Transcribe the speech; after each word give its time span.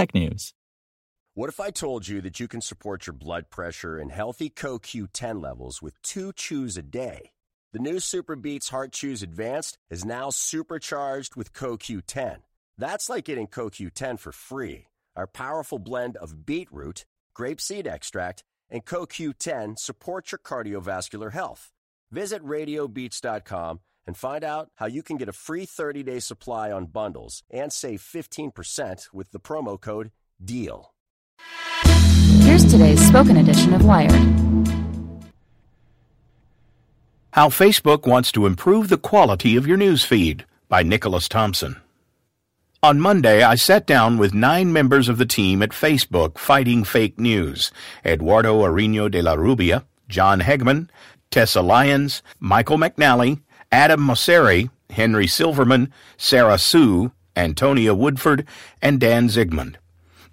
technews. 0.00 0.52
What 1.34 1.50
if 1.50 1.60
I 1.60 1.70
told 1.70 2.08
you 2.08 2.20
that 2.22 2.40
you 2.40 2.48
can 2.48 2.60
support 2.60 3.06
your 3.06 3.14
blood 3.14 3.50
pressure 3.50 3.98
and 3.98 4.10
healthy 4.10 4.48
CoQ10 4.50 5.42
levels 5.42 5.82
with 5.82 6.00
two 6.02 6.32
chews 6.32 6.76
a 6.76 6.82
day? 6.82 7.32
The 7.72 7.78
new 7.78 7.96
SuperBeets 7.96 8.70
Heart 8.70 8.92
Chews 8.92 9.22
Advanced 9.22 9.78
is 9.90 10.04
now 10.04 10.30
supercharged 10.30 11.36
with 11.36 11.52
CoQ10. 11.52 12.38
That's 12.78 13.08
like 13.08 13.26
getting 13.26 13.46
CoQ10 13.46 14.18
for 14.18 14.32
free. 14.32 14.86
Our 15.14 15.26
powerful 15.26 15.78
blend 15.78 16.16
of 16.16 16.46
beetroot, 16.46 17.04
grapeseed 17.36 17.86
extract, 17.86 18.42
and 18.70 18.84
CoQ10 18.84 19.78
supports 19.78 20.32
your 20.32 20.38
cardiovascular 20.38 21.32
health. 21.32 21.70
Visit 22.10 22.42
radiobeats.com 22.42 23.80
and 24.10 24.16
find 24.16 24.42
out 24.42 24.70
how 24.74 24.86
you 24.86 25.04
can 25.04 25.16
get 25.16 25.28
a 25.28 25.32
free 25.32 25.64
30-day 25.64 26.18
supply 26.18 26.72
on 26.72 26.84
bundles 26.86 27.44
and 27.48 27.72
save 27.72 28.02
15% 28.02 29.06
with 29.12 29.30
the 29.30 29.38
promo 29.38 29.80
code 29.80 30.10
DEAL. 30.44 30.92
Here's 32.40 32.68
today's 32.68 33.00
spoken 33.06 33.36
edition 33.36 33.72
of 33.72 33.84
Wired. 33.84 34.10
How 37.34 37.50
Facebook 37.50 38.04
Wants 38.04 38.32
to 38.32 38.46
Improve 38.46 38.88
the 38.88 38.98
Quality 38.98 39.54
of 39.54 39.64
Your 39.64 39.76
News 39.76 40.04
Feed 40.04 40.44
by 40.68 40.82
Nicholas 40.82 41.28
Thompson. 41.28 41.76
On 42.82 42.98
Monday, 42.98 43.44
I 43.44 43.54
sat 43.54 43.86
down 43.86 44.18
with 44.18 44.34
nine 44.34 44.72
members 44.72 45.08
of 45.08 45.18
the 45.18 45.24
team 45.24 45.62
at 45.62 45.70
Facebook 45.70 46.36
fighting 46.36 46.82
fake 46.82 47.20
news 47.20 47.70
Eduardo 48.04 48.62
Ariño 48.62 49.08
de 49.08 49.22
la 49.22 49.34
Rubia, 49.34 49.84
John 50.08 50.40
Hegeman, 50.40 50.88
Tessa 51.30 51.62
Lyons, 51.62 52.24
Michael 52.40 52.78
McNally, 52.78 53.40
Adam 53.72 54.00
Mosseri, 54.00 54.68
Henry 54.90 55.28
Silverman, 55.28 55.92
Sara 56.16 56.58
Su, 56.58 57.12
Antonia 57.36 57.94
Woodford, 57.94 58.44
and 58.82 58.98
Dan 58.98 59.28
Zigmond. 59.28 59.76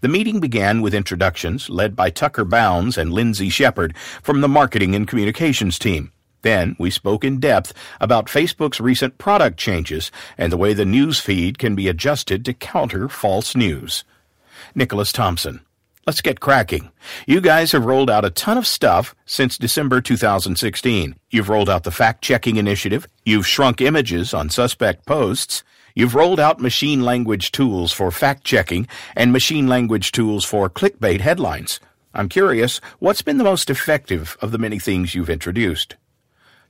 The 0.02 0.08
meeting 0.08 0.40
began 0.40 0.82
with 0.82 0.96
introductions 0.96 1.70
led 1.70 1.96
by 1.96 2.10
Tucker 2.10 2.44
Bounds 2.44 2.98
and 2.98 3.14
Lindsey 3.14 3.50
Shepard 3.50 3.96
from 4.24 4.42
the 4.42 4.48
marketing 4.48 4.96
and 4.96 5.08
communications 5.08 5.78
team. 5.78 6.12
Then 6.42 6.76
we 6.80 6.90
spoke 6.90 7.24
in 7.24 7.40
depth 7.40 7.74
about 8.00 8.28
Facebook's 8.28 8.80
recent 8.80 9.18
product 9.18 9.58
changes 9.58 10.12
and 10.38 10.52
the 10.52 10.58
way 10.58 10.74
the 10.74 10.86
news 10.86 11.20
feed 11.20 11.60
can 11.60 11.76
be 11.76 11.88
adjusted 11.88 12.44
to 12.46 12.54
counter 12.54 13.08
false 13.10 13.56
news. 13.56 14.04
Nicholas 14.74 15.12
Thompson. 15.12 15.62
Let's 16.08 16.22
get 16.22 16.40
cracking. 16.40 16.90
You 17.26 17.42
guys 17.42 17.74
have 17.74 17.84
rolled 17.84 18.10
out 18.10 18.24
a 18.24 18.30
ton 18.30 18.58
of 18.58 18.66
stuff 18.66 19.14
since 19.26 19.58
December 19.58 20.00
2016. 20.00 21.18
You've 21.32 21.50
rolled 21.50 21.70
out 21.70 21.84
the 21.84 21.92
fact 21.92 22.24
checking 22.24 22.56
initiative. 22.56 23.10
You've 23.26 23.46
shrunk 23.46 23.82
images 23.82 24.34
on 24.34 24.50
suspect 24.50 25.06
posts. 25.06 25.66
You've 25.96 26.16
rolled 26.16 26.40
out 26.40 26.62
machine 26.62 27.02
language 27.02 27.52
tools 27.52 27.92
for 27.92 28.10
fact 28.10 28.46
checking 28.46 28.88
and 29.18 29.34
machine 29.34 29.68
language 29.68 30.14
tools 30.14 30.46
for 30.46 30.70
clickbait 30.70 31.20
headlines. 31.20 31.82
I'm 32.14 32.30
curious, 32.30 32.80
what's 33.00 33.22
been 33.22 33.38
the 33.38 33.44
most 33.44 33.70
effective 33.70 34.38
of 34.42 34.52
the 34.52 34.58
many 34.58 34.80
things 34.80 35.14
you've 35.14 35.30
introduced? 35.30 35.98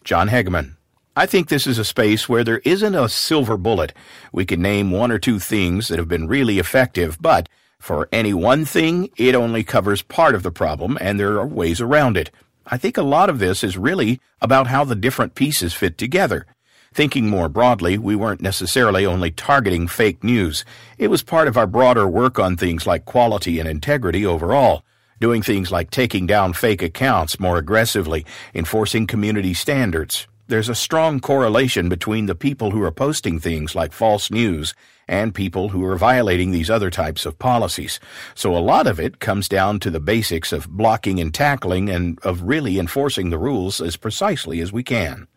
John 0.04 0.30
Hegeman. 0.30 0.78
I 1.16 1.28
think 1.28 1.50
this 1.50 1.68
is 1.68 1.78
a 1.78 1.86
space 1.86 2.28
where 2.28 2.44
there 2.44 2.62
isn't 2.66 2.96
a 2.96 3.08
silver 3.08 3.56
bullet. 3.56 3.94
We 4.32 4.48
can 4.48 4.64
name 4.64 4.90
one 4.90 5.12
or 5.12 5.20
two 5.20 5.38
things 5.38 5.90
that 5.90 6.00
have 6.00 6.08
been 6.08 6.28
really 6.28 6.58
effective, 6.58 7.22
but 7.22 7.48
for 7.80 8.10
any 8.12 8.34
one 8.34 8.66
thing, 8.66 9.10
it 9.18 9.36
only 9.36 9.64
covers 9.64 10.02
part 10.02 10.36
of 10.36 10.44
the 10.44 10.52
problem, 10.52 10.98
and 11.00 11.20
there 11.20 11.40
are 11.40 11.48
ways 11.48 11.80
around 11.82 12.18
it. 12.18 12.32
I 12.66 12.78
think 12.78 12.98
a 12.98 13.04
lot 13.04 13.30
of 13.30 13.40
this 13.40 13.64
is 13.64 13.78
really 13.78 14.20
about 14.42 14.68
how 14.68 14.84
the 14.84 14.96
different 14.96 15.36
pieces 15.36 15.74
fit 15.74 15.98
together. 15.98 16.46
Thinking 16.94 17.30
more 17.30 17.50
broadly, 17.50 17.98
we 17.98 18.16
weren't 18.16 18.42
necessarily 18.42 19.06
only 19.06 19.32
targeting 19.32 19.88
fake 19.88 20.24
news. 20.24 20.66
It 20.98 21.10
was 21.10 21.22
part 21.22 21.48
of 21.48 21.58
our 21.58 21.68
broader 21.68 22.08
work 22.08 22.40
on 22.40 22.58
things 22.58 22.88
like 22.88 23.06
quality 23.06 23.60
and 23.60 23.70
integrity 23.70 24.26
overall 24.26 24.84
doing 25.20 25.42
things 25.42 25.72
like 25.72 25.90
taking 25.90 26.28
down 26.28 26.54
fake 26.54 26.82
accounts 26.82 27.40
more 27.40 27.58
aggressively, 27.58 28.26
enforcing 28.54 29.08
community 29.08 29.54
standards. 29.54 30.28
There's 30.48 30.70
a 30.70 30.76
strong 30.76 31.20
correlation 31.20 31.90
between 31.90 32.28
the 32.28 32.36
people 32.36 32.72
who 32.72 32.82
are 32.84 32.92
posting 32.92 33.40
things 33.40 33.76
like 33.76 33.92
false 33.92 34.32
news 34.32 34.74
and 35.08 35.34
people 35.34 35.70
who 35.70 35.84
are 35.86 35.98
violating 35.98 36.52
these 36.52 36.70
other 36.70 36.90
types 36.90 37.26
of 37.26 37.40
policies. 37.40 38.00
So 38.36 38.56
a 38.56 38.60
lot 38.60 38.88
of 38.88 39.00
it 39.00 39.20
comes 39.20 39.48
down 39.48 39.80
to 39.82 39.90
the 39.90 40.00
basics 40.00 40.52
of 40.52 40.70
blocking 40.70 41.20
and 41.20 41.34
tackling 41.34 41.90
and 41.90 42.20
of 42.24 42.42
really 42.44 42.80
enforcing 42.80 43.30
the 43.30 43.38
rules 43.38 43.80
as 43.82 43.98
precisely 43.98 44.60
as 44.60 44.74
we 44.74 44.84
can. 44.84 45.28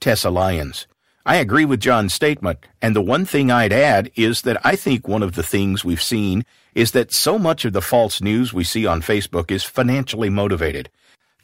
Tessa 0.00 0.30
Lyons. 0.30 0.86
I 1.24 1.36
agree 1.36 1.64
with 1.64 1.80
John's 1.80 2.14
statement, 2.14 2.60
and 2.80 2.94
the 2.94 3.02
one 3.02 3.24
thing 3.24 3.50
I'd 3.50 3.72
add 3.72 4.12
is 4.14 4.42
that 4.42 4.64
I 4.64 4.76
think 4.76 5.08
one 5.08 5.24
of 5.24 5.34
the 5.34 5.42
things 5.42 5.84
we've 5.84 6.00
seen 6.00 6.44
is 6.76 6.92
that 6.92 7.12
so 7.12 7.36
much 7.36 7.64
of 7.64 7.72
the 7.72 7.82
false 7.82 8.20
news 8.20 8.52
we 8.52 8.62
see 8.62 8.86
on 8.86 9.02
Facebook 9.02 9.50
is 9.50 9.64
financially 9.64 10.30
motivated. 10.30 10.88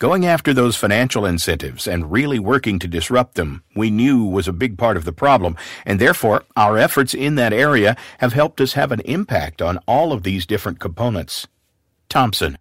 Going 0.03 0.27
after 0.27 0.53
those 0.53 0.75
financial 0.75 1.25
incentives 1.25 1.87
and 1.87 2.11
really 2.11 2.41
working 2.41 2.81
to 2.81 2.89
disrupt 2.89 3.37
them, 3.37 3.63
we 3.77 3.89
knew 3.89 4.25
was 4.25 4.49
a 4.49 4.53
big 4.53 4.77
part 4.77 4.97
of 4.97 5.05
the 5.05 5.13
problem, 5.13 5.57
and 5.87 6.01
therefore 6.01 6.43
our 6.57 6.77
efforts 6.77 7.15
in 7.15 7.37
that 7.37 7.53
area 7.53 7.97
have 8.19 8.33
helped 8.33 8.61
us 8.61 8.73
have 8.73 8.91
an 8.91 8.99
impact 9.03 9.63
on 9.63 9.79
all 9.87 10.13
of 10.13 10.25
these 10.25 10.45
different 10.45 10.81
components. 10.81 11.47
Thompson. 12.09 12.59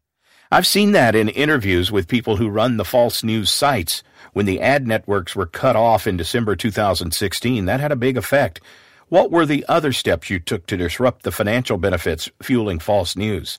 I've 0.52 0.68
seen 0.68 0.92
that 0.92 1.16
in 1.16 1.30
interviews 1.30 1.92
with 1.92 2.08
people 2.08 2.36
who 2.36 2.48
run 2.48 2.78
the 2.78 2.86
false 2.86 3.24
news 3.24 3.50
sites. 3.50 4.04
When 4.34 4.46
the 4.46 4.62
ad 4.62 4.86
networks 4.86 5.36
were 5.36 5.48
cut 5.48 5.76
off 5.76 6.06
in 6.06 6.18
December 6.18 6.56
2016, 6.56 7.66
that 7.66 7.80
had 7.80 7.92
a 7.92 7.96
big 7.96 8.18
effect. 8.18 8.62
What 9.10 9.32
were 9.32 9.48
the 9.48 9.66
other 9.68 9.94
steps 9.94 10.30
you 10.30 10.38
took 10.38 10.68
to 10.68 10.78
disrupt 10.78 11.24
the 11.24 11.32
financial 11.32 11.80
benefits 11.80 12.30
fueling 12.44 12.78
false 12.78 13.16
news? 13.16 13.58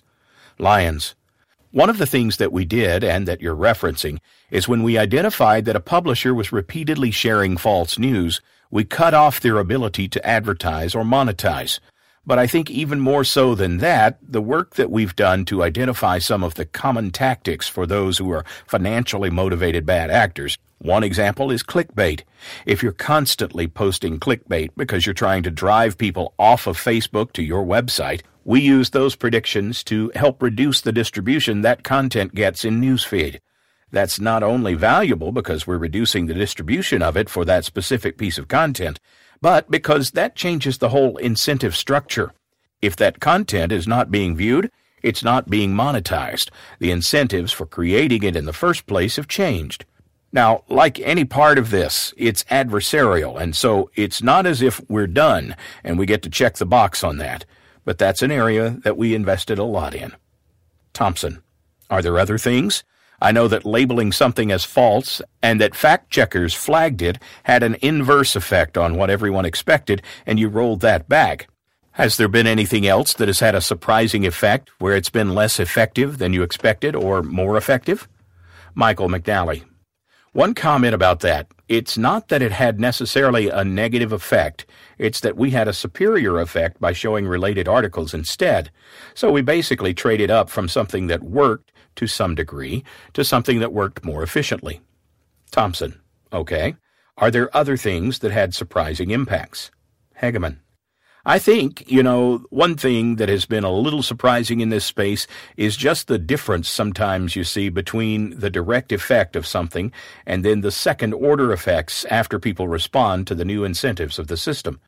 Lyons. 0.57 1.17
One 1.73 1.89
of 1.89 1.97
the 1.97 2.05
things 2.05 2.37
that 2.37 2.53
we 2.53 2.67
did, 2.67 3.03
and 3.03 3.27
that 3.27 3.41
you're 3.41 3.57
referencing, 3.57 4.19
is 4.51 4.69
when 4.69 4.83
we 4.83 4.99
identified 4.99 5.65
that 5.65 5.75
a 5.75 5.81
publisher 5.81 6.35
was 6.35 6.53
repeatedly 6.53 7.11
sharing 7.11 7.57
false 7.57 7.99
news, 7.99 8.43
we 8.71 8.85
cut 8.85 9.15
off 9.15 9.41
their 9.41 9.57
ability 9.57 10.07
to 10.09 10.27
advertise 10.27 10.95
or 10.95 11.03
monetize. 11.03 11.81
But 12.25 12.39
I 12.39 12.47
think 12.47 12.71
even 12.71 13.01
more 13.01 13.25
so 13.25 13.57
than 13.57 13.79
that, 13.79 14.19
the 14.23 14.41
work 14.41 14.77
that 14.77 14.93
we've 14.93 15.17
done 15.17 15.45
to 15.47 15.65
identify 15.65 16.21
some 16.21 16.45
of 16.45 16.55
the 16.55 16.65
common 16.65 17.11
tactics 17.11 17.67
for 17.67 17.85
those 17.85 18.19
who 18.19 18.31
are 18.31 18.45
financially 18.67 19.29
motivated 19.29 19.85
bad 19.85 20.09
actors. 20.09 20.57
One 20.79 21.03
example 21.03 21.51
is 21.51 21.65
clickbait. 21.65 22.23
If 22.65 22.83
you're 22.83 22.93
constantly 22.93 23.67
posting 23.67 24.21
clickbait 24.21 24.71
because 24.77 25.05
you're 25.05 25.15
trying 25.15 25.43
to 25.45 25.51
drive 25.51 25.99
people 25.99 26.33
off 26.39 26.69
of 26.69 26.77
Facebook 26.77 27.33
to 27.33 27.43
your 27.43 27.65
website, 27.65 28.23
we 28.45 28.61
use 28.61 28.91
those 28.91 29.17
predictions 29.17 29.83
to 29.85 30.13
help 30.15 30.43
reduce 30.43 30.81
the 30.81 30.93
distribution 30.93 31.63
that 31.63 31.85
content 31.85 32.35
gets 32.35 32.65
in 32.65 32.81
newsfeed. 32.81 33.41
That's 33.91 34.19
not 34.19 34.43
only 34.43 34.75
valuable 34.75 35.33
because 35.33 35.67
we're 35.67 35.77
reducing 35.77 36.27
the 36.27 36.35
distribution 36.35 37.03
of 37.03 37.17
it 37.17 37.29
for 37.29 37.45
that 37.45 37.65
specific 37.65 38.17
piece 38.17 38.39
of 38.39 38.49
content, 38.49 38.99
but 39.43 39.71
because 39.71 40.13
that 40.13 40.37
changes 40.37 40.79
the 40.79 40.89
whole 40.89 41.19
incentive 41.19 41.77
structure. 41.77 42.33
If 42.81 42.97
that 42.97 43.21
content 43.21 43.73
is 43.73 43.87
not 43.87 44.11
being 44.11 44.35
viewed, 44.35 44.71
it's 45.03 45.23
not 45.23 45.51
being 45.51 45.75
monetized. 45.75 46.49
The 46.79 46.93
incentives 46.93 47.53
for 47.53 47.67
creating 47.67 48.23
it 48.23 48.37
in 48.37 48.47
the 48.47 48.53
first 48.53 48.87
place 48.87 49.17
have 49.17 49.29
changed. 49.29 49.85
Now, 50.33 50.65
like 50.69 50.99
any 51.01 51.25
part 51.27 51.59
of 51.59 51.71
this, 51.71 52.15
it's 52.17 52.45
adversarial, 52.45 53.39
and 53.39 53.55
so 53.55 53.91
it's 53.95 54.23
not 54.23 54.47
as 54.47 54.63
if 54.63 54.81
we're 54.89 55.07
done 55.07 55.57
and 55.85 55.99
we 55.99 56.07
get 56.07 56.23
to 56.23 56.31
check 56.31 56.55
the 56.55 56.65
box 56.65 57.05
on 57.05 57.19
that. 57.19 57.45
But 57.85 57.99
that's 57.99 58.23
an 58.23 58.31
area 58.31 58.79
that 58.85 58.97
we 58.97 59.15
invested 59.15 59.59
a 59.59 59.65
lot 59.65 59.95
in. 59.95 60.15
Thompson, 60.95 61.43
are 61.91 62.01
there 62.01 62.19
other 62.19 62.39
things? 62.39 62.85
I 63.23 63.31
know 63.31 63.47
that 63.47 63.65
labeling 63.65 64.11
something 64.11 64.51
as 64.51 64.65
false 64.65 65.23
and 65.45 65.61
that 65.61 65.77
fact 65.77 66.11
checkers 66.11 66.55
flagged 66.55 67.01
it 67.01 67.19
had 67.45 67.63
an 67.63 67.77
inverse 67.81 68.35
effect 68.35 68.77
on 68.77 68.97
what 68.97 69.11
everyone 69.11 69.45
expected, 69.45 70.03
and 70.27 70.41
you 70.41 70.49
rolled 70.49 70.81
that 70.81 71.09
back. 71.09 71.47
Has 71.93 72.17
there 72.17 72.27
been 72.27 72.49
anything 72.49 72.85
else 72.85 73.15
that 73.15 73.29
has 73.29 73.39
had 73.39 73.55
a 73.55 73.61
surprising 73.61 74.27
effect 74.27 74.71
where 74.81 74.97
it's 74.97 75.09
been 75.09 75.37
less 75.37 75.61
effective 75.61 76.19
than 76.19 76.33
you 76.33 76.43
expected 76.43 76.97
or 76.97 77.23
more 77.23 77.57
effective? 77.57 78.09
Michael 78.75 79.09
McNally. 79.09 79.63
One 80.33 80.53
comment 80.53 80.95
about 80.95 81.21
that 81.21 81.47
it's 81.69 81.97
not 81.97 82.29
that 82.29 82.43
it 82.43 82.53
had 82.53 82.79
necessarily 82.79 83.49
a 83.49 83.65
negative 83.65 84.13
effect, 84.13 84.67
it's 84.99 85.21
that 85.21 85.37
we 85.37 85.53
had 85.53 85.69
a 85.69 85.73
superior 85.73 86.39
effect 86.39 86.81
by 86.81 86.93
showing 86.93 87.27
related 87.27 87.67
articles 87.67 88.13
instead. 88.13 88.71
So 89.15 89.31
we 89.31 89.43
basically 89.43 89.95
traded 89.95 90.31
up 90.31 90.51
from 90.51 90.69
something 90.69 91.07
that 91.07 91.23
worked 91.23 91.72
to 91.97 92.07
some 92.07 92.35
degree 92.35 92.85
to 93.13 93.25
something 93.25 93.61
that 93.61 93.73
worked 93.73 94.05
more 94.05 94.23
efficiently. 94.23 94.81
Thompson. 95.51 96.01
Okay. 96.33 96.77
Are 97.19 97.31
there 97.31 97.55
other 97.57 97.77
things 97.77 98.21
that 98.21 98.33
had 98.33 98.55
surprising 98.55 99.11
impacts? 99.11 99.71
Hegeman. 100.21 100.59
I 101.25 101.39
think, 101.39 101.89
you 101.89 102.03
know, 102.03 102.39
one 102.51 102.77
thing 102.77 103.15
that 103.17 103.29
has 103.29 103.47
been 103.47 103.63
a 103.63 103.71
little 103.71 104.03
surprising 104.03 104.61
in 104.61 104.71
this 104.71 104.85
space 104.85 105.29
is 105.57 105.77
just 105.77 106.09
the 106.09 106.19
difference 106.19 106.69
sometimes 106.69 107.37
you 107.37 107.45
see 107.45 107.69
between 107.69 108.37
the 108.41 108.51
direct 108.51 108.91
effect 108.91 109.37
of 109.37 109.47
something 109.47 109.93
and 110.27 110.45
then 110.45 110.63
the 110.63 110.73
second 110.73 111.13
order 111.15 111.53
effects 111.53 112.05
after 112.07 112.41
people 112.41 112.67
respond 112.67 113.29
to 113.29 113.37
the 113.37 113.45
new 113.45 113.63
incentives 113.63 114.19
of 114.19 114.27
the 114.27 114.37
system. 114.37 114.81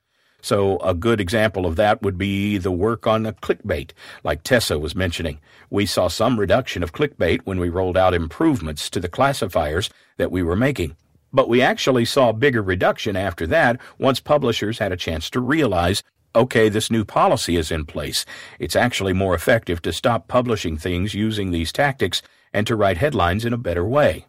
So, 0.45 0.77
a 0.81 0.93
good 0.93 1.23
example 1.23 1.65
of 1.65 1.77
that 1.77 2.03
would 2.03 2.19
be 2.19 2.59
the 2.59 2.71
work 2.71 3.07
on 3.07 3.23
the 3.23 3.33
clickbait, 3.33 3.93
like 4.25 4.43
Tessa 4.43 4.79
was 4.79 4.95
mentioning. 4.95 5.41
We 5.71 5.87
saw 5.87 6.09
some 6.09 6.39
reduction 6.39 6.83
of 6.83 6.93
clickbait 6.93 7.41
when 7.45 7.59
we 7.59 7.71
rolled 7.71 7.97
out 7.97 8.13
improvements 8.13 8.91
to 8.91 9.01
the 9.01 9.09
classifiers 9.09 9.89
that 10.19 10.31
we 10.31 10.43
were 10.43 10.55
making. 10.55 10.97
But 11.33 11.49
we 11.49 11.63
actually 11.63 12.05
saw 12.05 12.29
a 12.29 12.35
bigger 12.35 12.61
reduction 12.61 13.17
after 13.17 13.47
that 13.47 13.81
once 13.99 14.21
publishers 14.21 14.81
had 14.81 14.93
a 14.93 14.99
chance 14.99 15.31
to 15.31 15.41
realize 15.41 16.03
okay, 16.37 16.69
this 16.69 16.91
new 16.91 17.07
policy 17.07 17.57
is 17.57 17.71
in 17.71 17.87
place. 17.87 18.27
It's 18.59 18.77
actually 18.77 19.15
more 19.15 19.35
effective 19.35 19.81
to 19.81 19.95
stop 19.95 20.29
publishing 20.29 20.77
things 20.77 21.15
using 21.15 21.53
these 21.53 21.73
tactics 21.73 22.21
and 22.53 22.67
to 22.67 22.77
write 22.77 22.99
headlines 22.99 23.47
in 23.47 23.55
a 23.55 23.57
better 23.57 23.87
way. 23.87 24.27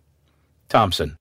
Thompson. 0.70 1.18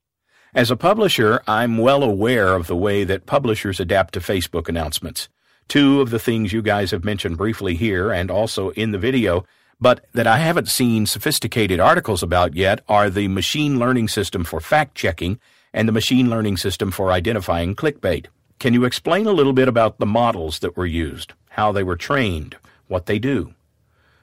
As 0.55 0.71
a 0.71 0.77
publisher, 0.77 1.43
I'm 1.49 1.79
well 1.79 2.05
aware 2.05 2.55
of 2.55 2.69
the 2.69 2.77
way 2.77 3.03
that 3.03 3.27
publishers 3.27 3.81
adapt 3.81 4.15
to 4.15 4.21
Facebook 4.21 4.69
announcements. 4.69 5.29
Two 5.67 6.01
of 6.01 6.11
the 6.11 6.21
things 6.21 6.53
you 6.53 6.63
guys 6.63 6.93
have 6.93 7.05
mentioned 7.05 7.39
briefly 7.39 7.75
here 7.75 8.13
and 8.13 8.31
also 8.31 8.71
in 8.71 8.93
the 8.93 8.99
video, 8.99 9.45
but 9.81 10.05
that 10.13 10.29
I 10.29 10.39
haven't 10.39 10.69
seen 10.69 11.07
sophisticated 11.07 11.81
articles 11.81 12.23
about 12.23 12.55
yet 12.55 12.85
are 12.89 13.11
the 13.11 13.27
machine 13.27 13.81
learning 13.81 14.07
system 14.07 14.45
for 14.45 14.61
fact 14.61 14.95
checking 14.95 15.41
and 15.73 15.89
the 15.89 15.93
machine 15.93 16.31
learning 16.31 16.59
system 16.59 16.93
for 16.93 17.11
identifying 17.11 17.75
clickbait. 17.75 18.27
Can 18.61 18.75
you 18.75 18.85
explain 18.85 19.27
a 19.27 19.33
little 19.33 19.55
bit 19.55 19.67
about 19.67 19.99
the 19.99 20.07
models 20.07 20.61
that 20.61 20.77
were 20.77 20.87
used, 20.87 21.33
how 21.49 21.73
they 21.73 21.83
were 21.83 21.97
trained, 21.97 22.57
what 22.87 23.07
they 23.07 23.19
do? 23.19 23.55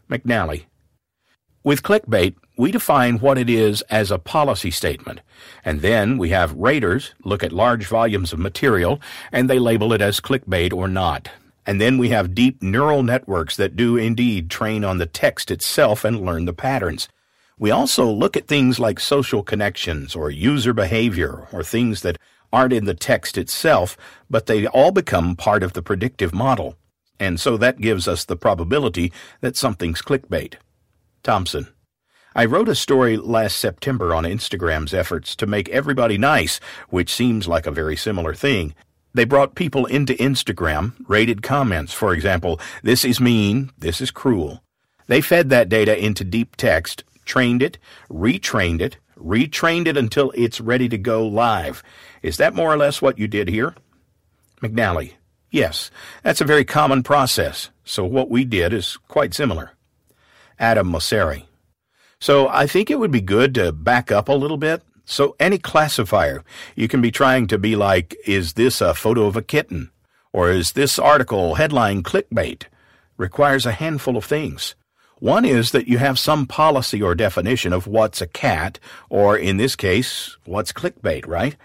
McNally. 0.10 0.64
With 1.62 1.84
clickbait, 1.84 2.36
we 2.62 2.72
define 2.72 3.18
what 3.18 3.40
it 3.40 3.50
is 3.50 3.82
as 3.90 4.12
a 4.12 4.20
policy 4.20 4.70
statement, 4.70 5.20
and 5.66 5.82
then 5.82 6.20
we 6.20 6.30
have 6.30 6.54
raters 6.54 7.16
look 7.26 7.42
at 7.42 7.52
large 7.52 7.88
volumes 7.88 8.34
of 8.34 8.38
material 8.38 9.02
and 9.32 9.50
they 9.50 9.58
label 9.58 9.94
it 9.94 10.00
as 10.00 10.20
clickbait 10.20 10.72
or 10.72 10.88
not. 10.88 11.28
And 11.66 11.82
then 11.82 11.98
we 11.98 12.10
have 12.10 12.36
deep 12.36 12.62
neural 12.62 13.02
networks 13.02 13.58
that 13.58 13.76
do 13.76 13.98
indeed 13.98 14.52
train 14.52 14.84
on 14.84 15.00
the 15.00 15.08
text 15.08 15.50
itself 15.50 16.06
and 16.06 16.24
learn 16.24 16.46
the 16.46 16.54
patterns. 16.54 17.10
We 17.58 17.72
also 17.72 18.06
look 18.06 18.38
at 18.38 18.48
things 18.48 18.80
like 18.80 19.00
social 19.00 19.42
connections 19.42 20.16
or 20.16 20.30
user 20.30 20.72
behavior 20.72 21.48
or 21.52 21.64
things 21.64 22.04
that 22.04 22.20
aren't 22.54 22.74
in 22.74 22.86
the 22.86 22.94
text 22.94 23.40
itself, 23.40 23.98
but 24.30 24.46
they 24.46 24.68
all 24.68 24.92
become 24.92 25.36
part 25.36 25.64
of 25.64 25.74
the 25.74 25.82
predictive 25.82 26.32
model. 26.32 26.76
And 27.20 27.40
so 27.40 27.58
that 27.58 27.82
gives 27.82 28.08
us 28.08 28.24
the 28.24 28.38
probability 28.38 29.12
that 29.40 29.58
something's 29.58 30.04
clickbait. 30.04 30.58
Thompson. 31.24 31.70
I 32.34 32.46
wrote 32.46 32.70
a 32.70 32.76
story 32.76 33.18
last 33.18 33.58
September 33.58 34.16
on 34.16 34.24
Instagram's 34.24 34.94
efforts 34.94 35.36
to 35.36 35.46
make 35.46 35.68
everybody 35.68 36.18
nice, 36.18 36.62
which 36.90 37.14
seems 37.14 37.46
like 37.46 37.66
a 37.66 37.72
very 37.72 37.98
similar 37.98 38.34
thing. 38.34 38.74
They 39.14 39.26
brought 39.26 39.56
people 39.56 39.86
into 39.86 40.14
Instagram, 40.14 40.94
rated 41.10 41.44
comments, 41.44 41.92
for 41.92 42.14
example, 42.14 42.58
this 42.84 43.04
is 43.04 43.20
mean, 43.20 43.72
this 43.78 44.00
is 44.00 44.12
cruel. 44.12 44.64
They 45.08 45.20
fed 45.20 45.50
that 45.50 45.68
data 45.68 46.02
into 46.02 46.24
DeepText, 46.24 47.04
trained 47.26 47.62
it, 47.62 47.78
retrained 48.10 48.80
it, 48.80 48.96
retrained 49.18 49.88
it 49.88 49.98
until 49.98 50.32
it's 50.34 50.62
ready 50.62 50.88
to 50.88 50.98
go 50.98 51.28
live. 51.28 51.84
Is 52.22 52.38
that 52.38 52.56
more 52.56 52.72
or 52.72 52.78
less 52.78 53.02
what 53.02 53.20
you 53.20 53.28
did 53.28 53.50
here? 53.50 53.76
McNally. 54.62 55.16
Yes, 55.50 55.92
that's 56.24 56.40
a 56.40 56.46
very 56.46 56.64
common 56.64 57.04
process, 57.04 57.72
so 57.84 58.06
what 58.06 58.30
we 58.30 58.46
did 58.46 58.72
is 58.72 58.96
quite 59.10 59.34
similar. 59.34 59.72
Adam 60.58 60.90
Mosseri. 60.90 61.44
So 62.22 62.48
I 62.50 62.68
think 62.68 62.92
it 62.92 63.00
would 63.00 63.10
be 63.10 63.20
good 63.20 63.56
to 63.56 63.72
back 63.72 64.12
up 64.12 64.30
a 64.30 64.34
little 64.34 64.58
bit. 64.58 64.84
So 65.06 65.36
any 65.40 65.58
classifier, 65.58 66.44
you 66.76 66.88
can 66.88 67.02
be 67.02 67.10
trying 67.10 67.48
to 67.48 67.58
be 67.58 67.76
like, 67.76 68.16
is 68.28 68.54
this 68.54 68.80
a 68.80 68.94
photo 68.94 69.26
of 69.26 69.36
a 69.36 69.42
kitten? 69.42 69.90
Or 70.32 70.52
is 70.52 70.74
this 70.74 71.00
article 71.00 71.56
headline 71.56 72.04
clickbait? 72.04 72.66
Requires 73.18 73.66
a 73.66 73.72
handful 73.72 74.18
of 74.18 74.24
things. 74.24 74.76
One 75.18 75.46
is 75.46 75.72
that 75.72 75.88
you 75.88 75.98
have 75.98 76.20
some 76.20 76.46
policy 76.46 77.02
or 77.02 77.16
definition 77.16 77.74
of 77.74 77.88
what's 77.88 78.22
a 78.22 78.28
cat, 78.28 78.80
or 79.10 79.36
in 79.36 79.58
this 79.58 79.76
case, 79.76 80.38
what's 80.46 80.72
clickbait, 80.72 81.28
right? 81.28 81.56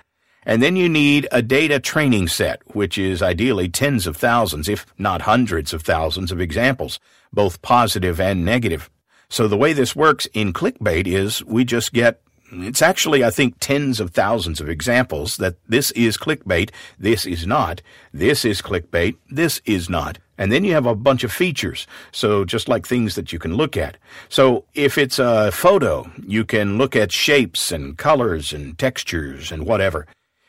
And 0.45 0.63
then 0.63 0.75
you 0.75 0.89
need 0.89 1.29
a 1.31 1.43
data 1.43 1.81
training 1.81 2.29
set, 2.29 2.63
which 2.75 2.97
is 2.97 3.23
ideally 3.23 3.69
tens 3.69 4.07
of 4.07 4.17
thousands, 4.17 4.71
if 4.71 4.87
not 4.97 5.23
hundreds 5.23 5.75
of 5.75 5.83
thousands 5.83 6.33
of 6.33 6.41
examples, 6.41 6.99
both 7.31 7.61
positive 7.61 8.19
and 8.19 8.43
negative. 8.43 8.89
So 9.29 9.49
the 9.49 9.57
way 9.57 9.73
this 9.73 9.97
works 9.97 10.27
in 10.33 10.53
clickbait 10.53 11.07
is 11.07 11.45
we 11.45 11.65
just 11.65 11.93
get 11.93 12.21
it's 12.53 12.83
actually, 12.83 13.25
I 13.25 13.31
think, 13.31 13.57
tens 13.59 13.99
of 13.99 14.11
thousands 14.11 14.61
of 14.61 14.69
examples 14.69 15.37
that 15.39 15.57
this 15.69 15.91
is 15.93 16.17
clickbait, 16.17 16.71
this 16.99 17.27
is 17.27 17.47
not, 17.47 17.83
this 18.13 18.45
is 18.45 18.63
clickbait, 18.63 19.17
this 19.29 19.61
is 19.65 19.91
not. 19.91 20.19
And 20.39 20.53
then 20.53 20.65
you 20.65 20.73
have 20.75 20.87
a 20.87 20.95
bunch 20.95 21.25
of 21.25 21.33
features. 21.33 21.87
So 22.13 22.45
just 22.45 22.69
like 22.69 22.87
things 22.87 23.15
that 23.15 23.33
you 23.33 23.39
can 23.39 23.55
look 23.55 23.77
at. 23.77 23.97
So 24.29 24.65
if 24.75 24.99
it's 24.99 25.19
a 25.19 25.51
photo, 25.51 26.11
you 26.25 26.45
can 26.45 26.79
look 26.79 26.95
at 26.95 27.11
shapes 27.11 27.73
and 27.73 27.97
colors 27.97 28.53
and 28.53 28.79
textures 28.79 29.51
and 29.51 29.67
whatever. 29.67 30.07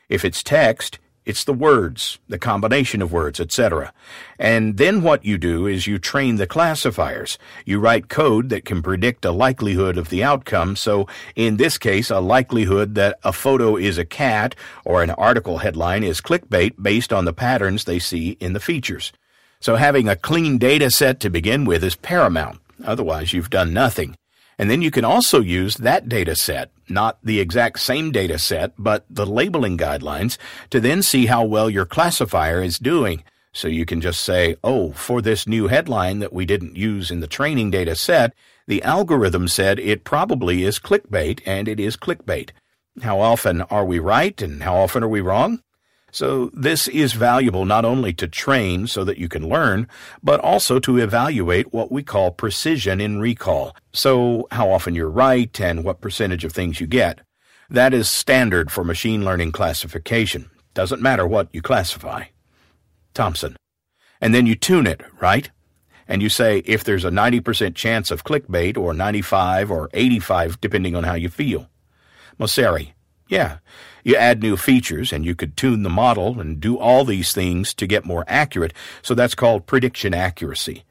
If 0.10 0.24
it's 0.24 0.44
text, 0.44 1.00
it's 1.28 1.44
the 1.44 1.54
words, 1.54 2.20
the 2.30 2.40
combination 2.40 3.02
of 3.02 3.12
words, 3.12 3.40
etc. 3.40 3.94
And 4.40 4.78
then 4.78 5.04
what 5.04 5.26
you 5.26 5.38
do 5.38 5.68
is 5.68 5.86
you 5.86 6.00
train 6.00 6.38
the 6.38 6.48
classifiers. 6.48 7.38
You 7.66 7.80
write 7.80 8.08
code 8.08 8.48
that 8.50 8.64
can 8.64 8.82
predict 8.82 9.26
a 9.26 9.32
likelihood 9.32 9.98
of 9.98 10.10
the 10.10 10.24
outcome. 10.24 10.78
So 10.78 11.06
in 11.36 11.58
this 11.58 11.78
case, 11.78 12.10
a 12.10 12.22
likelihood 12.22 12.96
that 12.96 13.20
a 13.26 13.34
photo 13.34 13.76
is 13.76 13.98
a 13.98 14.06
cat 14.06 14.56
or 14.86 15.04
an 15.04 15.10
article 15.12 15.58
headline 15.58 16.04
is 16.04 16.22
clickbait 16.22 16.82
based 16.82 17.12
on 17.12 17.26
the 17.26 17.34
patterns 17.34 17.84
they 17.84 18.00
see 18.00 18.38
in 18.40 18.54
the 18.54 18.62
features. 18.62 19.12
So 19.60 19.76
having 19.76 20.08
a 20.08 20.16
clean 20.16 20.58
data 20.58 20.90
set 20.90 21.20
to 21.20 21.30
begin 21.30 21.66
with 21.66 21.84
is 21.84 21.98
paramount. 21.98 22.62
Otherwise, 22.86 23.34
you've 23.34 23.50
done 23.50 23.74
nothing. 23.74 24.16
And 24.58 24.72
then 24.72 24.82
you 24.82 24.92
can 24.92 25.04
also 25.04 25.42
use 25.42 25.76
that 25.76 26.08
data 26.08 26.36
set, 26.36 26.72
not 26.90 27.18
the 27.24 27.40
exact 27.40 27.80
same 27.80 28.12
data 28.12 28.38
set, 28.38 28.74
but 28.78 29.06
the 29.10 29.26
labeling 29.26 29.78
guidelines, 29.78 30.38
to 30.70 30.80
then 30.80 31.02
see 31.02 31.26
how 31.26 31.44
well 31.44 31.70
your 31.70 31.86
classifier 31.86 32.62
is 32.62 32.80
doing. 32.80 33.24
So 33.54 33.68
you 33.68 33.86
can 33.86 34.02
just 34.02 34.22
say, 34.22 34.56
oh, 34.64 34.92
for 34.92 35.22
this 35.22 35.48
new 35.48 35.68
headline 35.68 36.20
that 36.20 36.34
we 36.34 36.46
didn't 36.46 36.76
use 36.76 37.10
in 37.10 37.22
the 37.22 37.28
training 37.28 37.72
data 37.72 37.96
set, 37.96 38.34
the 38.68 38.84
algorithm 38.84 39.48
said 39.48 39.80
it 39.80 40.04
probably 40.04 40.64
is 40.64 40.78
clickbait, 40.80 41.42
and 41.46 41.68
it 41.68 41.80
is 41.80 41.98
clickbait. 41.98 42.52
How 43.02 43.20
often 43.20 43.62
are 43.64 43.86
we 43.86 44.00
right 44.00 44.40
and 44.42 44.64
how 44.64 44.76
often 44.76 45.04
are 45.04 45.08
we 45.08 45.22
wrong? 45.22 45.62
So 46.12 46.50
this 46.54 46.88
is 46.88 47.14
valuable 47.14 47.66
not 47.66 47.86
only 47.86 48.14
to 48.14 48.28
train 48.28 48.88
so 48.88 49.04
that 49.04 49.18
you 49.18 49.28
can 49.28 49.50
learn, 49.50 49.88
but 50.24 50.40
also 50.40 50.80
to 50.80 50.98
evaluate 50.98 51.74
what 51.74 51.92
we 51.92 52.02
call 52.02 52.32
precision 52.32 53.02
in 53.02 53.20
recall. 53.20 53.76
So 53.94 54.48
how 54.52 54.70
often 54.70 54.96
you're 54.96 55.10
right 55.10 55.60
and 55.60 55.84
what 55.84 56.02
percentage 56.02 56.46
of 56.46 56.54
things 56.54 56.80
you 56.80 56.88
get. 56.88 57.20
That 57.70 57.94
is 57.94 58.10
standard 58.10 58.72
for 58.72 58.84
machine 58.84 59.26
learning 59.26 59.52
classification. 59.52 60.50
Doesn't 60.74 61.02
matter 61.02 61.28
what 61.28 61.50
you 61.52 61.62
classify. 61.62 62.26
Thompson. 63.14 63.58
And 64.22 64.34
then 64.34 64.46
you 64.46 64.56
tune 64.56 64.88
it, 64.88 65.02
right? 65.20 65.50
And 66.08 66.22
you 66.22 66.30
say 66.30 66.60
if 66.60 66.84
there's 66.84 67.04
a 67.04 67.10
90% 67.10 67.76
chance 67.76 68.12
of 68.12 68.24
clickbait 68.24 68.78
or 68.78 68.94
95 68.94 69.70
or 69.70 69.90
85 69.94 70.62
depending 70.62 70.96
on 70.96 71.04
how 71.04 71.16
you 71.16 71.30
feel. 71.30 71.70
Mosseri. 72.40 72.94
Yeah. 73.28 73.58
You 74.04 74.16
add 74.16 74.42
new 74.42 74.56
features 74.56 75.12
and 75.12 75.26
you 75.26 75.36
could 75.36 75.58
tune 75.58 75.84
the 75.84 75.90
model 75.90 76.40
and 76.40 76.60
do 76.60 76.78
all 76.78 77.04
these 77.04 77.34
things 77.34 77.74
to 77.74 77.88
get 77.88 78.06
more 78.06 78.24
accurate, 78.28 78.74
so 79.02 79.14
that's 79.14 79.36
called 79.36 79.66
prediction 79.66 80.14
accuracy. 80.14 80.84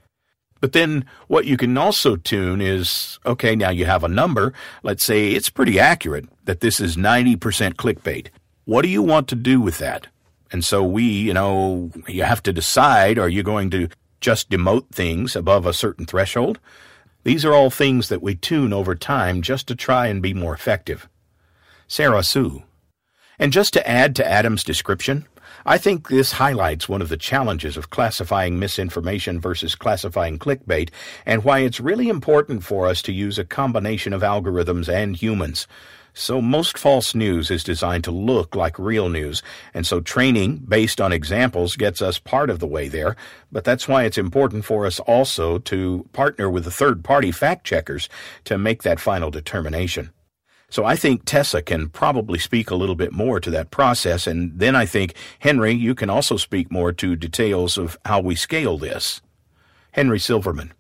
But 0.60 0.72
then 0.72 1.04
what 1.26 1.44
you 1.44 1.56
can 1.56 1.76
also 1.78 2.16
tune 2.16 2.60
is 2.60 3.18
okay, 3.24 3.56
now 3.56 3.70
you 3.70 3.86
have 3.86 4.04
a 4.04 4.08
number. 4.08 4.52
Let's 4.82 5.04
say 5.04 5.32
it's 5.32 5.50
pretty 5.50 5.78
accurate 5.78 6.26
that 6.44 6.60
this 6.60 6.80
is 6.80 6.96
90% 6.96 7.38
clickbait. 7.74 8.28
What 8.64 8.82
do 8.82 8.88
you 8.88 9.02
want 9.02 9.28
to 9.28 9.34
do 9.34 9.60
with 9.60 9.78
that? 9.78 10.08
And 10.50 10.64
so 10.64 10.82
we, 10.82 11.04
you 11.04 11.34
know, 11.34 11.90
you 12.06 12.22
have 12.22 12.42
to 12.44 12.52
decide 12.52 13.18
are 13.18 13.28
you 13.28 13.42
going 13.42 13.70
to 13.70 13.88
just 14.20 14.50
demote 14.50 14.88
things 14.90 15.36
above 15.36 15.66
a 15.66 15.72
certain 15.72 16.06
threshold. 16.06 16.58
These 17.24 17.44
are 17.44 17.52
all 17.52 17.70
things 17.70 18.08
that 18.08 18.22
we 18.22 18.34
tune 18.34 18.72
over 18.72 18.94
time 18.94 19.42
just 19.42 19.66
to 19.68 19.74
try 19.74 20.06
and 20.06 20.22
be 20.22 20.32
more 20.34 20.54
effective. 20.54 21.08
Sara 21.88 22.22
Su. 22.22 22.62
And 23.38 23.52
just 23.52 23.72
to 23.74 23.88
add 23.88 24.16
to 24.16 24.26
Adam's 24.26 24.64
description, 24.64 25.26
I 25.64 25.78
think 25.78 26.08
this 26.08 26.32
highlights 26.32 26.88
one 26.88 27.02
of 27.02 27.08
the 27.08 27.16
challenges 27.16 27.76
of 27.76 27.90
classifying 27.90 28.58
misinformation 28.58 29.40
versus 29.40 29.74
classifying 29.74 30.38
clickbait 30.38 30.90
and 31.24 31.44
why 31.44 31.60
it's 31.60 31.80
really 31.80 32.08
important 32.08 32.64
for 32.64 32.86
us 32.86 33.02
to 33.02 33.12
use 33.12 33.38
a 33.38 33.44
combination 33.44 34.12
of 34.12 34.22
algorithms 34.22 34.88
and 34.88 35.16
humans. 35.16 35.66
So 36.14 36.40
most 36.40 36.78
false 36.78 37.14
news 37.14 37.50
is 37.50 37.62
designed 37.62 38.04
to 38.04 38.10
look 38.10 38.56
like 38.56 38.78
real 38.78 39.10
news, 39.10 39.42
and 39.74 39.86
so 39.86 40.00
training 40.00 40.64
based 40.66 40.98
on 41.00 41.12
examples 41.12 41.76
gets 41.76 42.00
us 42.00 42.18
part 42.18 42.48
of 42.48 42.58
the 42.58 42.66
way 42.66 42.88
there, 42.88 43.16
but 43.52 43.64
that's 43.64 43.86
why 43.86 44.04
it's 44.04 44.16
important 44.16 44.64
for 44.64 44.86
us 44.86 44.98
also 45.00 45.58
to 45.58 46.08
partner 46.14 46.48
with 46.48 46.64
the 46.64 46.70
third-party 46.70 47.32
fact 47.32 47.66
checkers 47.66 48.08
to 48.44 48.56
make 48.56 48.82
that 48.82 48.98
final 48.98 49.30
determination. 49.30 50.10
So 50.68 50.84
I 50.84 50.96
think 50.96 51.22
Tessa 51.24 51.62
can 51.62 51.88
probably 51.88 52.38
speak 52.38 52.70
a 52.70 52.74
little 52.74 52.96
bit 52.96 53.12
more 53.12 53.38
to 53.40 53.50
that 53.50 53.70
process, 53.70 54.26
and 54.26 54.58
then 54.58 54.74
I 54.74 54.84
think, 54.84 55.14
Henry, 55.38 55.72
you 55.72 55.94
can 55.94 56.10
also 56.10 56.36
speak 56.36 56.72
more 56.72 56.92
to 56.92 57.14
details 57.14 57.78
of 57.78 57.96
how 58.04 58.20
we 58.20 58.34
scale 58.34 58.76
this. 58.76 59.20
Henry 59.92 60.18
Silverman. 60.18 60.72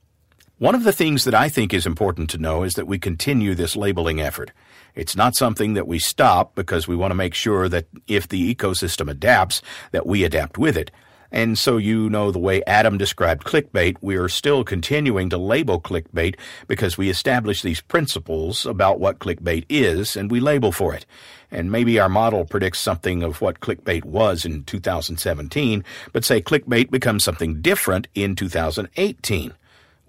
One 0.58 0.74
of 0.74 0.84
the 0.84 0.92
things 0.92 1.24
that 1.24 1.34
I 1.34 1.48
think 1.48 1.72
is 1.72 1.86
important 1.86 2.30
to 2.30 2.38
know 2.38 2.62
is 2.62 2.74
that 2.74 2.86
we 2.86 2.98
continue 2.98 3.54
this 3.54 3.76
labeling 3.76 4.20
effort. 4.20 4.52
It's 4.94 5.14
not 5.14 5.36
something 5.36 5.74
that 5.74 5.86
we 5.86 5.98
stop 5.98 6.54
because 6.54 6.88
we 6.88 6.96
want 6.96 7.10
to 7.10 7.16
make 7.16 7.34
sure 7.34 7.68
that 7.68 7.86
if 8.06 8.26
the 8.26 8.54
ecosystem 8.54 9.10
adapts, 9.10 9.60
that 9.92 10.06
we 10.06 10.24
adapt 10.24 10.56
with 10.56 10.76
it. 10.76 10.90
And 11.36 11.58
so 11.58 11.76
you 11.76 12.08
know 12.08 12.30
the 12.30 12.38
way 12.38 12.64
Adam 12.66 12.96
described 12.96 13.44
clickbait, 13.44 13.98
we 14.00 14.16
are 14.16 14.26
still 14.26 14.64
continuing 14.64 15.28
to 15.28 15.36
label 15.36 15.78
clickbait 15.78 16.36
because 16.66 16.96
we 16.96 17.10
establish 17.10 17.60
these 17.60 17.82
principles 17.82 18.64
about 18.64 19.00
what 19.00 19.18
clickbait 19.18 19.66
is 19.68 20.16
and 20.16 20.30
we 20.30 20.40
label 20.40 20.72
for 20.72 20.94
it. 20.94 21.04
And 21.50 21.70
maybe 21.70 22.00
our 22.00 22.08
model 22.08 22.46
predicts 22.46 22.80
something 22.80 23.22
of 23.22 23.42
what 23.42 23.60
clickbait 23.60 24.06
was 24.06 24.46
in 24.46 24.64
2017, 24.64 25.84
but 26.14 26.24
say 26.24 26.40
clickbait 26.40 26.90
becomes 26.90 27.22
something 27.22 27.60
different 27.60 28.08
in 28.14 28.34
2018. 28.34 29.52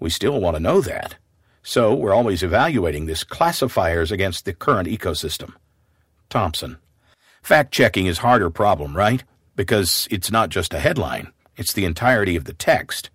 We 0.00 0.08
still 0.08 0.40
want 0.40 0.56
to 0.56 0.62
know 0.62 0.80
that. 0.80 1.16
So 1.62 1.94
we're 1.94 2.14
always 2.14 2.42
evaluating 2.42 3.04
this 3.04 3.22
classifiers 3.22 4.10
against 4.10 4.46
the 4.46 4.54
current 4.54 4.88
ecosystem. 4.88 5.52
Thompson. 6.30 6.78
Fact 7.42 7.70
checking 7.70 8.06
is 8.06 8.16
harder 8.16 8.48
problem, 8.48 8.96
right? 8.96 9.24
Because 9.58 10.06
it's 10.08 10.30
not 10.30 10.50
just 10.50 10.72
a 10.72 10.78
headline, 10.78 11.32
it's 11.56 11.72
the 11.72 11.84
entirety 11.84 12.36
of 12.36 12.44
the 12.44 12.52
text. 12.52 13.10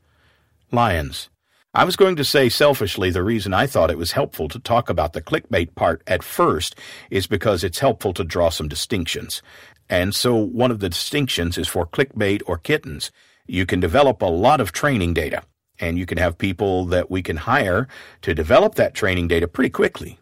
Lyons. 0.73 1.29
I 1.73 1.85
was 1.85 1.95
going 1.95 2.17
to 2.17 2.25
say 2.25 2.49
selfishly 2.49 3.09
the 3.11 3.23
reason 3.23 3.53
I 3.53 3.65
thought 3.65 3.89
it 3.89 3.97
was 3.97 4.11
helpful 4.11 4.49
to 4.49 4.59
talk 4.59 4.89
about 4.89 5.13
the 5.13 5.21
clickbait 5.21 5.73
part 5.75 6.03
at 6.05 6.21
first 6.21 6.77
is 7.09 7.27
because 7.27 7.63
it's 7.63 7.79
helpful 7.79 8.13
to 8.15 8.25
draw 8.25 8.49
some 8.49 8.67
distinctions. 8.67 9.41
And 9.87 10.13
so 10.13 10.35
one 10.35 10.69
of 10.69 10.81
the 10.81 10.89
distinctions 10.89 11.57
is 11.57 11.69
for 11.69 11.87
clickbait 11.87 12.41
or 12.45 12.57
kittens. 12.57 13.09
You 13.47 13.65
can 13.65 13.79
develop 13.79 14.21
a 14.21 14.25
lot 14.25 14.59
of 14.59 14.73
training 14.73 15.13
data 15.13 15.43
and 15.79 15.97
you 15.97 16.05
can 16.05 16.17
have 16.17 16.37
people 16.37 16.83
that 16.87 17.09
we 17.09 17.23
can 17.23 17.37
hire 17.37 17.87
to 18.21 18.35
develop 18.35 18.75
that 18.75 18.93
training 18.93 19.29
data 19.29 19.47
pretty 19.47 19.69
quickly. 19.69 20.19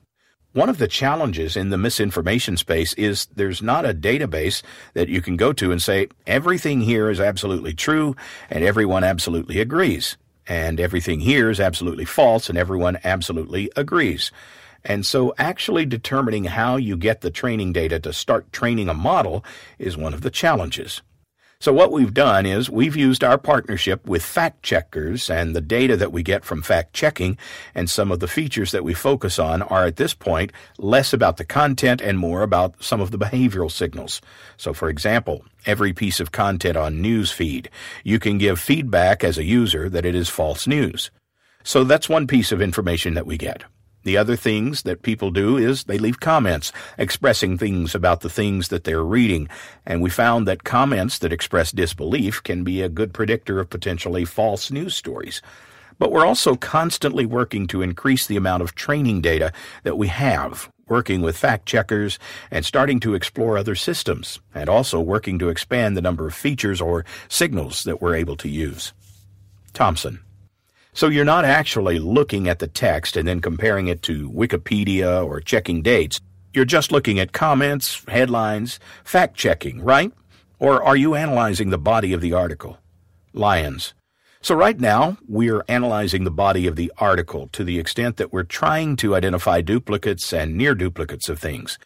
One 0.53 0.67
of 0.67 0.79
the 0.79 0.87
challenges 0.89 1.55
in 1.55 1.69
the 1.69 1.77
misinformation 1.77 2.57
space 2.57 2.91
is 2.95 3.27
there's 3.35 3.61
not 3.61 3.85
a 3.85 3.93
database 3.93 4.61
that 4.95 5.07
you 5.07 5.21
can 5.21 5.37
go 5.37 5.53
to 5.53 5.71
and 5.71 5.81
say, 5.81 6.09
everything 6.27 6.81
here 6.81 7.09
is 7.09 7.21
absolutely 7.21 7.73
true 7.73 8.17
and 8.49 8.61
everyone 8.61 9.05
absolutely 9.05 9.61
agrees. 9.61 10.17
And 10.45 10.81
everything 10.81 11.21
here 11.21 11.49
is 11.49 11.61
absolutely 11.61 12.03
false 12.03 12.49
and 12.49 12.57
everyone 12.57 12.99
absolutely 13.05 13.71
agrees. 13.77 14.29
And 14.83 15.05
so 15.05 15.33
actually 15.37 15.85
determining 15.85 16.43
how 16.43 16.75
you 16.75 16.97
get 16.97 17.21
the 17.21 17.31
training 17.31 17.71
data 17.71 17.97
to 18.01 18.11
start 18.11 18.51
training 18.51 18.89
a 18.89 18.93
model 18.93 19.45
is 19.79 19.95
one 19.95 20.13
of 20.13 20.19
the 20.19 20.31
challenges. 20.31 21.01
So 21.61 21.71
what 21.71 21.91
we've 21.91 22.11
done 22.11 22.47
is 22.47 22.71
we've 22.71 22.95
used 22.95 23.23
our 23.23 23.37
partnership 23.37 24.07
with 24.07 24.25
fact 24.25 24.63
checkers 24.63 25.29
and 25.29 25.55
the 25.55 25.61
data 25.61 25.95
that 25.95 26.11
we 26.11 26.23
get 26.23 26.43
from 26.43 26.63
fact 26.63 26.91
checking 26.91 27.37
and 27.75 27.87
some 27.87 28.11
of 28.11 28.19
the 28.19 28.27
features 28.27 28.71
that 28.71 28.83
we 28.83 28.95
focus 28.95 29.37
on 29.37 29.61
are 29.61 29.85
at 29.85 29.97
this 29.97 30.15
point 30.15 30.51
less 30.79 31.13
about 31.13 31.37
the 31.37 31.45
content 31.45 32.01
and 32.01 32.17
more 32.17 32.41
about 32.41 32.83
some 32.83 32.99
of 32.99 33.11
the 33.11 33.19
behavioral 33.19 33.69
signals. 33.69 34.21
So 34.57 34.73
for 34.73 34.89
example, 34.89 35.45
every 35.67 35.93
piece 35.93 36.19
of 36.19 36.31
content 36.31 36.77
on 36.77 37.03
newsfeed, 37.03 37.67
you 38.03 38.17
can 38.17 38.39
give 38.39 38.59
feedback 38.59 39.23
as 39.23 39.37
a 39.37 39.43
user 39.43 39.87
that 39.87 40.03
it 40.03 40.15
is 40.15 40.29
false 40.29 40.65
news. 40.65 41.11
So 41.63 41.83
that's 41.83 42.09
one 42.09 42.25
piece 42.25 42.51
of 42.51 42.59
information 42.59 43.13
that 43.13 43.27
we 43.27 43.37
get. 43.37 43.65
The 44.03 44.17
other 44.17 44.35
things 44.35 44.81
that 44.83 45.03
people 45.03 45.29
do 45.29 45.57
is 45.57 45.83
they 45.83 45.99
leave 45.99 46.19
comments 46.19 46.71
expressing 46.97 47.57
things 47.57 47.93
about 47.93 48.21
the 48.21 48.29
things 48.29 48.69
that 48.69 48.83
they're 48.83 49.03
reading, 49.03 49.47
and 49.85 50.01
we 50.01 50.09
found 50.09 50.47
that 50.47 50.63
comments 50.63 51.19
that 51.19 51.33
express 51.33 51.71
disbelief 51.71 52.41
can 52.41 52.63
be 52.63 52.81
a 52.81 52.89
good 52.89 53.13
predictor 53.13 53.59
of 53.59 53.69
potentially 53.69 54.25
false 54.25 54.71
news 54.71 54.95
stories. 54.95 55.41
But 55.99 56.11
we're 56.11 56.25
also 56.25 56.55
constantly 56.55 57.27
working 57.27 57.67
to 57.67 57.83
increase 57.83 58.25
the 58.25 58.37
amount 58.37 58.63
of 58.63 58.73
training 58.73 59.21
data 59.21 59.53
that 59.83 59.99
we 59.99 60.07
have, 60.07 60.71
working 60.87 61.21
with 61.21 61.37
fact 61.37 61.67
checkers 61.67 62.17
and 62.49 62.65
starting 62.65 62.99
to 63.01 63.13
explore 63.13 63.55
other 63.55 63.75
systems, 63.75 64.39
and 64.55 64.67
also 64.67 64.99
working 64.99 65.37
to 65.37 65.49
expand 65.49 65.95
the 65.95 66.01
number 66.01 66.25
of 66.25 66.33
features 66.33 66.81
or 66.81 67.05
signals 67.29 67.83
that 67.83 68.01
we're 68.01 68.15
able 68.15 68.35
to 68.37 68.49
use. 68.49 68.93
Thompson. 69.73 70.21
So 70.93 71.07
you're 71.07 71.23
not 71.23 71.45
actually 71.45 71.99
looking 71.99 72.49
at 72.49 72.59
the 72.59 72.67
text 72.67 73.15
and 73.15 73.25
then 73.25 73.39
comparing 73.39 73.87
it 73.87 74.01
to 74.03 74.29
Wikipedia 74.29 75.25
or 75.25 75.39
checking 75.39 75.81
dates. 75.81 76.19
You're 76.53 76.65
just 76.65 76.91
looking 76.91 77.17
at 77.17 77.31
comments, 77.31 78.03
headlines, 78.09 78.77
fact 79.05 79.37
checking, 79.37 79.81
right? 79.81 80.11
Or 80.59 80.83
are 80.83 80.97
you 80.97 81.15
analyzing 81.15 81.69
the 81.69 81.77
body 81.77 82.11
of 82.11 82.19
the 82.19 82.33
article? 82.33 82.77
Lyons. 83.31 83.93
So 84.41 84.53
right 84.53 84.77
now, 84.77 85.17
we're 85.29 85.63
analyzing 85.69 86.25
the 86.25 86.31
body 86.31 86.67
of 86.67 86.75
the 86.75 86.91
article 86.97 87.47
to 87.53 87.63
the 87.63 87.79
extent 87.79 88.17
that 88.17 88.33
we're 88.33 88.43
trying 88.43 88.97
to 88.97 89.15
identify 89.15 89.61
duplicates 89.61 90.33
and 90.33 90.57
near 90.57 90.75
duplicates 90.75 91.29
of 91.29 91.39
things. 91.39 91.79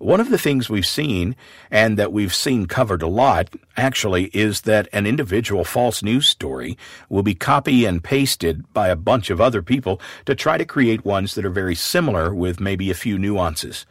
One 0.00 0.18
of 0.18 0.30
the 0.30 0.38
things 0.38 0.70
we've 0.70 0.86
seen, 0.86 1.36
and 1.70 1.98
that 1.98 2.10
we've 2.10 2.32
seen 2.32 2.64
covered 2.64 3.02
a 3.02 3.06
lot, 3.06 3.54
actually, 3.76 4.30
is 4.32 4.62
that 4.62 4.88
an 4.94 5.06
individual 5.06 5.62
false 5.62 6.02
news 6.02 6.26
story 6.26 6.78
will 7.10 7.22
be 7.22 7.34
copy 7.34 7.84
and 7.84 8.02
pasted 8.02 8.64
by 8.72 8.88
a 8.88 8.96
bunch 8.96 9.28
of 9.28 9.42
other 9.42 9.60
people 9.60 10.00
to 10.24 10.34
try 10.34 10.56
to 10.56 10.64
create 10.64 11.04
ones 11.04 11.34
that 11.34 11.44
are 11.44 11.50
very 11.50 11.74
similar 11.74 12.34
with 12.34 12.60
maybe 12.60 12.90
a 12.90 12.94
few 12.94 13.18
nuances. 13.18 13.84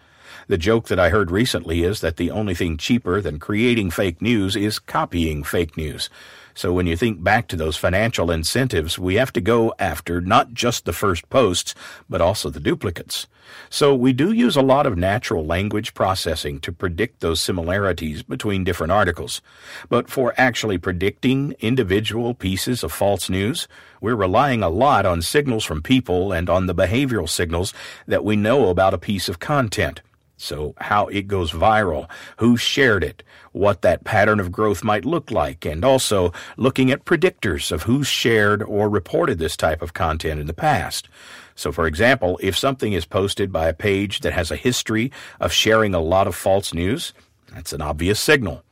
The 0.50 0.58
joke 0.58 0.88
that 0.88 1.00
I 1.00 1.10
heard 1.10 1.30
recently 1.30 1.84
is 1.84 2.02
that 2.02 2.18
the 2.18 2.32
only 2.32 2.56
thing 2.56 2.76
cheaper 2.76 3.22
than 3.22 3.38
creating 3.38 3.92
fake 3.92 4.20
news 4.20 4.56
is 4.56 4.80
copying 4.80 5.44
fake 5.44 5.78
news. 5.78 6.10
So 6.56 6.74
when 6.74 6.88
you 6.88 6.98
think 6.98 7.24
back 7.24 7.48
to 7.50 7.56
those 7.56 7.78
financial 7.78 8.32
incentives, 8.32 8.98
we 8.98 9.14
have 9.14 9.32
to 9.34 9.42
go 9.42 9.76
after 9.78 10.22
not 10.22 10.56
just 10.56 10.86
the 10.86 10.92
first 10.92 11.30
posts, 11.30 11.76
but 12.10 12.20
also 12.20 12.50
the 12.50 12.60
duplicates. 12.60 13.28
So 13.70 13.94
we 13.94 14.12
do 14.12 14.32
use 14.32 14.56
a 14.56 14.64
lot 14.64 14.88
of 14.88 14.98
natural 14.98 15.46
language 15.46 15.94
processing 15.94 16.60
to 16.62 16.72
predict 16.72 17.20
those 17.20 17.40
similarities 17.40 18.24
between 18.24 18.64
different 18.64 18.92
articles. 18.92 19.44
But 19.88 20.10
for 20.10 20.34
actually 20.36 20.80
predicting 20.80 21.54
individual 21.60 22.34
pieces 22.34 22.84
of 22.84 22.92
false 22.92 23.30
news, 23.30 23.68
we're 24.02 24.16
relying 24.16 24.64
a 24.64 24.70
lot 24.70 25.06
on 25.06 25.22
signals 25.22 25.64
from 25.64 25.84
people 25.84 26.32
and 26.32 26.50
on 26.50 26.66
the 26.66 26.74
behavioral 26.74 27.30
signals 27.30 27.72
that 28.08 28.26
we 28.26 28.36
know 28.36 28.70
about 28.70 28.96
a 28.96 28.98
piece 28.98 29.30
of 29.30 29.38
content. 29.38 30.02
So 30.42 30.74
how 30.78 31.08
it 31.08 31.28
goes 31.28 31.52
viral, 31.52 32.10
who 32.38 32.56
shared 32.56 33.04
it, 33.04 33.24
what 33.52 33.82
that 33.82 34.06
pattern 34.06 34.40
of 34.40 34.54
growth 34.54 34.86
might 34.86 35.04
look 35.04 35.32
like, 35.32 35.66
and 35.66 35.84
also 35.84 36.32
looking 36.56 36.92
at 36.92 37.04
predictors 37.04 37.74
of 37.74 37.84
who's 37.84 38.08
shared 38.08 38.64
or 38.64 38.90
reported 38.90 39.38
this 39.38 39.58
type 39.58 39.82
of 39.82 39.94
content 39.94 40.40
in 40.40 40.48
the 40.48 40.54
past. 40.54 41.10
So, 41.56 41.74
for 41.74 41.86
example, 41.86 42.40
if 42.42 42.58
something 42.58 42.94
is 42.94 43.04
posted 43.04 43.52
by 43.52 43.68
a 43.68 43.74
page 43.74 44.22
that 44.22 44.32
has 44.32 44.50
a 44.50 44.56
history 44.56 45.12
of 45.42 45.52
sharing 45.52 45.94
a 45.94 46.00
lot 46.00 46.26
of 46.26 46.36
false 46.36 46.74
news, 46.74 47.14
that's 47.54 47.74
an 47.74 47.82
obvious 47.82 48.20
signal. 48.20 48.64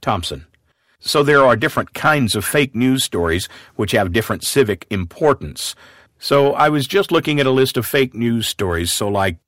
Thompson. 0.00 0.46
So 1.00 1.24
there 1.24 1.44
are 1.44 1.56
different 1.56 1.94
kinds 1.94 2.36
of 2.36 2.44
fake 2.44 2.76
news 2.76 3.02
stories 3.02 3.48
which 3.74 3.90
have 3.90 4.12
different 4.12 4.44
civic 4.44 4.86
importance. 4.88 5.74
So 6.20 6.52
I 6.52 6.68
was 6.68 6.86
just 6.86 7.10
looking 7.10 7.40
at 7.40 7.46
a 7.46 7.50
list 7.50 7.76
of 7.76 7.84
fake 7.84 8.14
news 8.14 8.46
stories, 8.46 8.92
so 8.92 9.08
like 9.08 9.38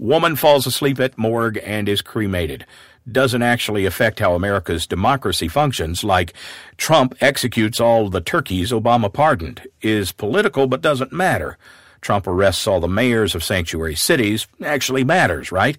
woman 0.00 0.34
falls 0.34 0.66
asleep 0.66 0.98
at 0.98 1.18
morgue 1.18 1.60
and 1.62 1.88
is 1.88 2.00
cremated 2.00 2.64
doesn't 3.10 3.42
actually 3.42 3.86
affect 3.86 4.18
how 4.18 4.34
America's 4.34 4.86
democracy 4.86 5.48
functions, 5.48 6.02
like 6.04 6.32
Trump 6.76 7.14
executes 7.20 7.80
all 7.80 8.08
the 8.08 8.20
turkeys 8.20 8.72
Obama 8.72 9.12
pardoned, 9.12 9.62
is 9.82 10.12
political 10.12 10.66
but 10.66 10.82
doesn't 10.82 11.12
matter. 11.12 11.58
Trump 12.00 12.26
arrests 12.26 12.66
all 12.66 12.80
the 12.80 12.88
mayors 12.88 13.34
of 13.34 13.44
sanctuary 13.44 13.94
cities 13.94 14.46
actually 14.64 15.04
matters, 15.04 15.52
right? 15.52 15.76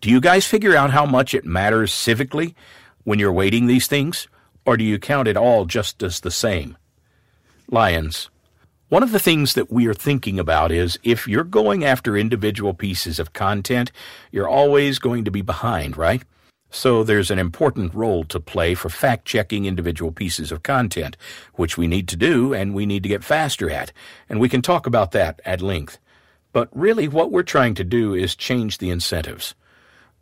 Do 0.00 0.10
you 0.10 0.20
guys 0.20 0.46
figure 0.46 0.76
out 0.76 0.90
how 0.90 1.06
much 1.06 1.34
it 1.34 1.44
matters 1.44 1.92
civically 1.92 2.54
when 3.04 3.18
you're 3.18 3.32
weighting 3.32 3.66
these 3.66 3.86
things? 3.86 4.28
Or 4.66 4.76
do 4.76 4.84
you 4.84 4.98
count 4.98 5.28
it 5.28 5.36
all 5.36 5.64
just 5.64 6.02
as 6.02 6.20
the 6.20 6.30
same? 6.30 6.76
Lyons. 7.70 8.28
One 8.92 9.02
of 9.02 9.12
the 9.12 9.18
things 9.18 9.54
that 9.54 9.72
we 9.72 9.86
are 9.86 9.94
thinking 9.94 10.38
about 10.38 10.70
is 10.70 10.98
if 11.02 11.26
you're 11.26 11.44
going 11.44 11.82
after 11.82 12.14
individual 12.14 12.74
pieces 12.74 13.18
of 13.18 13.32
content, 13.32 13.90
you're 14.30 14.46
always 14.46 14.98
going 14.98 15.24
to 15.24 15.30
be 15.30 15.40
behind, 15.40 15.96
right? 15.96 16.22
So 16.68 17.02
there's 17.02 17.30
an 17.30 17.38
important 17.38 17.94
role 17.94 18.22
to 18.24 18.38
play 18.38 18.74
for 18.74 18.90
fact 18.90 19.24
checking 19.24 19.64
individual 19.64 20.12
pieces 20.12 20.52
of 20.52 20.62
content, 20.62 21.16
which 21.54 21.78
we 21.78 21.86
need 21.86 22.06
to 22.08 22.16
do 22.16 22.52
and 22.52 22.74
we 22.74 22.84
need 22.84 23.02
to 23.04 23.08
get 23.08 23.24
faster 23.24 23.70
at. 23.70 23.92
And 24.28 24.38
we 24.38 24.50
can 24.50 24.60
talk 24.60 24.86
about 24.86 25.12
that 25.12 25.40
at 25.46 25.62
length. 25.62 25.98
But 26.52 26.68
really, 26.72 27.08
what 27.08 27.32
we're 27.32 27.44
trying 27.44 27.72
to 27.76 27.84
do 27.84 28.12
is 28.14 28.36
change 28.36 28.76
the 28.76 28.90
incentives. 28.90 29.54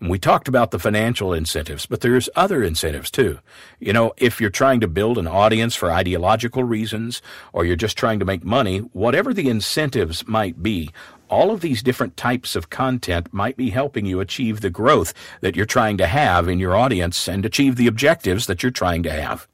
We 0.02 0.18
talked 0.18 0.48
about 0.48 0.70
the 0.70 0.78
financial 0.78 1.34
incentives, 1.34 1.84
but 1.84 2.00
there's 2.00 2.30
other 2.34 2.62
incentives 2.62 3.10
too. 3.10 3.38
You 3.80 3.92
know, 3.92 4.14
if 4.16 4.40
you're 4.40 4.48
trying 4.48 4.80
to 4.80 4.88
build 4.88 5.18
an 5.18 5.26
audience 5.26 5.74
for 5.74 5.92
ideological 5.92 6.64
reasons, 6.64 7.20
or 7.52 7.66
you're 7.66 7.76
just 7.76 7.98
trying 7.98 8.18
to 8.18 8.24
make 8.24 8.42
money, 8.42 8.78
whatever 8.78 9.34
the 9.34 9.50
incentives 9.50 10.26
might 10.26 10.62
be, 10.62 10.90
all 11.28 11.50
of 11.50 11.60
these 11.60 11.82
different 11.82 12.16
types 12.16 12.56
of 12.56 12.70
content 12.70 13.28
might 13.30 13.58
be 13.58 13.70
helping 13.70 14.06
you 14.06 14.20
achieve 14.20 14.62
the 14.62 14.70
growth 14.70 15.12
that 15.42 15.54
you're 15.54 15.66
trying 15.66 15.98
to 15.98 16.06
have 16.06 16.48
in 16.48 16.58
your 16.58 16.74
audience 16.74 17.28
and 17.28 17.44
achieve 17.44 17.76
the 17.76 17.86
objectives 17.86 18.46
that 18.46 18.62
you're 18.62 18.72
trying 18.72 19.02
to 19.02 19.12
have. 19.12 19.46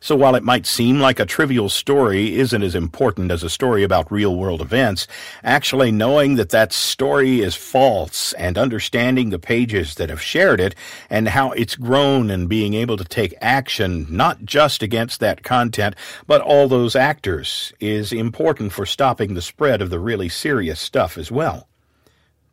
So 0.00 0.14
while 0.14 0.34
it 0.34 0.42
might 0.42 0.66
seem 0.66 1.00
like 1.00 1.18
a 1.18 1.26
trivial 1.26 1.68
story 1.68 2.36
isn't 2.36 2.62
as 2.62 2.74
important 2.74 3.30
as 3.30 3.42
a 3.42 3.50
story 3.50 3.82
about 3.82 4.12
real 4.12 4.36
world 4.36 4.60
events, 4.60 5.06
actually 5.42 5.90
knowing 5.90 6.36
that 6.36 6.50
that 6.50 6.72
story 6.72 7.40
is 7.40 7.54
false 7.54 8.32
and 8.34 8.56
understanding 8.56 9.30
the 9.30 9.38
pages 9.38 9.96
that 9.96 10.10
have 10.10 10.22
shared 10.22 10.60
it 10.60 10.74
and 11.10 11.28
how 11.28 11.52
it's 11.52 11.76
grown 11.76 12.30
and 12.30 12.48
being 12.48 12.74
able 12.74 12.96
to 12.96 13.04
take 13.04 13.34
action 13.40 14.06
not 14.08 14.44
just 14.44 14.82
against 14.82 15.20
that 15.20 15.42
content, 15.42 15.94
but 16.26 16.40
all 16.40 16.68
those 16.68 16.94
actors 16.94 17.72
is 17.80 18.12
important 18.12 18.72
for 18.72 18.86
stopping 18.86 19.34
the 19.34 19.42
spread 19.42 19.82
of 19.82 19.90
the 19.90 20.00
really 20.00 20.28
serious 20.28 20.78
stuff 20.80 21.18
as 21.18 21.30
well. 21.30 21.68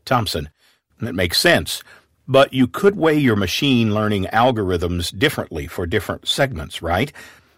Thompson, 0.06 0.50
that 1.00 1.16
makes 1.16 1.40
sense. 1.40 1.84
But 2.28 2.54
you 2.54 2.68
could 2.68 2.96
weigh 2.96 3.18
your 3.18 3.36
machine 3.36 3.94
learning 3.94 4.26
algorithms 4.34 5.18
differently 5.18 5.68
for 5.68 5.86
different 5.86 6.28
segments, 6.28 6.82
right? 6.82 7.12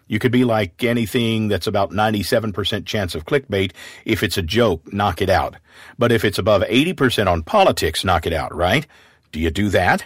You 0.08 0.18
could 0.18 0.32
be 0.32 0.44
like 0.44 0.82
anything 0.82 1.48
that's 1.48 1.66
about 1.66 1.90
97% 1.90 2.86
chance 2.86 3.14
of 3.14 3.26
clickbait. 3.26 3.72
If 4.04 4.22
it's 4.22 4.38
a 4.38 4.42
joke, 4.42 4.92
knock 4.92 5.20
it 5.22 5.30
out. 5.30 5.56
But 5.98 6.12
if 6.12 6.24
it's 6.24 6.38
above 6.38 6.62
80% 6.62 7.30
on 7.30 7.42
politics, 7.42 8.04
knock 8.04 8.26
it 8.26 8.32
out, 8.32 8.54
right? 8.54 8.86
Do 9.32 9.40
you 9.40 9.50
do 9.50 9.68
that? 9.68 10.04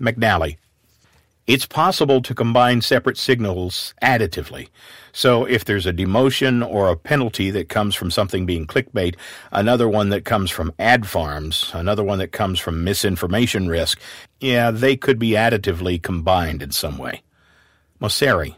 McNally. 0.00 0.56
It's 1.46 1.66
possible 1.66 2.22
to 2.22 2.34
combine 2.34 2.80
separate 2.80 3.18
signals 3.18 3.94
additively. 4.02 4.68
So 5.12 5.44
if 5.44 5.66
there's 5.66 5.86
a 5.86 5.92
demotion 5.92 6.66
or 6.66 6.88
a 6.88 6.96
penalty 6.96 7.50
that 7.50 7.68
comes 7.68 7.94
from 7.94 8.10
something 8.10 8.46
being 8.46 8.66
clickbait, 8.66 9.16
another 9.52 9.88
one 9.88 10.08
that 10.08 10.24
comes 10.24 10.50
from 10.50 10.72
ad 10.78 11.06
farms, 11.06 11.70
another 11.74 12.02
one 12.02 12.18
that 12.18 12.32
comes 12.32 12.58
from 12.58 12.82
misinformation 12.82 13.68
risk, 13.68 14.00
yeah, 14.40 14.70
they 14.70 14.96
could 14.96 15.18
be 15.18 15.30
additively 15.30 16.02
combined 16.02 16.62
in 16.62 16.72
some 16.72 16.96
way. 16.96 17.22
Mosseri. 18.00 18.56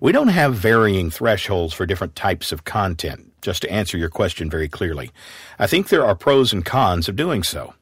We 0.00 0.12
don't 0.12 0.28
have 0.28 0.54
varying 0.54 1.10
thresholds 1.10 1.74
for 1.74 1.86
different 1.86 2.16
types 2.16 2.52
of 2.52 2.64
content, 2.64 3.32
just 3.42 3.62
to 3.62 3.70
answer 3.70 3.98
your 3.98 4.08
question 4.08 4.50
very 4.50 4.68
clearly. 4.68 5.10
I 5.58 5.66
think 5.66 5.88
there 5.88 6.04
are 6.04 6.14
pros 6.14 6.52
and 6.52 6.64
cons 6.64 7.08
of 7.08 7.16
doing 7.16 7.42
so. 7.42 7.74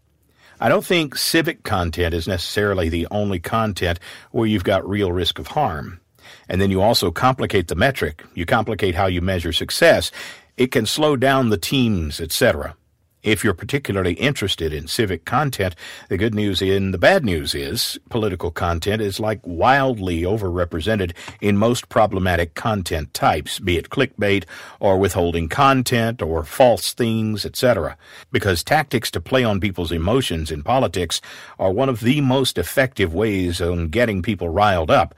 I 0.61 0.69
don't 0.69 0.85
think 0.85 1.17
civic 1.17 1.63
content 1.63 2.13
is 2.13 2.29
necessarily 2.29 2.89
the 2.89 3.07
only 3.11 3.39
content 3.39 4.01
where 4.33 4.47
you've 4.47 4.65
got 4.65 4.89
real 4.89 5.13
risk 5.13 5.39
of 5.39 5.49
harm. 5.49 6.01
And 6.49 6.61
then 6.61 6.71
you 6.71 6.81
also 6.81 7.11
complicate 7.11 7.69
the 7.69 7.75
metric. 7.75 8.25
You 8.35 8.47
complicate 8.47 8.95
how 8.95 9.07
you 9.07 9.21
measure 9.21 9.53
success. 9.53 10.11
It 10.57 10.71
can 10.71 10.87
slow 10.87 11.17
down 11.17 11.49
the 11.49 11.59
teams, 11.59 12.21
etc. 12.21 12.77
If 13.25 13.43
you're 13.43 13.55
particularly 13.55 14.13
interested 14.13 14.75
in 14.75 14.87
civic 14.87 15.25
content, 15.25 15.75
the 16.11 16.19
good 16.19 16.35
news 16.35 16.61
and 16.61 16.93
the 16.93 16.99
bad 16.99 17.25
news 17.25 17.55
is 17.55 17.99
political 18.11 18.51
content 18.51 19.01
is 19.01 19.19
like 19.19 19.41
wildly 19.45 20.21
overrepresented 20.23 21.13
in 21.41 21.57
most 21.57 21.89
problematic 21.89 22.53
content 22.53 23.15
types, 23.15 23.59
be 23.59 23.79
it 23.79 23.89
clickbait 23.89 24.45
or 24.79 24.99
withholding 24.99 25.49
content 25.49 26.21
or 26.21 26.45
false 26.45 26.93
things, 26.93 27.47
etc. 27.47 27.97
Because 28.31 28.63
tactics 28.63 29.11
to 29.13 29.23
play 29.23 29.43
on 29.43 29.59
people's 29.59 29.91
emotions 29.91 30.51
in 30.51 30.63
politics 30.63 31.23
are 31.59 31.73
one 31.73 31.89
of 31.89 32.01
the 32.01 32.21
most 32.21 32.59
effective 32.59 33.15
ways 33.15 33.59
on 33.59 33.89
getting 33.89 34.21
people 34.21 34.51
riled 34.51 34.91
up. 34.91 35.15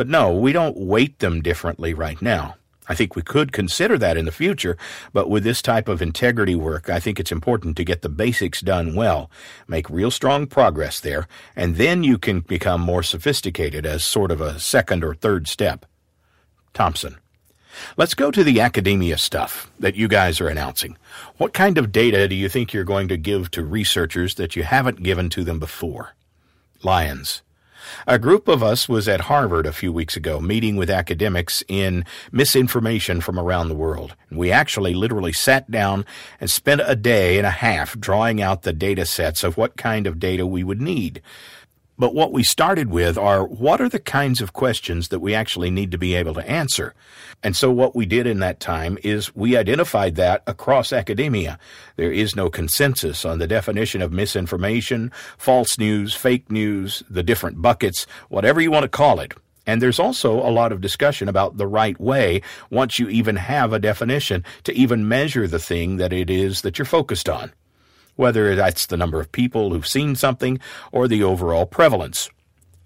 But 0.00 0.08
no, 0.08 0.32
we 0.32 0.54
don't 0.54 0.78
weight 0.78 1.18
them 1.18 1.42
differently 1.42 1.92
right 1.92 2.22
now. 2.22 2.56
I 2.88 2.94
think 2.94 3.14
we 3.14 3.20
could 3.20 3.52
consider 3.52 3.98
that 3.98 4.16
in 4.16 4.24
the 4.24 4.32
future, 4.32 4.78
but 5.12 5.28
with 5.28 5.44
this 5.44 5.60
type 5.60 5.88
of 5.88 6.00
integrity 6.00 6.54
work, 6.54 6.88
I 6.88 6.98
think 6.98 7.20
it's 7.20 7.30
important 7.30 7.76
to 7.76 7.84
get 7.84 8.00
the 8.00 8.08
basics 8.08 8.62
done 8.62 8.94
well, 8.94 9.30
make 9.68 9.90
real 9.90 10.10
strong 10.10 10.46
progress 10.46 11.00
there, 11.00 11.28
and 11.54 11.76
then 11.76 12.02
you 12.02 12.16
can 12.16 12.40
become 12.40 12.80
more 12.80 13.02
sophisticated 13.02 13.84
as 13.84 14.02
sort 14.02 14.30
of 14.30 14.40
a 14.40 14.58
second 14.58 15.04
or 15.04 15.14
third 15.14 15.48
step. 15.48 15.84
Thompson. 16.72 17.18
Let's 17.98 18.14
go 18.14 18.30
to 18.30 18.42
the 18.42 18.62
academia 18.62 19.18
stuff 19.18 19.70
that 19.80 19.96
you 19.96 20.08
guys 20.08 20.40
are 20.40 20.48
announcing. 20.48 20.96
What 21.36 21.52
kind 21.52 21.76
of 21.76 21.92
data 21.92 22.26
do 22.26 22.34
you 22.34 22.48
think 22.48 22.72
you're 22.72 22.84
going 22.84 23.08
to 23.08 23.18
give 23.18 23.50
to 23.50 23.62
researchers 23.62 24.36
that 24.36 24.56
you 24.56 24.62
haven't 24.62 25.02
given 25.02 25.28
to 25.28 25.44
them 25.44 25.58
before? 25.58 26.14
Lyons. 26.82 27.42
A 28.06 28.18
group 28.18 28.48
of 28.48 28.62
us 28.62 28.88
was 28.88 29.08
at 29.08 29.22
Harvard 29.22 29.66
a 29.66 29.72
few 29.72 29.92
weeks 29.92 30.16
ago 30.16 30.40
meeting 30.40 30.76
with 30.76 30.90
academics 30.90 31.62
in 31.68 32.04
misinformation 32.32 33.20
from 33.20 33.38
around 33.38 33.68
the 33.68 33.74
world. 33.74 34.16
We 34.30 34.50
actually 34.50 34.94
literally 34.94 35.32
sat 35.32 35.70
down 35.70 36.04
and 36.40 36.50
spent 36.50 36.82
a 36.84 36.96
day 36.96 37.38
and 37.38 37.46
a 37.46 37.50
half 37.50 37.98
drawing 37.98 38.40
out 38.40 38.62
the 38.62 38.72
data 38.72 39.06
sets 39.06 39.44
of 39.44 39.56
what 39.56 39.76
kind 39.76 40.06
of 40.06 40.18
data 40.18 40.46
we 40.46 40.64
would 40.64 40.80
need. 40.80 41.22
But 42.00 42.14
what 42.14 42.32
we 42.32 42.42
started 42.42 42.88
with 42.90 43.18
are 43.18 43.44
what 43.44 43.78
are 43.78 43.88
the 43.90 43.98
kinds 43.98 44.40
of 44.40 44.54
questions 44.54 45.08
that 45.08 45.20
we 45.20 45.34
actually 45.34 45.70
need 45.70 45.90
to 45.90 45.98
be 45.98 46.14
able 46.14 46.32
to 46.32 46.50
answer? 46.50 46.94
And 47.42 47.54
so 47.54 47.70
what 47.70 47.94
we 47.94 48.06
did 48.06 48.26
in 48.26 48.38
that 48.38 48.58
time 48.58 48.96
is 49.04 49.36
we 49.36 49.54
identified 49.54 50.14
that 50.14 50.42
across 50.46 50.94
academia. 50.94 51.58
There 51.96 52.10
is 52.10 52.34
no 52.34 52.48
consensus 52.48 53.26
on 53.26 53.38
the 53.38 53.46
definition 53.46 54.00
of 54.00 54.14
misinformation, 54.14 55.12
false 55.36 55.78
news, 55.78 56.14
fake 56.14 56.50
news, 56.50 57.02
the 57.10 57.22
different 57.22 57.60
buckets, 57.60 58.06
whatever 58.30 58.62
you 58.62 58.70
want 58.70 58.84
to 58.84 58.88
call 58.88 59.20
it. 59.20 59.34
And 59.66 59.82
there's 59.82 60.00
also 60.00 60.32
a 60.32 60.48
lot 60.48 60.72
of 60.72 60.80
discussion 60.80 61.28
about 61.28 61.58
the 61.58 61.66
right 61.66 62.00
way, 62.00 62.40
once 62.70 62.98
you 62.98 63.10
even 63.10 63.36
have 63.36 63.74
a 63.74 63.78
definition, 63.78 64.42
to 64.64 64.72
even 64.72 65.06
measure 65.06 65.46
the 65.46 65.58
thing 65.58 65.98
that 65.98 66.14
it 66.14 66.30
is 66.30 66.62
that 66.62 66.78
you're 66.78 66.86
focused 66.86 67.28
on 67.28 67.52
whether 68.20 68.54
that's 68.54 68.86
the 68.86 68.96
number 68.98 69.18
of 69.18 69.32
people 69.32 69.70
who've 69.70 69.86
seen 69.86 70.14
something 70.14 70.60
or 70.92 71.08
the 71.08 71.22
overall 71.22 71.66
prevalence. 71.66 72.30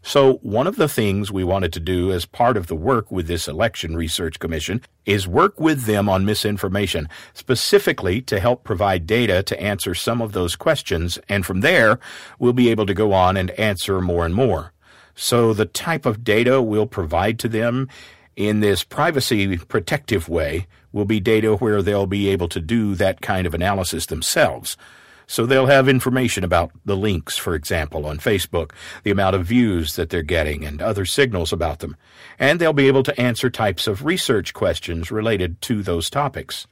So, 0.06 0.34
one 0.42 0.66
of 0.66 0.76
the 0.76 0.86
things 0.86 1.32
we 1.32 1.44
wanted 1.44 1.72
to 1.72 1.80
do 1.80 2.12
as 2.12 2.26
part 2.26 2.58
of 2.58 2.66
the 2.66 2.76
work 2.76 3.10
with 3.10 3.26
this 3.26 3.48
Election 3.48 3.96
Research 3.96 4.38
Commission 4.38 4.82
is 5.06 5.26
work 5.26 5.58
with 5.58 5.84
them 5.84 6.10
on 6.10 6.26
misinformation, 6.26 7.08
specifically 7.32 8.20
to 8.22 8.38
help 8.38 8.64
provide 8.64 9.06
data 9.06 9.42
to 9.42 9.60
answer 9.60 9.94
some 9.94 10.20
of 10.20 10.32
those 10.32 10.56
questions, 10.56 11.18
and 11.26 11.46
from 11.46 11.62
there, 11.62 11.98
we'll 12.38 12.52
be 12.52 12.68
able 12.68 12.84
to 12.84 12.92
go 12.92 13.14
on 13.14 13.36
and 13.38 13.50
answer 13.52 14.00
more 14.02 14.26
and 14.26 14.34
more. 14.34 14.74
So, 15.14 15.54
the 15.54 15.64
type 15.64 16.04
of 16.04 16.22
data 16.22 16.60
we'll 16.60 16.86
provide 16.86 17.38
to 17.38 17.48
them 17.48 17.88
in 18.36 18.60
this 18.60 18.84
privacy 18.84 19.56
protective 19.56 20.28
way 20.28 20.66
will 20.92 21.06
be 21.06 21.18
data 21.18 21.54
where 21.56 21.80
they'll 21.80 22.06
be 22.06 22.28
able 22.28 22.48
to 22.48 22.60
do 22.60 22.94
that 22.96 23.22
kind 23.22 23.46
of 23.46 23.54
analysis 23.54 24.06
themselves. 24.06 24.76
So 25.26 25.46
they'll 25.46 25.66
have 25.66 25.88
information 25.88 26.44
about 26.44 26.70
the 26.84 26.96
links, 26.96 27.36
for 27.36 27.54
example, 27.54 28.06
on 28.06 28.18
Facebook, 28.18 28.72
the 29.02 29.10
amount 29.10 29.36
of 29.36 29.46
views 29.46 29.96
that 29.96 30.10
they're 30.10 30.22
getting, 30.22 30.64
and 30.64 30.82
other 30.82 31.06
signals 31.06 31.52
about 31.52 31.78
them. 31.78 31.96
And 32.38 32.60
they'll 32.60 32.72
be 32.72 32.88
able 32.88 33.02
to 33.04 33.20
answer 33.20 33.48
types 33.48 33.86
of 33.86 34.04
research 34.04 34.52
questions 34.52 35.10
related 35.10 35.60
to 35.62 35.82
those 35.82 36.10
topics. 36.10 36.66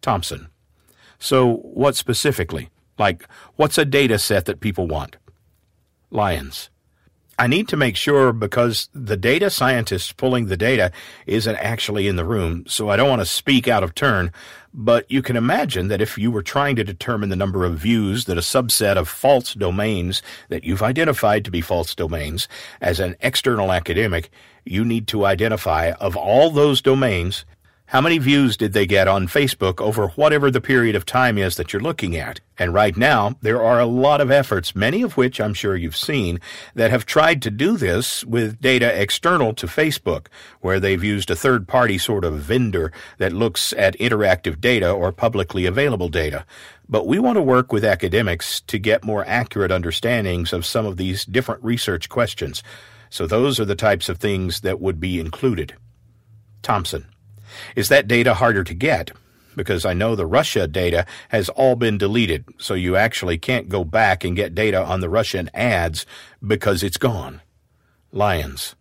Thompson. 0.00 0.48
So 1.18 1.56
what 1.56 1.96
specifically? 1.96 2.70
Like, 2.98 3.28
what's 3.56 3.78
a 3.78 3.84
data 3.84 4.18
set 4.18 4.44
that 4.46 4.60
people 4.60 4.86
want? 4.86 5.16
Lyons. 6.10 6.70
I 7.38 7.46
need 7.46 7.68
to 7.68 7.76
make 7.76 7.96
sure 7.96 8.32
because 8.32 8.88
the 8.94 9.16
data 9.16 9.50
scientist 9.50 10.16
pulling 10.16 10.46
the 10.46 10.56
data 10.56 10.92
isn't 11.26 11.56
actually 11.56 12.06
in 12.06 12.16
the 12.16 12.24
room, 12.24 12.64
so 12.66 12.88
I 12.88 12.96
don't 12.96 13.08
want 13.08 13.22
to 13.22 13.26
speak 13.26 13.66
out 13.66 13.82
of 13.82 13.94
turn. 13.94 14.32
But 14.72 15.08
you 15.10 15.22
can 15.22 15.36
imagine 15.36 15.88
that 15.88 16.00
if 16.00 16.18
you 16.18 16.30
were 16.30 16.42
trying 16.42 16.76
to 16.76 16.84
determine 16.84 17.28
the 17.28 17.36
number 17.36 17.64
of 17.64 17.78
views 17.78 18.24
that 18.24 18.38
a 18.38 18.40
subset 18.40 18.96
of 18.96 19.08
false 19.08 19.54
domains 19.54 20.22
that 20.48 20.64
you've 20.64 20.82
identified 20.82 21.44
to 21.44 21.50
be 21.50 21.60
false 21.60 21.94
domains 21.94 22.48
as 22.80 22.98
an 22.98 23.16
external 23.20 23.72
academic, 23.72 24.30
you 24.64 24.84
need 24.84 25.06
to 25.08 25.26
identify 25.26 25.92
of 26.00 26.16
all 26.16 26.50
those 26.50 26.82
domains 26.82 27.44
How 27.94 28.00
many 28.00 28.18
views 28.18 28.56
did 28.56 28.72
they 28.72 28.86
get 28.86 29.06
on 29.06 29.28
Facebook 29.28 29.80
over 29.80 30.08
whatever 30.08 30.50
the 30.50 30.60
period 30.60 30.96
of 30.96 31.06
time 31.06 31.38
is 31.38 31.54
that 31.54 31.72
you're 31.72 31.80
looking 31.80 32.16
at? 32.16 32.40
And 32.58 32.74
right 32.74 32.96
now, 32.96 33.36
there 33.40 33.62
are 33.62 33.78
a 33.78 33.86
lot 33.86 34.20
of 34.20 34.32
efforts, 34.32 34.74
many 34.74 35.02
of 35.02 35.16
which 35.16 35.40
I'm 35.40 35.54
sure 35.54 35.76
you've 35.76 35.96
seen, 35.96 36.40
that 36.74 36.90
have 36.90 37.06
tried 37.06 37.40
to 37.42 37.52
do 37.52 37.76
this 37.76 38.24
with 38.24 38.60
data 38.60 39.00
external 39.00 39.54
to 39.54 39.68
Facebook, 39.68 40.26
where 40.60 40.80
they've 40.80 41.04
used 41.04 41.30
a 41.30 41.36
third 41.36 41.68
party 41.68 41.96
sort 41.96 42.24
of 42.24 42.40
vendor 42.40 42.90
that 43.18 43.32
looks 43.32 43.72
at 43.74 43.96
interactive 43.98 44.60
data 44.60 44.90
or 44.90 45.12
publicly 45.12 45.64
available 45.64 46.08
data. 46.08 46.44
But 46.88 47.06
we 47.06 47.20
want 47.20 47.36
to 47.36 47.42
work 47.42 47.72
with 47.72 47.84
academics 47.84 48.60
to 48.62 48.80
get 48.80 49.04
more 49.04 49.24
accurate 49.24 49.70
understandings 49.70 50.52
of 50.52 50.66
some 50.66 50.84
of 50.84 50.96
these 50.96 51.24
different 51.24 51.62
research 51.62 52.08
questions. 52.08 52.60
So 53.08 53.28
those 53.28 53.60
are 53.60 53.64
the 53.64 53.76
types 53.76 54.08
of 54.08 54.18
things 54.18 54.62
that 54.62 54.80
would 54.80 54.98
be 54.98 55.20
included. 55.20 55.76
Thompson. 56.60 57.06
Is 57.76 57.88
that 57.88 58.08
data 58.08 58.34
harder 58.34 58.64
to 58.64 58.74
get? 58.74 59.10
Because 59.56 59.84
I 59.84 59.94
know 59.94 60.16
the 60.16 60.26
Russia 60.26 60.66
data 60.66 61.06
has 61.28 61.48
all 61.50 61.76
been 61.76 61.98
deleted, 61.98 62.44
so 62.58 62.74
you 62.74 62.96
actually 62.96 63.38
can't 63.38 63.68
go 63.68 63.84
back 63.84 64.24
and 64.24 64.34
get 64.34 64.54
data 64.54 64.82
on 64.84 65.00
the 65.00 65.08
Russian 65.08 65.48
ads 65.54 66.06
because 66.44 66.82
it's 66.82 66.96
gone. 66.96 67.40
Lyons. 68.10 68.74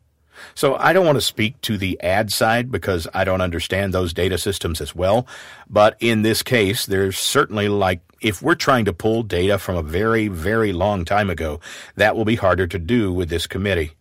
So 0.55 0.75
I 0.75 0.93
don't 0.93 1.05
want 1.05 1.17
to 1.17 1.21
speak 1.21 1.61
to 1.61 1.77
the 1.77 1.99
ad 2.01 2.31
side 2.31 2.71
because 2.71 3.07
I 3.13 3.23
don't 3.23 3.41
understand 3.41 3.93
those 3.93 4.13
data 4.13 4.37
systems 4.37 4.81
as 4.81 4.95
well. 4.95 5.27
But 5.69 5.95
in 5.99 6.21
this 6.21 6.43
case, 6.43 6.85
there's 6.85 7.17
certainly 7.17 7.69
like, 7.69 8.01
if 8.21 8.41
we're 8.41 8.55
trying 8.55 8.85
to 8.85 8.93
pull 8.93 9.23
data 9.23 9.57
from 9.57 9.75
a 9.75 9.83
very, 9.83 10.27
very 10.27 10.73
long 10.73 11.05
time 11.05 11.29
ago, 11.29 11.59
that 11.95 12.15
will 12.15 12.25
be 12.25 12.35
harder 12.35 12.67
to 12.67 12.79
do 12.79 13.13
with 13.13 13.29
this 13.29 13.47
committee 13.47 13.93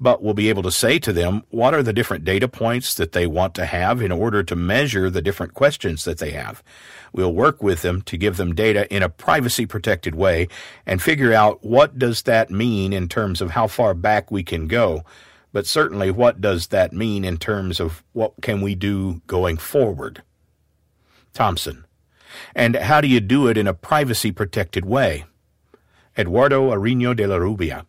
but 0.00 0.22
we'll 0.22 0.34
be 0.34 0.48
able 0.48 0.62
to 0.62 0.72
say 0.72 0.98
to 0.98 1.12
them 1.12 1.42
what 1.50 1.74
are 1.74 1.82
the 1.82 1.92
different 1.92 2.24
data 2.24 2.48
points 2.48 2.94
that 2.94 3.12
they 3.12 3.26
want 3.26 3.54
to 3.54 3.66
have 3.66 4.02
in 4.02 4.12
order 4.12 4.42
to 4.42 4.56
measure 4.56 5.10
the 5.10 5.22
different 5.22 5.54
questions 5.54 6.04
that 6.04 6.18
they 6.18 6.30
have. 6.30 6.62
We'll 7.12 7.32
work 7.32 7.62
with 7.62 7.82
them 7.82 8.02
to 8.02 8.16
give 8.16 8.36
them 8.36 8.54
data 8.54 8.92
in 8.94 9.02
a 9.02 9.08
privacy 9.08 9.66
protected 9.66 10.14
way 10.14 10.48
and 10.86 11.02
figure 11.02 11.32
out 11.32 11.64
what 11.64 11.98
does 11.98 12.22
that 12.22 12.50
mean 12.50 12.92
in 12.92 13.08
terms 13.08 13.40
of 13.40 13.50
how 13.50 13.66
far 13.66 13.94
back 13.94 14.30
we 14.30 14.42
can 14.42 14.66
go, 14.66 15.04
but 15.52 15.66
certainly 15.66 16.10
what 16.10 16.40
does 16.40 16.68
that 16.68 16.92
mean 16.92 17.24
in 17.24 17.36
terms 17.36 17.80
of 17.80 18.02
what 18.12 18.34
can 18.40 18.60
we 18.60 18.74
do 18.74 19.20
going 19.26 19.56
forward. 19.56 20.22
Thompson. 21.32 21.84
And 22.54 22.76
how 22.76 23.00
do 23.00 23.08
you 23.08 23.20
do 23.20 23.46
it 23.46 23.58
in 23.58 23.66
a 23.66 23.74
privacy 23.74 24.32
protected 24.32 24.84
way? 24.84 25.24
Eduardo 26.16 26.70
Ariño 26.70 27.16
de 27.16 27.26
la 27.26 27.36
Rubia. 27.36 27.86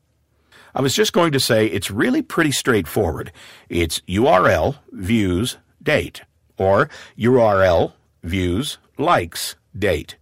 I 0.75 0.81
was 0.81 0.95
just 0.95 1.13
going 1.13 1.31
to 1.33 1.39
say 1.39 1.67
it's 1.67 1.91
really 1.91 2.21
pretty 2.21 2.51
straightforward. 2.51 3.31
It's 3.69 3.99
URL, 4.01 4.77
views, 4.91 5.57
date, 5.81 6.21
or 6.57 6.89
URL, 7.17 7.93
views, 8.23 8.79
likes, 8.97 9.55
date. 9.77 10.15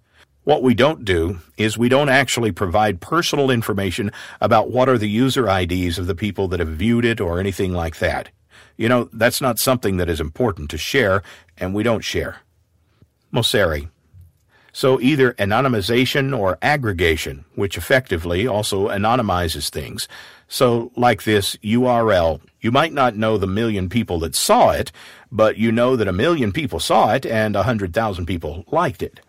What 0.44 0.64
we 0.64 0.74
don't 0.74 1.06
do 1.06 1.40
is 1.56 1.78
we 1.78 1.88
don't 1.88 2.10
actually 2.10 2.52
provide 2.52 3.00
personal 3.00 3.52
information 3.52 4.12
about 4.42 4.72
what 4.72 4.90
are 4.90 4.98
the 4.98 5.10
user 5.10 5.48
IDs 5.48 6.00
of 6.00 6.08
the 6.08 6.16
people 6.16 6.48
that 6.50 6.60
have 6.60 6.70
viewed 6.70 7.06
it 7.06 7.22
or 7.22 7.40
anything 7.40 7.74
like 7.74 8.00
that. 8.00 8.30
You 8.76 8.90
know, 8.90 9.10
that's 9.14 9.42
not 9.42 9.60
something 9.60 9.98
that 9.98 10.10
is 10.10 10.20
important 10.20 10.72
to 10.72 10.78
share, 10.78 11.22
and 11.58 11.76
we 11.76 11.84
don't 11.84 12.04
share. 12.04 12.42
Mosseri. 13.32 13.90
So 14.74 15.00
either 15.02 15.34
anonymization 15.34 16.38
or 16.38 16.58
aggregation, 16.62 17.46
which 17.56 17.78
effectively 17.78 18.48
also 18.48 18.88
anonymizes 18.88 19.70
things. 19.70 20.08
So, 20.54 20.92
like 20.98 21.24
this 21.24 21.56
URL, 21.64 22.42
you 22.60 22.74
might 22.74 22.92
not 22.92 23.16
know 23.16 23.38
the 23.38 23.48
million 23.48 23.88
people 23.88 24.20
that 24.20 24.36
saw 24.36 24.72
it, 24.72 24.92
but 25.32 25.56
you 25.56 25.72
know 25.72 25.96
that 25.96 26.10
a 26.10 26.12
million 26.12 26.52
people 26.52 26.82
saw 26.82 27.14
it 27.14 27.26
and 27.26 27.56
a 27.56 27.64
hundred 27.64 27.94
thousand 27.94 28.26
people 28.26 28.66
liked 28.68 29.02
it. 29.02 29.22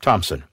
Thompson. 0.00 0.44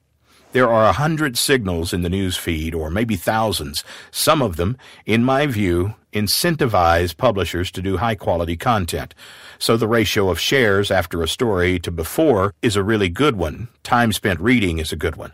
There 0.52 0.70
are 0.70 0.86
a 0.86 0.92
hundred 0.92 1.38
signals 1.38 1.94
in 1.94 2.02
the 2.02 2.10
news 2.10 2.36
feed, 2.36 2.76
or 2.76 2.90
maybe 2.90 3.16
thousands. 3.16 3.86
Some 4.12 4.42
of 4.42 4.58
them, 4.58 4.76
in 5.06 5.24
my 5.24 5.48
view, 5.48 5.96
incentivize 6.12 7.16
publishers 7.16 7.72
to 7.72 7.82
do 7.82 7.96
high 7.96 8.16
quality 8.16 8.58
content. 8.58 9.16
So 9.60 9.78
the 9.78 9.88
ratio 9.88 10.30
of 10.30 10.42
shares 10.42 10.92
after 10.92 11.24
a 11.24 11.28
story 11.28 11.80
to 11.80 11.90
before 11.90 12.54
is 12.62 12.76
a 12.76 12.84
really 12.84 13.08
good 13.08 13.38
one. 13.38 13.70
Time 13.84 14.12
spent 14.12 14.42
reading 14.42 14.78
is 14.80 14.92
a 14.92 14.98
good 14.98 15.16
one. 15.16 15.32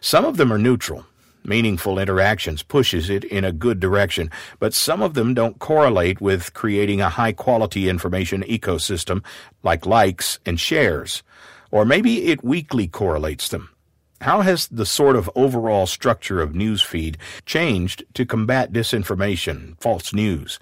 Some 0.00 0.24
of 0.24 0.36
them 0.36 0.52
are 0.52 0.58
neutral 0.58 1.06
meaningful 1.46 1.98
interactions 1.98 2.62
pushes 2.62 3.08
it 3.08 3.24
in 3.24 3.44
a 3.44 3.52
good 3.52 3.80
direction, 3.80 4.30
but 4.58 4.74
some 4.74 5.02
of 5.02 5.14
them 5.14 5.34
don't 5.34 5.58
correlate 5.58 6.20
with 6.20 6.52
creating 6.54 7.00
a 7.00 7.10
high 7.10 7.32
quality 7.32 7.88
information 7.88 8.42
ecosystem 8.42 9.24
like 9.62 9.86
likes 9.86 10.38
and 10.44 10.58
shares. 10.60 11.22
Or 11.70 11.84
maybe 11.84 12.26
it 12.26 12.44
weakly 12.44 12.86
correlates 12.86 13.48
them. 13.48 13.70
How 14.20 14.40
has 14.40 14.66
the 14.68 14.86
sort 14.86 15.14
of 15.14 15.30
overall 15.34 15.86
structure 15.86 16.40
of 16.40 16.52
newsfeed 16.52 17.16
changed 17.44 18.04
to 18.14 18.24
combat 18.24 18.72
disinformation, 18.72 19.78
false 19.80 20.14
news? 20.14 20.58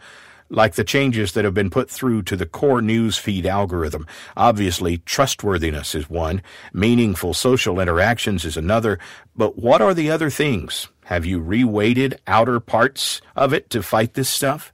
Like 0.54 0.74
the 0.74 0.84
changes 0.84 1.32
that 1.32 1.44
have 1.44 1.54
been 1.54 1.70
put 1.70 1.90
through 1.90 2.22
to 2.22 2.36
the 2.36 2.46
core 2.46 2.80
news 2.80 3.18
feed 3.18 3.46
algorithm. 3.46 4.06
Obviously, 4.36 4.98
trustworthiness 4.98 5.94
is 5.94 6.08
one, 6.08 6.42
meaningful 6.72 7.34
social 7.34 7.80
interactions 7.80 8.44
is 8.44 8.56
another, 8.56 8.98
but 9.36 9.58
what 9.58 9.82
are 9.82 9.94
the 9.94 10.10
other 10.10 10.30
things? 10.30 10.88
Have 11.06 11.26
you 11.26 11.40
reweighted 11.40 12.18
outer 12.26 12.60
parts 12.60 13.20
of 13.36 13.52
it 13.52 13.68
to 13.70 13.82
fight 13.82 14.14
this 14.14 14.30
stuff? 14.30 14.72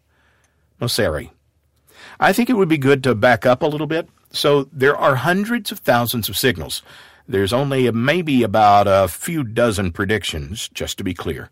Mosseri. 0.81 1.31
I 2.19 2.33
think 2.33 2.49
it 2.49 2.55
would 2.55 2.69
be 2.69 2.79
good 2.79 3.03
to 3.05 3.15
back 3.15 3.45
up 3.47 3.63
a 3.63 3.67
little 3.67 3.87
bit. 3.87 4.09
So 4.33 4.69
there 4.73 4.97
are 4.97 5.17
hundreds 5.17 5.73
of 5.73 5.81
thousands 5.81 6.29
of 6.29 6.37
signals. 6.37 6.83
There's 7.27 7.53
only 7.53 7.91
maybe 7.91 8.43
about 8.43 8.87
a 8.87 9.09
few 9.09 9.43
dozen 9.43 9.93
predictions, 9.93 10.69
just 10.69 10.99
to 10.99 11.05
be 11.05 11.15
clear. 11.15 11.51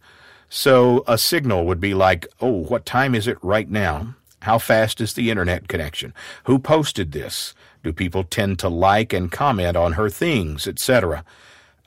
So 0.49 1.05
a 1.07 1.19
signal 1.19 1.67
would 1.67 1.81
be 1.81 1.95
like, 1.95 2.27
oh, 2.41 2.65
what 2.65 2.87
time 2.87 3.15
is 3.15 3.27
it 3.27 3.39
right 3.43 3.69
now? 3.69 4.15
How 4.43 4.59
fast 4.59 5.01
is 5.01 5.15
the 5.15 5.31
internet 5.31 5.69
connection? 5.69 6.15
Who 6.45 6.59
posted 6.59 7.13
this? 7.13 7.55
Do 7.83 7.93
people 7.93 8.25
tend 8.25 8.59
to 8.61 8.69
like 8.69 9.13
and 9.13 9.31
comment 9.31 9.77
on 9.77 9.93
her 9.93 10.09
things, 10.09 10.67
etc.? 10.67 11.25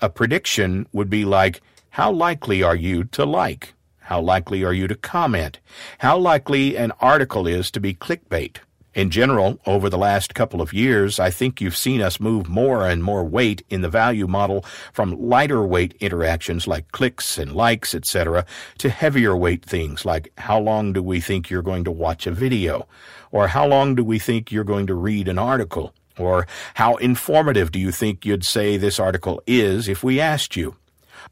A 0.02 0.10
prediction 0.10 0.88
would 0.92 1.10
be 1.10 1.26
like, 1.26 1.62
how 1.92 2.12
likely 2.12 2.64
are 2.64 2.76
you 2.76 3.04
to 3.06 3.26
like? 3.26 3.74
How 4.00 4.20
likely 4.20 4.64
are 4.64 4.74
you 4.74 4.88
to 4.88 4.96
comment? 4.96 5.60
How 6.00 6.18
likely 6.18 6.76
an 6.76 6.92
article 7.00 7.48
is 7.48 7.72
to 7.72 7.80
be 7.80 7.94
clickbait? 7.94 8.58
In 8.94 9.10
general, 9.10 9.58
over 9.66 9.90
the 9.90 9.98
last 9.98 10.36
couple 10.36 10.62
of 10.62 10.74
years, 10.74 11.18
I 11.18 11.30
think 11.30 11.62
you've 11.62 11.78
seen 11.78 12.02
us 12.02 12.20
move 12.20 12.50
more 12.50 12.86
and 12.86 13.02
more 13.02 13.24
weight 13.24 13.64
in 13.70 13.82
the 13.82 13.90
value 13.90 14.28
model 14.28 14.66
from 14.92 15.30
lighter 15.30 15.64
weight 15.64 15.96
interactions 16.02 16.68
like 16.68 16.92
clicks 16.92 17.38
and 17.38 17.54
likes, 17.54 17.96
etc., 17.96 18.46
to 18.80 18.90
heavier 18.90 19.36
weight 19.36 19.64
things 19.64 20.04
like 20.04 20.34
how 20.38 20.60
long 20.60 20.92
do 20.92 21.02
we 21.02 21.22
think 21.22 21.50
you're 21.50 21.62
going 21.62 21.86
to 21.86 21.92
watch 21.92 22.28
a 22.28 22.32
video? 22.32 22.86
Or 23.32 23.48
how 23.48 23.66
long 23.66 23.96
do 23.96 24.04
we 24.04 24.20
think 24.20 24.52
you're 24.52 24.66
going 24.66 24.88
to 24.88 24.94
read 24.94 25.30
an 25.30 25.40
article? 25.40 25.94
Or 26.18 26.46
how 26.74 26.96
informative 26.96 27.72
do 27.72 27.80
you 27.80 27.94
think 27.94 28.26
you'd 28.26 28.46
say 28.46 28.76
this 28.76 29.00
article 29.00 29.42
is 29.48 29.88
if 29.88 30.04
we 30.04 30.20
asked 30.20 30.58
you? 30.58 30.76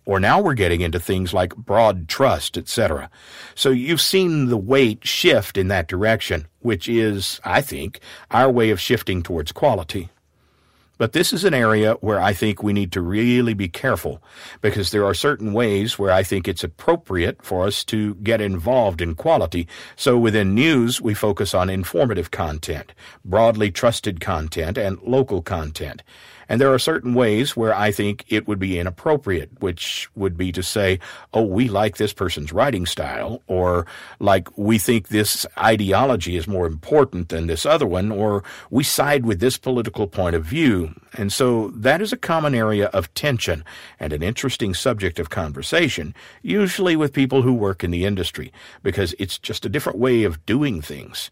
Or 0.06 0.20
now 0.20 0.42
we're 0.42 0.54
getting 0.54 0.82
into 0.82 1.00
things 1.00 1.34
like 1.34 1.56
broad 1.56 2.08
trust, 2.08 2.58
etc. 2.58 3.10
So 3.56 3.70
you've 3.70 4.02
seen 4.02 4.48
the 4.48 4.58
weight 4.58 5.06
shift 5.06 5.58
in 5.58 5.68
that 5.68 5.88
direction, 5.88 6.48
which 6.60 6.90
is, 6.90 7.40
I 7.44 7.62
think, 7.62 8.00
our 8.32 8.50
way 8.50 8.70
of 8.70 8.80
shifting 8.80 9.22
towards 9.22 9.52
quality. 9.52 10.10
But 11.00 11.14
this 11.14 11.32
is 11.32 11.46
an 11.46 11.54
area 11.54 11.94
where 12.02 12.20
I 12.20 12.34
think 12.34 12.62
we 12.62 12.74
need 12.74 12.92
to 12.92 13.02
really 13.02 13.54
be 13.54 13.70
careful 13.70 14.22
because 14.60 14.92
there 14.92 15.06
are 15.06 15.14
certain 15.14 15.54
ways 15.54 15.98
where 15.98 16.12
I 16.12 16.24
think 16.24 16.46
it's 16.46 16.64
appropriate 16.64 17.42
for 17.42 17.66
us 17.66 17.86
to 17.86 18.16
get 18.16 18.42
involved 18.42 19.00
in 19.00 19.16
quality. 19.16 19.66
So 19.96 20.18
within 20.18 20.54
news, 20.54 21.02
we 21.02 21.14
focus 21.14 21.54
on 21.54 21.70
informative 21.70 22.32
content, 22.32 22.92
broadly 23.24 23.72
trusted 23.72 24.20
content, 24.20 24.78
and 24.78 25.02
local 25.02 25.42
content. 25.42 26.04
And 26.50 26.60
there 26.60 26.74
are 26.74 26.80
certain 26.80 27.14
ways 27.14 27.56
where 27.56 27.74
I 27.74 27.92
think 27.92 28.26
it 28.28 28.48
would 28.48 28.60
be 28.60 28.80
inappropriate, 28.80 29.62
which 29.62 30.10
would 30.16 30.36
be 30.36 30.52
to 30.52 30.64
say, 30.64 31.00
oh, 31.32 31.44
we 31.44 31.70
like 31.70 31.98
this 31.98 32.12
person's 32.12 32.52
writing 32.52 32.88
style, 32.88 33.44
or 33.48 33.86
like 34.20 34.50
we 34.58 34.80
think 34.80 35.08
this 35.08 35.46
ideology 35.58 36.36
is 36.36 36.48
more 36.48 36.66
important 36.66 37.30
than 37.30 37.48
this 37.48 37.66
other 37.66 37.86
one, 37.86 38.12
or 38.12 38.44
we 38.72 38.84
side 38.84 39.26
with 39.26 39.40
this 39.40 39.58
political 39.58 40.08
point 40.08 40.36
of 40.36 40.44
view. 40.44 40.94
And 41.14 41.32
so 41.32 41.70
that 41.76 42.02
is 42.02 42.12
a 42.12 42.18
common 42.18 42.56
area 42.56 42.88
of 42.88 43.14
tension 43.14 43.64
and 44.00 44.12
an 44.12 44.24
interesting 44.24 44.74
subject 44.74 45.20
of 45.20 45.30
conversation, 45.30 46.16
usually 46.42 46.96
with 46.96 47.14
people 47.14 47.44
who 47.44 47.54
work 47.54 47.84
in 47.84 47.92
the 47.92 48.06
industry, 48.06 48.52
because 48.82 49.14
it's 49.20 49.38
just 49.38 49.66
a 49.66 49.70
different 49.70 50.00
way 50.00 50.24
of 50.24 50.44
doing 50.48 50.82
things. 50.82 51.30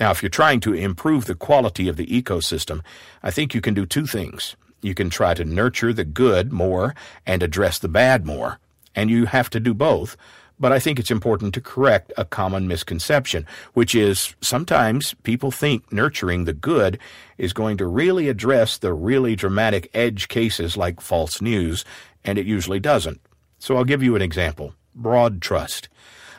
Now, 0.00 0.10
if 0.10 0.22
you're 0.22 0.30
trying 0.30 0.60
to 0.60 0.74
improve 0.74 1.26
the 1.26 1.34
quality 1.34 1.88
of 1.88 1.96
the 1.96 2.06
ecosystem, 2.06 2.80
I 3.22 3.30
think 3.30 3.54
you 3.54 3.60
can 3.60 3.74
do 3.74 3.86
two 3.86 4.06
things. 4.06 4.56
You 4.82 4.94
can 4.94 5.08
try 5.08 5.34
to 5.34 5.44
nurture 5.44 5.92
the 5.92 6.04
good 6.04 6.52
more 6.52 6.94
and 7.26 7.42
address 7.42 7.78
the 7.78 7.88
bad 7.88 8.26
more, 8.26 8.58
and 8.94 9.08
you 9.08 9.26
have 9.26 9.48
to 9.50 9.60
do 9.60 9.72
both. 9.72 10.16
But 10.58 10.72
I 10.72 10.78
think 10.78 10.98
it's 10.98 11.10
important 11.10 11.54
to 11.54 11.60
correct 11.60 12.12
a 12.16 12.24
common 12.24 12.68
misconception, 12.68 13.46
which 13.72 13.94
is 13.94 14.34
sometimes 14.40 15.14
people 15.22 15.50
think 15.50 15.92
nurturing 15.92 16.44
the 16.44 16.52
good 16.52 16.98
is 17.38 17.52
going 17.52 17.76
to 17.78 17.86
really 17.86 18.28
address 18.28 18.78
the 18.78 18.92
really 18.92 19.36
dramatic 19.36 19.90
edge 19.94 20.28
cases 20.28 20.76
like 20.76 21.00
false 21.00 21.40
news, 21.40 21.84
and 22.24 22.38
it 22.38 22.46
usually 22.46 22.80
doesn't. 22.80 23.20
So 23.58 23.76
I'll 23.76 23.84
give 23.84 24.02
you 24.02 24.16
an 24.16 24.22
example 24.22 24.74
broad 24.94 25.40
trust. 25.40 25.88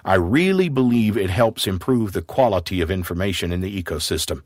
I 0.05 0.15
really 0.15 0.69
believe 0.69 1.17
it 1.17 1.31
helps 1.31 1.65
improve 1.65 2.13
the 2.13 2.21
quality 2.21 2.79
of 2.79 2.91
information 2.91 3.51
in 3.51 3.61
the 3.61 3.83
ecosystem. 3.83 4.43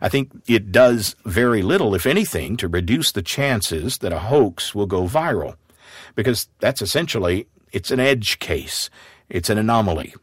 I 0.00 0.08
think 0.08 0.30
it 0.46 0.70
does 0.70 1.16
very 1.24 1.60
little, 1.60 1.94
if 1.94 2.06
anything, 2.06 2.56
to 2.58 2.68
reduce 2.68 3.10
the 3.10 3.22
chances 3.22 3.98
that 3.98 4.12
a 4.12 4.20
hoax 4.20 4.74
will 4.74 4.86
go 4.86 5.08
viral. 5.08 5.56
Because 6.14 6.48
that's 6.60 6.82
essentially, 6.82 7.48
it's 7.72 7.90
an 7.90 7.98
edge 7.98 8.38
case. 8.38 8.90
It's 9.28 9.50
an 9.50 9.58
anomaly. 9.58 10.14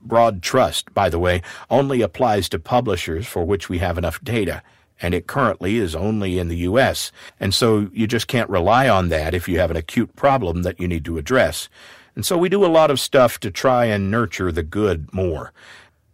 Broad 0.00 0.42
trust, 0.42 0.92
by 0.92 1.08
the 1.08 1.18
way, 1.20 1.42
only 1.70 2.00
applies 2.00 2.48
to 2.48 2.58
publishers 2.58 3.26
for 3.26 3.44
which 3.44 3.68
we 3.68 3.78
have 3.78 3.98
enough 3.98 4.22
data, 4.24 4.62
and 5.00 5.14
it 5.14 5.26
currently 5.26 5.76
is 5.76 5.94
only 5.94 6.38
in 6.38 6.48
the 6.48 6.58
U.S., 6.58 7.12
and 7.38 7.54
so 7.54 7.90
you 7.92 8.06
just 8.06 8.26
can't 8.26 8.50
rely 8.50 8.88
on 8.88 9.08
that 9.08 9.34
if 9.34 9.48
you 9.48 9.58
have 9.58 9.70
an 9.70 9.76
acute 9.76 10.16
problem 10.16 10.62
that 10.62 10.80
you 10.80 10.88
need 10.88 11.04
to 11.04 11.18
address. 11.18 11.68
And 12.16 12.24
so 12.24 12.36
we 12.36 12.48
do 12.48 12.64
a 12.64 12.66
lot 12.66 12.90
of 12.90 12.98
stuff 12.98 13.38
to 13.40 13.50
try 13.50 13.84
and 13.84 14.10
nurture 14.10 14.50
the 14.50 14.62
good 14.62 15.12
more. 15.12 15.52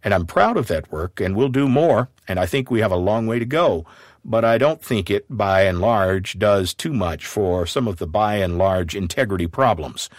And 0.03 0.13
I'm 0.13 0.25
proud 0.25 0.57
of 0.57 0.67
that 0.67 0.91
work, 0.91 1.21
and 1.21 1.35
we'll 1.35 1.47
do 1.47 1.69
more, 1.69 2.09
and 2.27 2.37
I 2.37 2.45
think 2.45 2.69
we 2.69 2.81
have 2.81 2.91
a 2.91 2.97
long 2.97 3.25
way 3.25 3.39
to 3.39 3.45
go. 3.45 3.85
But 4.25 4.43
I 4.43 4.57
don't 4.57 4.83
think 4.83 5.09
it, 5.09 5.25
by 5.29 5.61
and 5.61 5.79
large, 5.79 6.37
does 6.37 6.73
too 6.73 6.93
much 6.93 7.25
for 7.25 7.65
some 7.65 7.87
of 7.87 7.97
the 7.97 8.07
by 8.07 8.35
and 8.35 8.57
large 8.57 8.95
integrity 8.95 9.47
problems. 9.47 10.09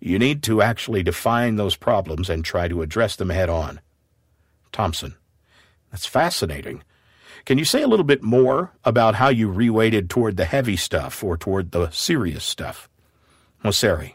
You 0.00 0.18
need 0.18 0.42
to 0.44 0.60
actually 0.60 1.04
define 1.04 1.56
those 1.56 1.76
problems 1.76 2.28
and 2.28 2.44
try 2.44 2.66
to 2.66 2.82
address 2.82 3.14
them 3.16 3.30
head 3.30 3.48
on. 3.48 3.80
Thompson. 4.72 5.14
That's 5.90 6.06
fascinating. 6.06 6.82
Can 7.44 7.58
you 7.58 7.64
say 7.64 7.82
a 7.82 7.88
little 7.88 8.04
bit 8.04 8.22
more 8.22 8.72
about 8.84 9.14
how 9.14 9.28
you 9.28 9.48
reweighted 9.48 10.08
toward 10.08 10.36
the 10.36 10.44
heavy 10.44 10.76
stuff 10.76 11.24
or 11.24 11.36
toward 11.36 11.70
the 11.70 11.90
serious 11.90 12.44
stuff? 12.44 12.88
Mosseri. 13.64 14.14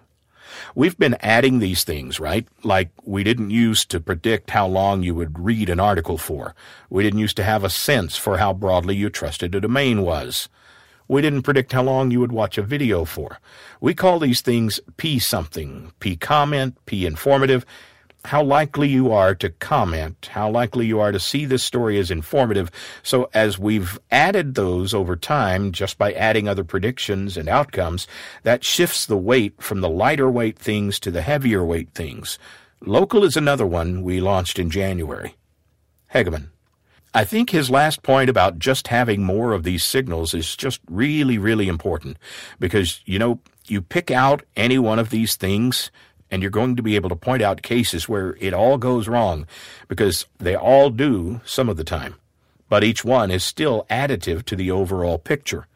We've 0.75 0.97
been 0.97 1.17
adding 1.21 1.59
these 1.59 1.83
things, 1.83 2.19
right? 2.19 2.47
Like 2.63 2.89
we 3.03 3.23
didn't 3.23 3.49
use 3.49 3.85
to 3.85 3.99
predict 3.99 4.49
how 4.49 4.67
long 4.67 5.03
you 5.03 5.15
would 5.15 5.39
read 5.39 5.69
an 5.69 5.79
article 5.79 6.17
for. 6.17 6.55
We 6.89 7.03
didn't 7.03 7.19
used 7.19 7.37
to 7.37 7.43
have 7.43 7.63
a 7.63 7.69
sense 7.69 8.17
for 8.17 8.37
how 8.37 8.53
broadly 8.53 8.95
you 8.95 9.09
trusted 9.09 9.55
a 9.55 9.61
domain 9.61 10.01
was. 10.01 10.49
We 11.07 11.21
didn't 11.21 11.43
predict 11.43 11.73
how 11.73 11.83
long 11.83 12.11
you 12.11 12.19
would 12.19 12.31
watch 12.31 12.57
a 12.57 12.63
video 12.63 13.05
for. 13.05 13.39
We 13.81 13.93
call 13.93 14.19
these 14.19 14.41
things 14.41 14.79
P 14.97 15.19
something, 15.19 15.91
P 15.99 16.15
comment, 16.15 16.77
P 16.85 17.05
informative, 17.05 17.65
how 18.25 18.41
likely 18.41 18.87
you 18.87 19.11
are 19.11 19.35
to 19.35 19.49
comment, 19.49 20.29
how 20.31 20.49
likely 20.49 20.85
you 20.85 20.99
are 20.99 21.11
to 21.11 21.19
see 21.19 21.45
this 21.45 21.63
story 21.63 21.99
as 21.99 22.09
informative. 22.09 22.71
So 23.03 23.29
as 23.33 23.59
we've 23.59 23.99
added 24.11 24.55
those 24.55 24.93
over 24.93 25.15
time, 25.15 25.71
just 25.71 25.97
by 25.97 26.13
adding 26.13 26.47
other 26.47 26.63
predictions 26.63 27.35
and 27.35 27.49
outcomes, 27.49 28.07
that 28.43 28.63
shifts 28.63 29.05
the 29.05 29.17
weight 29.17 29.61
from 29.61 29.81
the 29.81 29.89
lighter 29.89 30.29
weight 30.29 30.57
things 30.57 30.99
to 31.01 31.11
the 31.11 31.21
heavier 31.21 31.65
weight 31.65 31.89
things. 31.93 32.39
Local 32.81 33.23
is 33.23 33.35
another 33.35 33.65
one 33.65 34.03
we 34.03 34.21
launched 34.21 34.57
in 34.57 34.69
January. 34.69 35.35
Hegeman. 36.13 36.49
I 37.15 37.25
think 37.25 37.51
his 37.51 37.69
last 37.69 38.01
point 38.01 38.29
about 38.29 38.57
just 38.57 38.87
having 38.87 39.23
more 39.23 39.51
of 39.51 39.63
these 39.63 39.83
signals 39.83 40.33
is 40.33 40.55
just 40.55 40.79
really, 40.89 41.37
really 41.37 41.67
important 41.67 42.17
because, 42.59 43.01
you 43.05 43.19
know, 43.19 43.39
you 43.67 43.81
pick 43.81 44.09
out 44.09 44.43
any 44.55 44.79
one 44.79 44.97
of 44.97 45.11
these 45.11 45.35
things 45.35 45.91
and 46.33 46.41
you're 46.41 46.49
going 46.49 46.75
to 46.75 46.81
be 46.81 46.95
able 46.95 47.09
to 47.09 47.15
point 47.15 47.43
out 47.43 47.61
cases 47.61 48.09
where 48.09 48.35
it 48.39 48.55
all 48.55 48.79
goes 48.79 49.07
wrong 49.07 49.45
because 49.87 50.25
they 50.39 50.55
all 50.55 50.89
do 50.89 51.39
some 51.45 51.69
of 51.69 51.77
the 51.77 51.83
time. 51.83 52.15
But 52.69 52.83
each 52.83 53.05
one 53.05 53.29
is 53.29 53.43
still 53.43 53.85
additive 53.87 54.43
to 54.45 54.55
the 54.55 54.71
overall 54.71 55.19
picture. 55.19 55.67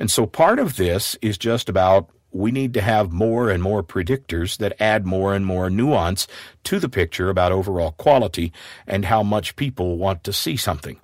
And 0.00 0.10
so 0.10 0.26
part 0.26 0.58
of 0.58 0.74
this 0.74 1.14
is 1.22 1.38
just 1.38 1.68
about 1.68 2.10
we 2.32 2.50
need 2.50 2.74
to 2.74 2.80
have 2.80 3.12
more 3.12 3.50
and 3.50 3.62
more 3.62 3.84
predictors 3.84 4.56
that 4.56 4.82
add 4.82 5.06
more 5.06 5.32
and 5.32 5.46
more 5.46 5.70
nuance 5.70 6.26
to 6.64 6.80
the 6.80 6.88
picture 6.88 7.30
about 7.30 7.52
overall 7.52 7.92
quality 7.92 8.52
and 8.88 9.04
how 9.04 9.22
much 9.22 9.54
people 9.54 9.96
want 9.96 10.24
to 10.24 10.32
see 10.32 10.56
something. 10.56 10.98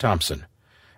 Thompson 0.00 0.46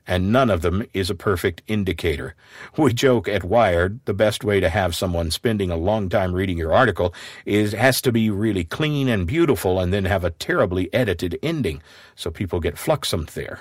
and 0.08 0.32
none 0.32 0.50
of 0.50 0.62
them 0.62 0.84
is 0.94 1.10
a 1.10 1.14
perfect 1.14 1.62
indicator. 1.68 2.34
We 2.76 2.94
joke 2.94 3.28
at 3.28 3.44
Wired 3.44 4.00
the 4.06 4.14
best 4.14 4.42
way 4.42 4.58
to 4.58 4.70
have 4.70 4.96
someone 4.96 5.30
spending 5.30 5.70
a 5.70 5.76
long 5.76 6.08
time 6.08 6.32
reading 6.32 6.56
your 6.56 6.72
article 6.72 7.14
is 7.44 7.72
has 7.72 8.00
to 8.02 8.10
be 8.10 8.30
really 8.30 8.64
clean 8.64 9.08
and 9.08 9.26
beautiful 9.26 9.78
and 9.78 9.92
then 9.92 10.06
have 10.06 10.24
a 10.24 10.30
terribly 10.30 10.92
edited 10.94 11.38
ending 11.42 11.82
so 12.16 12.30
people 12.30 12.58
get 12.58 12.76
fluxumed 12.76 13.28
there. 13.28 13.60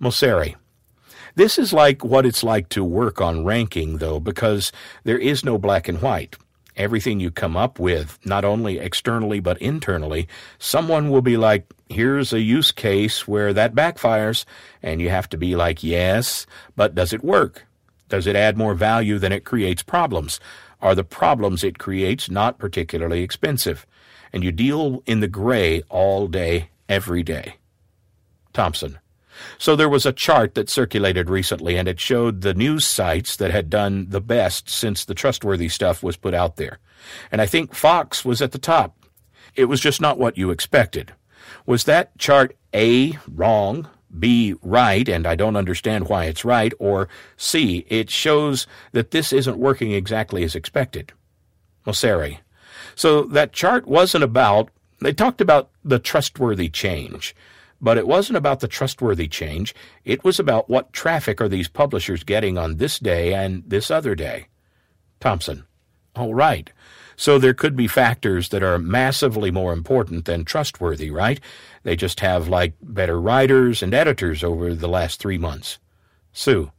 Mosseri. 0.00 0.54
This 1.34 1.58
is 1.58 1.72
like 1.72 2.02
what 2.02 2.24
it's 2.24 2.42
like 2.42 2.70
to 2.70 2.82
work 2.82 3.20
on 3.20 3.44
ranking, 3.44 3.98
though, 3.98 4.20
because 4.20 4.72
there 5.04 5.18
is 5.18 5.44
no 5.44 5.58
black 5.58 5.86
and 5.86 6.00
white 6.00 6.36
everything 6.76 7.20
you 7.20 7.30
come 7.30 7.56
up 7.56 7.78
with, 7.78 8.18
not 8.24 8.44
only 8.44 8.78
externally 8.78 9.40
but 9.40 9.58
internally, 9.58 10.28
someone 10.58 11.10
will 11.10 11.22
be 11.22 11.36
like, 11.36 11.72
here's 11.88 12.32
a 12.32 12.40
use 12.40 12.72
case 12.72 13.26
where 13.26 13.52
that 13.52 13.74
backfires, 13.74 14.44
and 14.82 15.00
you 15.00 15.08
have 15.08 15.28
to 15.30 15.36
be 15.36 15.56
like, 15.56 15.82
yes, 15.82 16.46
but 16.74 16.94
does 16.94 17.12
it 17.12 17.24
work? 17.24 17.64
Does 18.08 18.26
it 18.26 18.36
add 18.36 18.56
more 18.56 18.74
value 18.74 19.18
than 19.18 19.32
it 19.32 19.44
creates 19.44 19.82
problems? 19.82 20.38
Are 20.80 20.94
the 20.94 21.04
problems 21.04 21.64
it 21.64 21.78
creates 21.78 22.30
not 22.30 22.58
particularly 22.58 23.22
expensive? 23.22 23.86
And 24.32 24.44
you 24.44 24.52
deal 24.52 25.02
in 25.06 25.20
the 25.20 25.28
gray 25.28 25.82
all 25.88 26.28
day, 26.28 26.70
every 26.88 27.22
day. 27.22 27.56
Thompson. 28.52 28.98
So 29.58 29.76
there 29.76 29.88
was 29.88 30.06
a 30.06 30.12
chart 30.12 30.54
that 30.54 30.70
circulated 30.70 31.28
recently, 31.28 31.76
and 31.76 31.88
it 31.88 32.00
showed 32.00 32.40
the 32.40 32.54
news 32.54 32.86
sites 32.86 33.36
that 33.36 33.50
had 33.50 33.70
done 33.70 34.06
the 34.08 34.20
best 34.20 34.68
since 34.68 35.04
the 35.04 35.14
trustworthy 35.14 35.68
stuff 35.68 36.02
was 36.02 36.16
put 36.16 36.34
out 36.34 36.56
there. 36.56 36.78
And 37.30 37.40
I 37.40 37.46
think 37.46 37.74
Fox 37.74 38.24
was 38.24 38.40
at 38.42 38.52
the 38.52 38.58
top. 38.58 38.96
It 39.54 39.66
was 39.66 39.80
just 39.80 40.00
not 40.00 40.18
what 40.18 40.36
you 40.36 40.50
expected. 40.50 41.14
Was 41.64 41.84
that 41.84 42.16
chart 42.18 42.56
A, 42.74 43.18
wrong, 43.28 43.88
B, 44.18 44.54
right, 44.62 45.08
and 45.08 45.26
I 45.26 45.34
don't 45.34 45.56
understand 45.56 46.08
why 46.08 46.24
it's 46.24 46.44
right, 46.44 46.72
or 46.78 47.08
C, 47.36 47.84
it 47.88 48.10
shows 48.10 48.66
that 48.92 49.10
this 49.10 49.32
isn't 49.32 49.58
working 49.58 49.92
exactly 49.92 50.42
as 50.44 50.54
expected? 50.54 51.12
Mosseri. 51.86 52.38
So 52.94 53.22
that 53.24 53.52
chart 53.52 53.86
wasn't 53.86 54.24
about, 54.24 54.70
they 55.00 55.12
talked 55.12 55.40
about 55.40 55.70
the 55.84 55.98
trustworthy 55.98 56.68
change. 56.68 57.34
But 57.86 57.98
it 57.98 58.08
wasn't 58.08 58.36
about 58.36 58.58
the 58.58 58.66
trustworthy 58.66 59.28
change. 59.28 59.72
It 60.04 60.24
was 60.24 60.40
about 60.40 60.68
what 60.68 60.92
traffic 60.92 61.40
are 61.40 61.48
these 61.48 61.68
publishers 61.68 62.24
getting 62.24 62.58
on 62.58 62.78
this 62.78 62.98
day 62.98 63.32
and 63.32 63.62
this 63.64 63.92
other 63.92 64.16
day. 64.16 64.48
Thompson. 65.20 65.66
All 66.16 66.34
right. 66.34 66.68
So 67.14 67.38
there 67.38 67.54
could 67.54 67.76
be 67.76 67.86
factors 67.86 68.48
that 68.48 68.64
are 68.64 68.80
massively 68.80 69.52
more 69.52 69.72
important 69.72 70.24
than 70.24 70.44
trustworthy, 70.44 71.12
right? 71.12 71.38
They 71.84 71.94
just 71.94 72.18
have 72.18 72.48
like 72.48 72.74
better 72.82 73.20
writers 73.20 73.84
and 73.84 73.94
editors 73.94 74.42
over 74.42 74.74
the 74.74 74.88
last 74.88 75.20
three 75.20 75.38
months. 75.38 75.78
Su. 76.32 76.72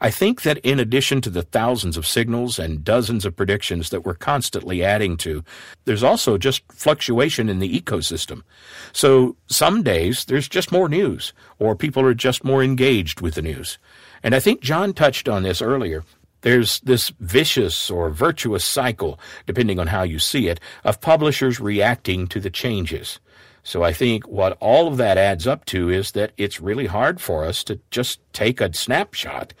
I 0.00 0.10
think 0.10 0.42
that 0.42 0.58
in 0.58 0.78
addition 0.78 1.20
to 1.22 1.30
the 1.30 1.42
thousands 1.42 1.96
of 1.96 2.06
signals 2.06 2.58
and 2.58 2.84
dozens 2.84 3.24
of 3.24 3.34
predictions 3.34 3.90
that 3.90 4.04
we're 4.04 4.14
constantly 4.14 4.84
adding 4.84 5.16
to, 5.18 5.42
there's 5.86 6.04
also 6.04 6.38
just 6.38 6.62
fluctuation 6.70 7.48
in 7.48 7.58
the 7.58 7.80
ecosystem. 7.80 8.42
So 8.92 9.36
some 9.48 9.82
days 9.82 10.24
there's 10.26 10.48
just 10.48 10.70
more 10.70 10.88
news, 10.88 11.32
or 11.58 11.74
people 11.74 12.04
are 12.04 12.14
just 12.14 12.44
more 12.44 12.62
engaged 12.62 13.20
with 13.20 13.34
the 13.34 13.42
news. 13.42 13.78
And 14.22 14.34
I 14.34 14.40
think 14.40 14.60
John 14.60 14.92
touched 14.92 15.28
on 15.28 15.42
this 15.42 15.60
earlier. 15.60 16.04
There's 16.42 16.78
this 16.80 17.12
vicious 17.18 17.90
or 17.90 18.10
virtuous 18.10 18.64
cycle, 18.64 19.18
depending 19.46 19.80
on 19.80 19.88
how 19.88 20.04
you 20.04 20.20
see 20.20 20.46
it, 20.46 20.60
of 20.84 21.00
publishers 21.00 21.58
reacting 21.58 22.28
to 22.28 22.38
the 22.38 22.50
changes. 22.50 23.18
So 23.64 23.82
I 23.82 23.92
think 23.92 24.26
what 24.28 24.56
all 24.60 24.86
of 24.86 24.96
that 24.98 25.18
adds 25.18 25.46
up 25.48 25.64
to 25.66 25.90
is 25.90 26.12
that 26.12 26.30
it's 26.36 26.60
really 26.60 26.86
hard 26.86 27.20
for 27.20 27.44
us 27.44 27.64
to 27.64 27.80
just 27.90 28.20
take 28.32 28.60
a 28.60 28.72
snapshot 28.72 29.52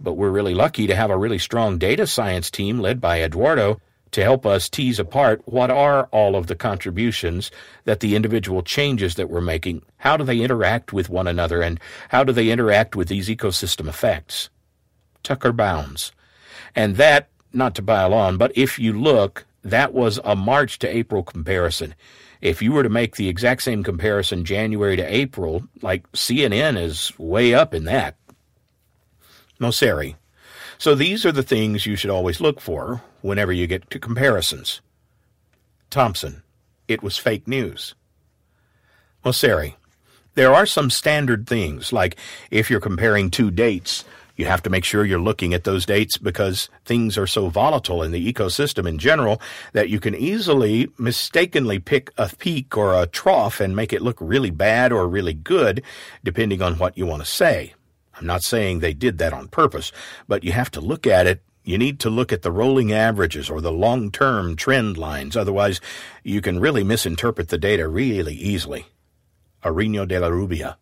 but 0.00 0.14
we're 0.14 0.30
really 0.30 0.54
lucky 0.54 0.86
to 0.86 0.96
have 0.96 1.10
a 1.10 1.16
really 1.16 1.38
strong 1.38 1.78
data 1.78 2.06
science 2.06 2.50
team 2.50 2.80
led 2.80 3.00
by 3.00 3.22
Eduardo 3.22 3.80
to 4.12 4.22
help 4.22 4.46
us 4.46 4.68
tease 4.68 4.98
apart 4.98 5.42
what 5.44 5.70
are 5.70 6.04
all 6.06 6.36
of 6.36 6.46
the 6.46 6.54
contributions 6.54 7.50
that 7.84 8.00
the 8.00 8.16
individual 8.16 8.62
changes 8.62 9.16
that 9.16 9.28
we're 9.28 9.40
making, 9.40 9.82
how 9.98 10.16
do 10.16 10.24
they 10.24 10.40
interact 10.40 10.92
with 10.92 11.10
one 11.10 11.26
another, 11.26 11.60
and 11.60 11.80
how 12.08 12.24
do 12.24 12.32
they 12.32 12.50
interact 12.50 12.96
with 12.96 13.08
these 13.08 13.28
ecosystem 13.28 13.88
effects. 13.88 14.48
Tucker 15.22 15.52
Bounds. 15.52 16.12
And 16.74 16.96
that, 16.96 17.28
not 17.52 17.74
to 17.74 17.82
pile 17.82 18.14
on, 18.14 18.36
but 18.38 18.52
if 18.54 18.78
you 18.78 18.92
look, 18.92 19.44
that 19.62 19.92
was 19.92 20.20
a 20.24 20.36
March 20.36 20.78
to 20.78 20.88
April 20.88 21.22
comparison. 21.22 21.94
If 22.40 22.62
you 22.62 22.72
were 22.72 22.84
to 22.84 22.88
make 22.88 23.16
the 23.16 23.28
exact 23.28 23.62
same 23.62 23.82
comparison 23.82 24.44
January 24.44 24.96
to 24.96 25.14
April, 25.14 25.64
like 25.82 26.10
CNN 26.12 26.78
is 26.80 27.12
way 27.18 27.54
up 27.54 27.74
in 27.74 27.84
that. 27.84 28.16
Mosseri. 29.60 30.16
So 30.78 30.94
these 30.94 31.24
are 31.24 31.32
the 31.32 31.42
things 31.42 31.86
you 31.86 31.96
should 31.96 32.10
always 32.10 32.40
look 32.40 32.60
for 32.60 33.02
whenever 33.22 33.52
you 33.52 33.66
get 33.66 33.90
to 33.90 33.98
comparisons. 33.98 34.80
Thompson. 35.90 36.42
It 36.88 37.02
was 37.02 37.16
fake 37.16 37.48
news. 37.48 37.94
Mosseri. 39.24 39.74
There 40.34 40.54
are 40.54 40.66
some 40.66 40.90
standard 40.90 41.46
things, 41.46 41.92
like 41.92 42.16
if 42.50 42.70
you're 42.70 42.80
comparing 42.80 43.30
two 43.30 43.50
dates, 43.50 44.04
you 44.36 44.44
have 44.44 44.62
to 44.62 44.70
make 44.70 44.84
sure 44.84 45.04
you're 45.04 45.18
looking 45.18 45.54
at 45.54 45.64
those 45.64 45.86
dates 45.86 46.18
because 46.18 46.68
things 46.84 47.16
are 47.16 47.26
so 47.26 47.48
volatile 47.48 48.02
in 48.02 48.12
the 48.12 48.32
ecosystem 48.32 48.86
in 48.86 48.98
general 48.98 49.40
that 49.72 49.88
you 49.88 49.98
can 49.98 50.14
easily 50.14 50.88
mistakenly 50.98 51.78
pick 51.78 52.12
a 52.18 52.30
peak 52.38 52.76
or 52.76 53.00
a 53.00 53.06
trough 53.06 53.60
and 53.60 53.74
make 53.74 53.94
it 53.94 54.02
look 54.02 54.18
really 54.20 54.50
bad 54.50 54.92
or 54.92 55.08
really 55.08 55.32
good, 55.32 55.82
depending 56.22 56.60
on 56.60 56.74
what 56.74 56.98
you 56.98 57.06
want 57.06 57.24
to 57.24 57.30
say. 57.30 57.72
I'm 58.16 58.26
not 58.26 58.42
saying 58.42 58.78
they 58.78 58.94
did 58.94 59.18
that 59.18 59.32
on 59.32 59.48
purpose, 59.48 59.92
but 60.26 60.44
you 60.44 60.52
have 60.52 60.70
to 60.72 60.80
look 60.80 61.06
at 61.06 61.26
it. 61.26 61.42
You 61.64 61.78
need 61.78 62.00
to 62.00 62.10
look 62.10 62.32
at 62.32 62.42
the 62.42 62.52
rolling 62.52 62.92
averages 62.92 63.50
or 63.50 63.60
the 63.60 63.72
long 63.72 64.10
term 64.10 64.56
trend 64.56 64.96
lines. 64.96 65.36
Otherwise, 65.36 65.80
you 66.22 66.40
can 66.40 66.60
really 66.60 66.84
misinterpret 66.84 67.48
the 67.48 67.58
data 67.58 67.88
really 67.88 68.34
easily. 68.34 68.86
Ariño 69.62 70.06
de 70.06 70.18
la 70.18 70.28
Rubia. 70.28 70.78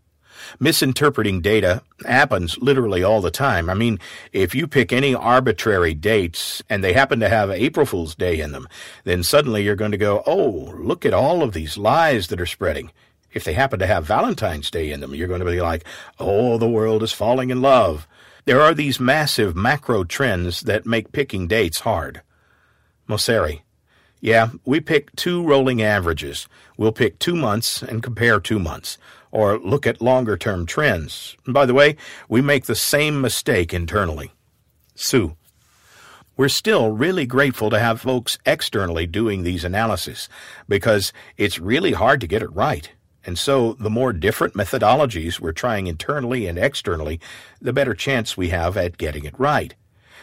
Misinterpreting 0.60 1.40
data 1.40 1.82
happens 2.06 2.58
literally 2.58 3.02
all 3.02 3.20
the 3.20 3.30
time. 3.30 3.70
I 3.70 3.74
mean, 3.74 3.98
if 4.32 4.54
you 4.54 4.66
pick 4.66 4.92
any 4.92 5.14
arbitrary 5.14 5.94
dates 5.94 6.62
and 6.68 6.84
they 6.84 6.92
happen 6.92 7.18
to 7.20 7.28
have 7.28 7.50
April 7.50 7.86
Fool's 7.86 8.14
Day 8.14 8.40
in 8.40 8.52
them, 8.52 8.68
then 9.04 9.22
suddenly 9.22 9.64
you're 9.64 9.74
going 9.74 9.92
to 9.92 9.96
go, 9.96 10.22
oh, 10.26 10.74
look 10.78 11.06
at 11.06 11.14
all 11.14 11.42
of 11.42 11.54
these 11.54 11.78
lies 11.78 12.28
that 12.28 12.40
are 12.40 12.46
spreading. 12.46 12.90
If 13.34 13.44
they 13.44 13.52
happen 13.52 13.80
to 13.80 13.86
have 13.86 14.06
Valentine's 14.06 14.70
Day 14.70 14.90
in 14.90 15.00
them, 15.00 15.14
you're 15.14 15.28
going 15.28 15.40
to 15.40 15.46
be 15.46 15.60
like, 15.60 15.84
oh, 16.18 16.56
the 16.56 16.68
world 16.68 17.02
is 17.02 17.12
falling 17.12 17.50
in 17.50 17.60
love. 17.60 18.06
There 18.44 18.60
are 18.60 18.74
these 18.74 19.00
massive 19.00 19.56
macro 19.56 20.04
trends 20.04 20.60
that 20.62 20.86
make 20.86 21.12
picking 21.12 21.48
dates 21.48 21.80
hard. 21.80 22.22
Mosseri. 23.08 23.62
Yeah, 24.20 24.50
we 24.64 24.80
pick 24.80 25.14
two 25.16 25.46
rolling 25.46 25.82
averages. 25.82 26.48
We'll 26.78 26.92
pick 26.92 27.18
two 27.18 27.34
months 27.34 27.82
and 27.82 28.02
compare 28.02 28.40
two 28.40 28.58
months, 28.58 28.96
or 29.30 29.58
look 29.58 29.86
at 29.86 30.00
longer 30.00 30.38
term 30.38 30.64
trends. 30.64 31.36
By 31.46 31.66
the 31.66 31.74
way, 31.74 31.96
we 32.28 32.40
make 32.40 32.64
the 32.64 32.74
same 32.74 33.20
mistake 33.20 33.74
internally. 33.74 34.32
Su. 34.94 35.36
We're 36.36 36.48
still 36.48 36.90
really 36.90 37.26
grateful 37.26 37.70
to 37.70 37.78
have 37.78 38.00
folks 38.00 38.38
externally 38.44 39.06
doing 39.06 39.42
these 39.42 39.64
analyses 39.64 40.28
because 40.68 41.12
it's 41.36 41.60
really 41.60 41.92
hard 41.92 42.20
to 42.22 42.26
get 42.26 42.42
it 42.42 42.52
right. 42.52 42.90
And 43.26 43.38
so, 43.38 43.72
the 43.74 43.90
more 43.90 44.12
different 44.12 44.54
methodologies 44.54 45.40
we're 45.40 45.52
trying 45.52 45.86
internally 45.86 46.46
and 46.46 46.58
externally, 46.58 47.20
the 47.60 47.72
better 47.72 47.94
chance 47.94 48.36
we 48.36 48.50
have 48.50 48.76
at 48.76 48.98
getting 48.98 49.24
it 49.24 49.38
right. 49.38 49.74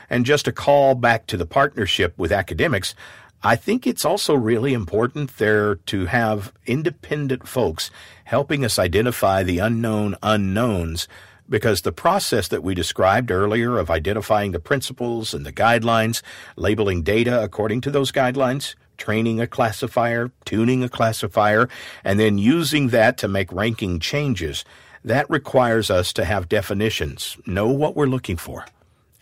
And 0.10 0.26
just 0.26 0.48
a 0.48 0.52
call 0.52 0.94
back 0.94 1.26
to 1.28 1.38
the 1.38 1.46
partnership 1.46 2.14
with 2.18 2.32
academics, 2.32 2.94
I 3.44 3.56
think 3.56 3.88
it's 3.88 4.06
also 4.06 4.36
really 4.36 4.74
important 4.74 5.38
there 5.38 5.76
to 5.76 6.06
have 6.06 6.54
independent 6.68 7.48
folks 7.48 7.90
helping 8.26 8.64
us 8.64 8.78
identify 8.78 9.42
the 9.42 9.58
unknown 9.58 10.16
unknowns 10.22 11.08
because 11.50 11.82
the 11.82 11.92
process 11.92 12.48
that 12.48 12.64
we 12.64 12.76
described 12.76 13.32
earlier 13.32 13.78
of 13.78 13.90
identifying 13.90 14.52
the 14.52 14.60
principles 14.60 15.34
and 15.34 15.46
the 15.46 15.52
guidelines, 15.52 16.22
labeling 16.56 17.02
data 17.02 17.44
according 17.44 17.82
to 17.82 17.92
those 17.92 18.12
guidelines, 18.12 18.76
training 19.02 19.42
a 19.42 19.48
classifier, 19.48 20.32
tuning 20.46 20.84
a 20.84 20.90
classifier, 20.90 21.68
and 22.04 22.20
then 22.20 22.38
using 22.38 22.90
that 22.90 23.18
to 23.18 23.28
make 23.28 23.52
ranking 23.52 24.00
changes, 24.00 24.64
that 25.04 25.28
requires 25.28 25.90
us 25.90 26.14
to 26.14 26.24
have 26.24 26.48
definitions, 26.48 27.36
know 27.48 27.68
what 27.68 27.96
we're 27.96 28.06
looking 28.06 28.38
for. 28.38 28.64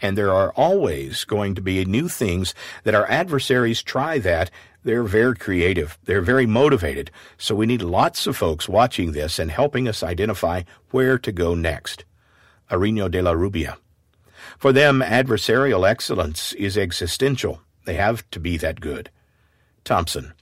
And 0.01 0.17
there 0.17 0.33
are 0.33 0.51
always 0.57 1.23
going 1.23 1.55
to 1.55 1.61
be 1.61 1.85
new 1.85 2.09
things 2.09 2.53
that 2.83 2.93
our 2.93 3.09
adversaries 3.09 3.81
try 3.81 4.19
that. 4.19 4.51
They're 4.83 5.03
very 5.03 5.35
creative. 5.35 5.97
They're 6.03 6.21
very 6.33 6.45
motivated. 6.45 7.09
So 7.37 7.55
we 7.55 7.65
need 7.65 7.81
lots 7.81 8.27
of 8.27 8.35
folks 8.35 8.67
watching 8.67 9.13
this 9.13 9.39
and 9.39 9.49
helping 9.49 9.87
us 9.87 10.03
identify 10.03 10.63
where 10.91 11.17
to 11.19 11.31
go 11.31 11.55
next. 11.55 12.03
Ariño 12.69 13.09
de 13.09 13.21
la 13.21 13.31
Rubia. 13.31 13.77
For 14.57 14.73
them, 14.73 14.99
adversarial 14.99 15.89
excellence 15.89 16.51
is 16.53 16.77
existential. 16.77 17.61
They 17.85 17.95
have 17.95 18.29
to 18.31 18.39
be 18.41 18.57
that 18.57 18.81
good. 18.81 19.09
Thompson. 19.89 20.33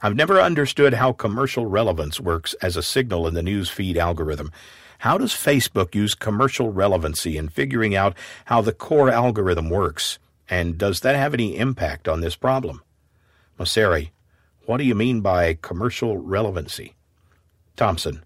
I've 0.00 0.16
never 0.16 0.40
understood 0.40 0.94
how 0.94 1.12
commercial 1.12 1.66
relevance 1.66 2.18
works 2.18 2.54
as 2.62 2.74
a 2.74 2.82
signal 2.82 3.26
in 3.26 3.34
the 3.34 3.42
news 3.42 3.68
feed 3.68 3.98
algorithm. 3.98 4.50
How 5.00 5.18
does 5.18 5.34
Facebook 5.34 5.94
use 5.94 6.14
commercial 6.14 6.72
relevancy 6.72 7.36
in 7.36 7.50
figuring 7.50 7.94
out 7.94 8.16
how 8.46 8.62
the 8.62 8.72
core 8.72 9.10
algorithm 9.10 9.68
works? 9.68 10.18
And 10.48 10.78
does 10.78 11.00
that 11.00 11.16
have 11.16 11.34
any 11.34 11.58
impact 11.58 12.08
on 12.08 12.22
this 12.22 12.34
problem? 12.34 12.80
Mosseri, 13.60 14.08
what 14.64 14.78
do 14.78 14.84
you 14.84 14.94
mean 14.94 15.20
by 15.20 15.58
commercial 15.60 16.16
relevancy? 16.16 16.94
Thompson, 17.76 18.24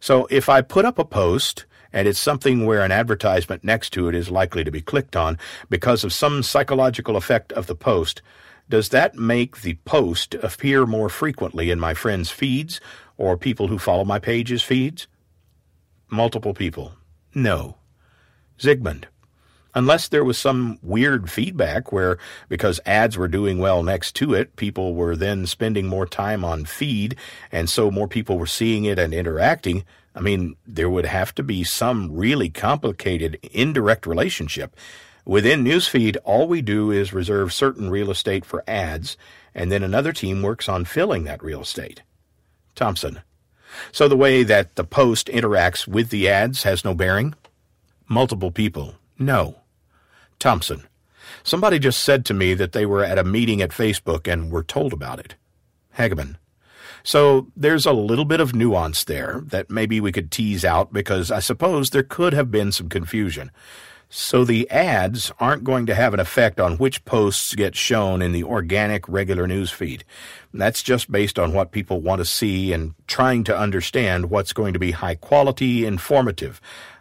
so 0.00 0.26
if 0.30 0.50
I 0.50 0.60
put 0.60 0.84
up 0.84 0.98
a 0.98 1.04
post 1.06 1.64
and 1.94 2.06
it's 2.06 2.20
something 2.20 2.66
where 2.66 2.82
an 2.82 2.92
advertisement 2.92 3.64
next 3.64 3.94
to 3.94 4.06
it 4.06 4.14
is 4.14 4.30
likely 4.30 4.64
to 4.64 4.70
be 4.70 4.82
clicked 4.82 5.16
on 5.16 5.38
because 5.70 6.04
of 6.04 6.12
some 6.12 6.42
psychological 6.42 7.16
effect 7.16 7.52
of 7.54 7.66
the 7.66 7.74
post, 7.74 8.20
does 8.68 8.90
that 8.90 9.14
make 9.14 9.62
the 9.62 9.74
post 9.84 10.34
appear 10.34 10.86
more 10.86 11.08
frequently 11.08 11.70
in 11.70 11.80
my 11.80 11.94
friends' 11.94 12.30
feeds 12.30 12.80
or 13.16 13.36
people 13.36 13.68
who 13.68 13.78
follow 13.78 14.04
my 14.04 14.18
page's 14.18 14.62
feeds? 14.62 15.06
Multiple 16.10 16.54
people. 16.54 16.92
No. 17.34 17.76
Zigmond. 18.58 19.04
Unless 19.74 20.08
there 20.08 20.24
was 20.24 20.38
some 20.38 20.78
weird 20.82 21.30
feedback 21.30 21.92
where, 21.92 22.18
because 22.48 22.80
ads 22.84 23.16
were 23.16 23.28
doing 23.28 23.58
well 23.58 23.82
next 23.82 24.12
to 24.16 24.34
it, 24.34 24.56
people 24.56 24.94
were 24.94 25.14
then 25.14 25.46
spending 25.46 25.86
more 25.86 26.06
time 26.06 26.44
on 26.44 26.64
feed, 26.64 27.16
and 27.52 27.68
so 27.68 27.90
more 27.90 28.08
people 28.08 28.38
were 28.38 28.46
seeing 28.46 28.86
it 28.86 28.98
and 28.98 29.14
interacting. 29.14 29.84
I 30.14 30.20
mean, 30.20 30.56
there 30.66 30.90
would 30.90 31.06
have 31.06 31.34
to 31.36 31.42
be 31.42 31.62
some 31.64 32.10
really 32.12 32.48
complicated 32.50 33.38
indirect 33.52 34.06
relationship 34.06 34.74
Within 35.28 35.62
Newsfeed, 35.62 36.16
all 36.24 36.48
we 36.48 36.62
do 36.62 36.90
is 36.90 37.12
reserve 37.12 37.52
certain 37.52 37.90
real 37.90 38.10
estate 38.10 38.46
for 38.46 38.64
ads, 38.66 39.18
and 39.54 39.70
then 39.70 39.82
another 39.82 40.10
team 40.10 40.40
works 40.40 40.70
on 40.70 40.86
filling 40.86 41.24
that 41.24 41.44
real 41.44 41.60
estate. 41.60 42.00
Thompson. 42.74 43.20
So 43.92 44.08
the 44.08 44.16
way 44.16 44.42
that 44.42 44.76
the 44.76 44.84
post 44.84 45.26
interacts 45.26 45.86
with 45.86 46.08
the 46.08 46.30
ads 46.30 46.62
has 46.62 46.82
no 46.82 46.94
bearing? 46.94 47.34
Multiple 48.08 48.50
people. 48.50 48.94
No. 49.18 49.58
Thompson. 50.38 50.84
Somebody 51.42 51.78
just 51.78 52.02
said 52.02 52.24
to 52.24 52.32
me 52.32 52.54
that 52.54 52.72
they 52.72 52.86
were 52.86 53.04
at 53.04 53.18
a 53.18 53.22
meeting 53.22 53.60
at 53.60 53.68
Facebook 53.68 54.26
and 54.26 54.50
were 54.50 54.62
told 54.62 54.94
about 54.94 55.18
it. 55.18 55.34
Hegeman. 55.98 56.36
So 57.02 57.48
there's 57.54 57.84
a 57.84 57.92
little 57.92 58.24
bit 58.24 58.40
of 58.40 58.54
nuance 58.54 59.04
there 59.04 59.42
that 59.48 59.68
maybe 59.68 60.00
we 60.00 60.10
could 60.10 60.30
tease 60.30 60.64
out 60.64 60.90
because 60.90 61.30
I 61.30 61.40
suppose 61.40 61.90
there 61.90 62.02
could 62.02 62.32
have 62.32 62.50
been 62.50 62.72
some 62.72 62.88
confusion. 62.88 63.50
So 64.10 64.44
the 64.44 64.68
ads 64.70 65.30
aren't 65.38 65.64
going 65.64 65.84
to 65.86 65.94
have 65.94 66.14
an 66.14 66.20
effect 66.20 66.58
on 66.58 66.78
which 66.78 67.04
posts 67.04 67.54
get 67.54 67.76
shown 67.76 68.22
in 68.22 68.32
the 68.32 68.42
organic 68.42 69.06
regular 69.06 69.46
news 69.46 69.70
feed. 69.70 70.02
That's 70.54 70.82
just 70.82 71.12
based 71.12 71.38
on 71.38 71.52
what 71.52 71.72
people 71.72 72.00
want 72.00 72.20
to 72.20 72.24
see 72.24 72.72
and 72.72 72.94
trying 73.06 73.44
to 73.44 73.58
understand 73.58 74.30
what's 74.30 74.54
going 74.54 74.72
to 74.72 74.78
be 74.78 74.92
high 74.92 75.16
quality, 75.16 75.84
informative. 75.84 76.58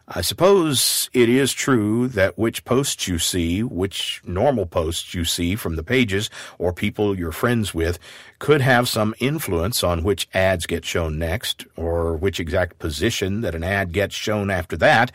I 0.10 0.22
suppose 0.22 1.10
it 1.13 1.30
is 1.30 1.52
true 1.54 2.08
that 2.10 2.38
which 2.38 2.65
posts 2.65 3.08
you 3.08 3.20
see, 3.20 3.62
which 3.63 4.22
normal 4.26 4.65
posts 4.65 5.13
you 5.13 5.24
see 5.24 5.56
from 5.56 5.76
the 5.76 5.84
pages 5.84 6.30
or 6.58 6.72
people 6.72 7.17
you're 7.17 7.34
friends 7.34 7.74
with, 7.74 8.00
could 8.39 8.62
have 8.62 8.88
some 8.88 9.15
influence 9.20 9.84
on 9.84 10.04
which 10.04 10.30
ads 10.34 10.65
get 10.65 10.86
shown 10.86 11.17
next, 11.20 11.65
or 11.76 12.15
which 12.15 12.39
exact 12.39 12.80
position 12.80 13.41
that 13.41 13.56
an 13.56 13.65
ad 13.65 13.91
gets 13.91 14.15
shown 14.15 14.50
after 14.50 14.78
that. 14.78 15.12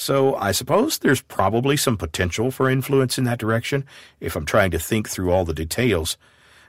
So 0.00 0.36
I 0.36 0.52
suppose 0.52 0.98
there's 0.98 1.22
probably 1.22 1.76
some 1.76 1.96
potential 1.96 2.52
for 2.52 2.70
influence 2.70 3.18
in 3.18 3.24
that 3.24 3.40
direction 3.40 3.84
if 4.20 4.36
I'm 4.36 4.46
trying 4.46 4.70
to 4.70 4.78
think 4.78 5.08
through 5.08 5.32
all 5.32 5.44
the 5.44 5.52
details. 5.52 6.16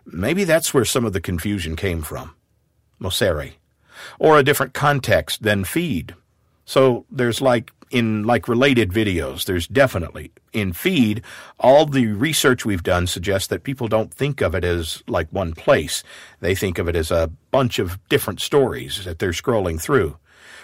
Maybe 0.04 0.46
that's 0.46 0.74
where 0.74 0.84
some 0.84 1.06
of 1.06 1.14
the 1.14 1.22
confusion 1.22 1.76
came 1.76 2.02
from. 2.02 2.34
Mosseri. 3.00 3.54
Or 4.18 4.40
a 4.40 4.44
different 4.44 4.74
context 4.74 5.44
than 5.44 5.64
feed. 5.64 6.16
So 6.66 7.06
there's 7.12 7.40
like 7.40 7.72
in 7.92 8.24
like 8.24 8.48
related 8.48 8.90
videos, 8.90 9.46
there's 9.46 9.68
definitely 9.68 10.32
in 10.52 10.74
feed, 10.74 11.22
all 11.60 11.86
the 11.86 12.08
research 12.08 12.66
we've 12.66 12.84
done 12.84 13.06
suggests 13.06 13.48
that 13.50 13.64
people 13.64 13.88
don't 13.88 14.12
think 14.12 14.42
of 14.42 14.56
it 14.56 14.64
as 14.64 15.04
like 15.08 15.28
one 15.30 15.54
place. 15.54 16.04
They 16.40 16.56
think 16.56 16.80
of 16.80 16.90
it 16.90 16.96
as 16.96 17.12
a 17.12 17.30
bunch 17.52 17.78
of 17.78 18.00
different 18.10 18.42
stories 18.42 19.06
that 19.06 19.20
they're 19.20 19.32
scrolling 19.32 19.80
through. 19.80 20.18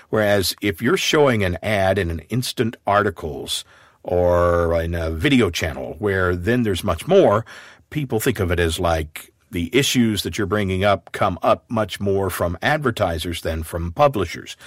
Whereas 0.10 0.56
if 0.62 0.82
you're 0.82 0.98
showing 0.98 1.44
an 1.44 1.58
ad 1.64 1.98
in 1.98 2.10
an 2.10 2.20
instant 2.30 2.76
articles 2.86 3.66
or 4.04 4.82
in 4.82 4.94
a 4.94 5.10
video 5.10 5.50
channel 5.50 5.96
where 6.00 6.36
then 6.36 6.64
there's 6.64 6.84
much 6.84 7.08
more, 7.08 7.46
people 7.90 8.20
think 8.20 8.40
of 8.40 8.52
it 8.52 8.60
as 8.60 8.80
like 8.80 9.34
the 9.52 9.76
issues 9.76 10.24
that 10.24 10.38
you're 10.38 10.48
bringing 10.48 10.84
up 10.84 11.12
come 11.12 11.40
up 11.42 11.70
much 11.70 12.00
more 12.00 12.30
from 12.30 12.58
advertisers 12.62 13.42
than 13.42 13.64
from 13.64 13.92
publishers. 13.92 14.58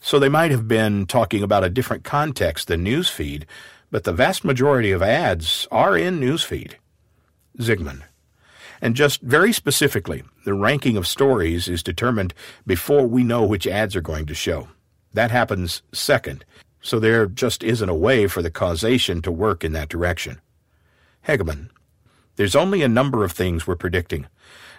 So 0.00 0.18
they 0.18 0.28
might 0.28 0.50
have 0.50 0.66
been 0.66 1.06
talking 1.06 1.42
about 1.42 1.64
a 1.64 1.70
different 1.70 2.02
context 2.02 2.68
than 2.68 2.84
newsfeed, 2.84 3.44
but 3.90 4.04
the 4.04 4.12
vast 4.12 4.44
majority 4.44 4.90
of 4.90 5.00
ads 5.00 5.68
are 5.70 5.96
in 5.96 6.18
newsfeed. 6.18 6.72
Zigmond. 7.58 8.02
And 8.80 8.96
just 8.96 9.20
very 9.22 9.52
specifically, 9.52 10.24
the 10.44 10.54
ranking 10.54 10.96
of 10.96 11.06
stories 11.06 11.68
is 11.68 11.84
determined 11.84 12.34
before 12.66 13.06
we 13.06 13.22
know 13.22 13.44
which 13.44 13.66
ads 13.66 13.94
are 13.94 14.00
going 14.00 14.26
to 14.26 14.34
show. 14.34 14.68
That 15.12 15.30
happens 15.30 15.82
second, 15.92 16.44
so 16.80 16.98
there 16.98 17.26
just 17.26 17.62
isn't 17.62 17.88
a 17.88 17.94
way 17.94 18.26
for 18.26 18.42
the 18.42 18.50
causation 18.50 19.22
to 19.22 19.32
work 19.32 19.62
in 19.62 19.72
that 19.72 19.88
direction. 19.88 20.40
Hegeman, 21.26 21.68
there's 22.36 22.56
only 22.56 22.82
a 22.82 22.88
number 22.88 23.24
of 23.24 23.32
things 23.32 23.66
we're 23.66 23.76
predicting. 23.76 24.26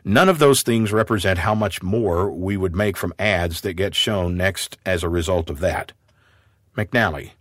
None 0.03 0.27
of 0.27 0.39
those 0.39 0.63
things 0.63 0.91
represent 0.91 1.39
how 1.39 1.55
much 1.55 1.81
more 1.81 2.29
we 2.29 2.57
would 2.57 2.75
make 2.75 2.97
from 2.97 3.13
ads 3.17 3.61
that 3.61 3.75
get 3.75 3.95
shown 3.95 4.35
next 4.35 4.77
as 4.85 5.03
a 5.03 5.09
result 5.09 5.49
of 5.49 5.59
that. 5.59 5.93
McNally, 6.75 7.31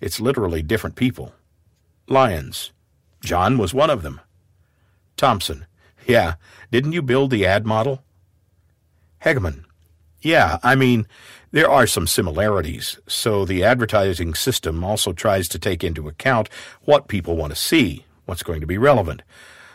it's 0.00 0.20
literally 0.20 0.62
different 0.62 0.96
people. 0.96 1.34
Lyons, 2.06 2.72
John 3.22 3.58
was 3.58 3.74
one 3.74 3.90
of 3.90 4.02
them. 4.02 4.20
Thompson, 5.16 5.66
yeah, 6.06 6.34
didn't 6.70 6.92
you 6.92 7.02
build 7.02 7.30
the 7.30 7.44
ad 7.44 7.66
model? 7.66 8.02
Hegeman, 9.22 9.64
yeah, 10.20 10.58
I 10.62 10.74
mean, 10.74 11.06
there 11.50 11.70
are 11.70 11.86
some 11.86 12.06
similarities, 12.06 12.98
so 13.06 13.44
the 13.44 13.64
advertising 13.64 14.34
system 14.34 14.84
also 14.84 15.12
tries 15.12 15.48
to 15.48 15.58
take 15.58 15.82
into 15.82 16.08
account 16.08 16.48
what 16.82 17.08
people 17.08 17.36
want 17.36 17.52
to 17.52 17.58
see, 17.58 18.04
what's 18.26 18.42
going 18.42 18.60
to 18.60 18.66
be 18.66 18.78
relevant. 18.78 19.22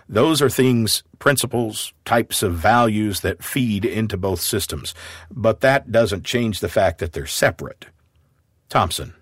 Those 0.07 0.41
are 0.41 0.49
things, 0.49 1.03
principles, 1.17 1.93
types 2.05 2.43
of 2.43 2.53
values 2.53 3.21
that 3.21 3.43
feed 3.43 3.86
into 3.86 4.17
both 4.17 4.41
systems, 4.41 4.93
but 5.32 5.61
that 5.61 5.91
doesn't 5.91 6.26
change 6.26 6.59
the 6.59 6.69
fact 6.69 6.99
that 6.99 7.13
they're 7.13 7.26
separate. 7.26 7.88
Thompson. 8.69 9.13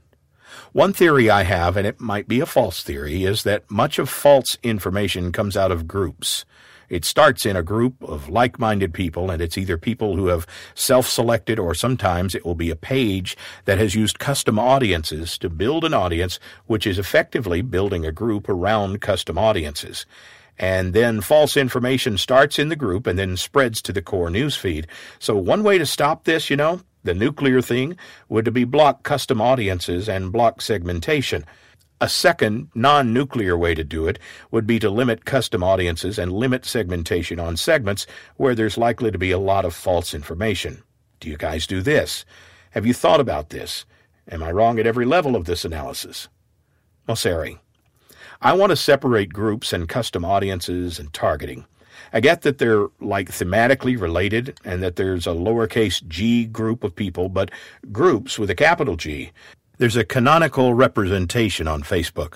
One 0.74 0.94
theory 0.94 1.30
I 1.30 1.44
have, 1.44 1.78
and 1.78 1.86
it 1.86 2.00
might 2.00 2.28
be 2.28 2.40
a 2.40 2.46
false 2.46 2.84
theory, 2.84 3.26
is 3.26 3.44
that 3.44 3.70
much 3.70 4.00
of 4.00 4.10
false 4.10 4.58
information 4.64 5.32
comes 5.32 5.56
out 5.56 5.72
of 5.72 5.88
groups. 5.88 6.46
It 6.92 7.06
starts 7.06 7.46
in 7.46 7.56
a 7.56 7.64
group 7.64 7.96
of 8.04 8.28
like 8.28 8.60
minded 8.60 8.94
people, 8.94 9.32
and 9.32 9.42
it's 9.42 9.58
either 9.58 9.78
people 9.78 10.18
who 10.18 10.28
have 10.28 10.46
self 10.76 11.08
selected 11.08 11.58
or 11.58 11.74
sometimes 11.74 12.36
it 12.36 12.46
will 12.46 12.54
be 12.54 12.70
a 12.70 12.76
page 12.76 13.38
that 13.64 13.78
has 13.78 13.96
used 13.96 14.20
custom 14.20 14.60
audiences 14.60 15.38
to 15.38 15.50
build 15.50 15.86
an 15.86 15.94
audience, 15.94 16.38
which 16.66 16.86
is 16.86 17.00
effectively 17.00 17.62
building 17.62 18.06
a 18.06 18.12
group 18.12 18.50
around 18.50 19.00
custom 19.00 19.38
audiences. 19.38 20.06
And 20.60 20.94
then 20.94 21.22
false 21.22 21.56
information 21.56 22.18
starts 22.18 22.60
in 22.60 22.68
the 22.68 22.76
group 22.76 23.08
and 23.08 23.18
then 23.18 23.38
spreads 23.38 23.82
to 23.84 23.94
the 23.94 24.02
core 24.02 24.30
newsfeed. 24.30 24.86
So, 25.18 25.38
one 25.38 25.64
way 25.64 25.78
to 25.78 25.86
stop 25.86 26.26
this, 26.26 26.50
you 26.50 26.58
know, 26.58 26.82
the 27.06 27.14
nuclear 27.14 27.62
thing, 27.62 27.96
would 28.28 28.54
be 28.54 28.66
block 28.66 29.04
custom 29.04 29.40
audiences 29.40 30.10
and 30.10 30.32
block 30.34 30.62
segmentation. 30.62 31.46
A 32.04 32.10
second, 32.10 32.70
non 32.74 33.14
nuclear 33.14 33.56
way 33.56 33.76
to 33.76 33.84
do 33.84 34.08
it 34.08 34.18
would 34.50 34.66
be 34.66 34.80
to 34.80 34.90
limit 34.90 35.24
custom 35.24 35.64
audiences 35.64 36.18
and 36.18 36.34
limit 36.34 36.66
segmentation 36.66 37.40
on 37.40 37.56
segments 37.56 38.08
where 38.38 38.56
there's 38.56 38.76
likely 38.76 39.12
to 39.12 39.20
be 39.20 39.30
a 39.30 39.38
lot 39.38 39.66
of 39.66 39.76
false 39.76 40.16
information. 40.16 40.82
Do 41.20 41.30
you 41.30 41.38
guys 41.38 41.68
do 41.68 41.80
this? 41.80 42.26
Have 42.72 42.88
you 42.88 42.96
thought 42.96 43.20
about 43.20 43.52
this? 43.52 43.86
Am 44.32 44.42
I 44.42 44.52
wrong 44.52 44.80
at 44.80 44.88
every 44.88 45.06
level 45.06 45.36
of 45.36 45.46
this 45.46 45.64
analysis? 45.64 46.28
Mosseri. 47.08 47.60
I 48.42 48.54
want 48.54 48.72
to 48.72 48.76
separate 48.76 49.32
groups 49.32 49.72
and 49.72 49.88
custom 49.88 50.26
audiences 50.26 50.98
and 50.98 51.14
targeting. 51.14 51.66
I 52.14 52.20
get 52.20 52.42
that 52.42 52.58
they're 52.58 52.88
like 53.00 53.30
thematically 53.30 54.00
related 54.00 54.60
and 54.66 54.82
that 54.82 54.96
there's 54.96 55.28
a 55.28 55.36
lowercase 55.36 56.06
g 56.08 56.46
group 56.46 56.84
of 56.84 56.96
people, 56.96 57.30
but 57.30 57.52
groups 57.92 58.40
with 58.40 58.50
a 58.50 58.56
capital 58.56 58.96
G 58.96 59.32
there's 59.82 59.96
a 59.96 60.06
canonical 60.06 60.76
representation 60.76 61.68
on 61.68 61.82
Facebook. 61.82 62.36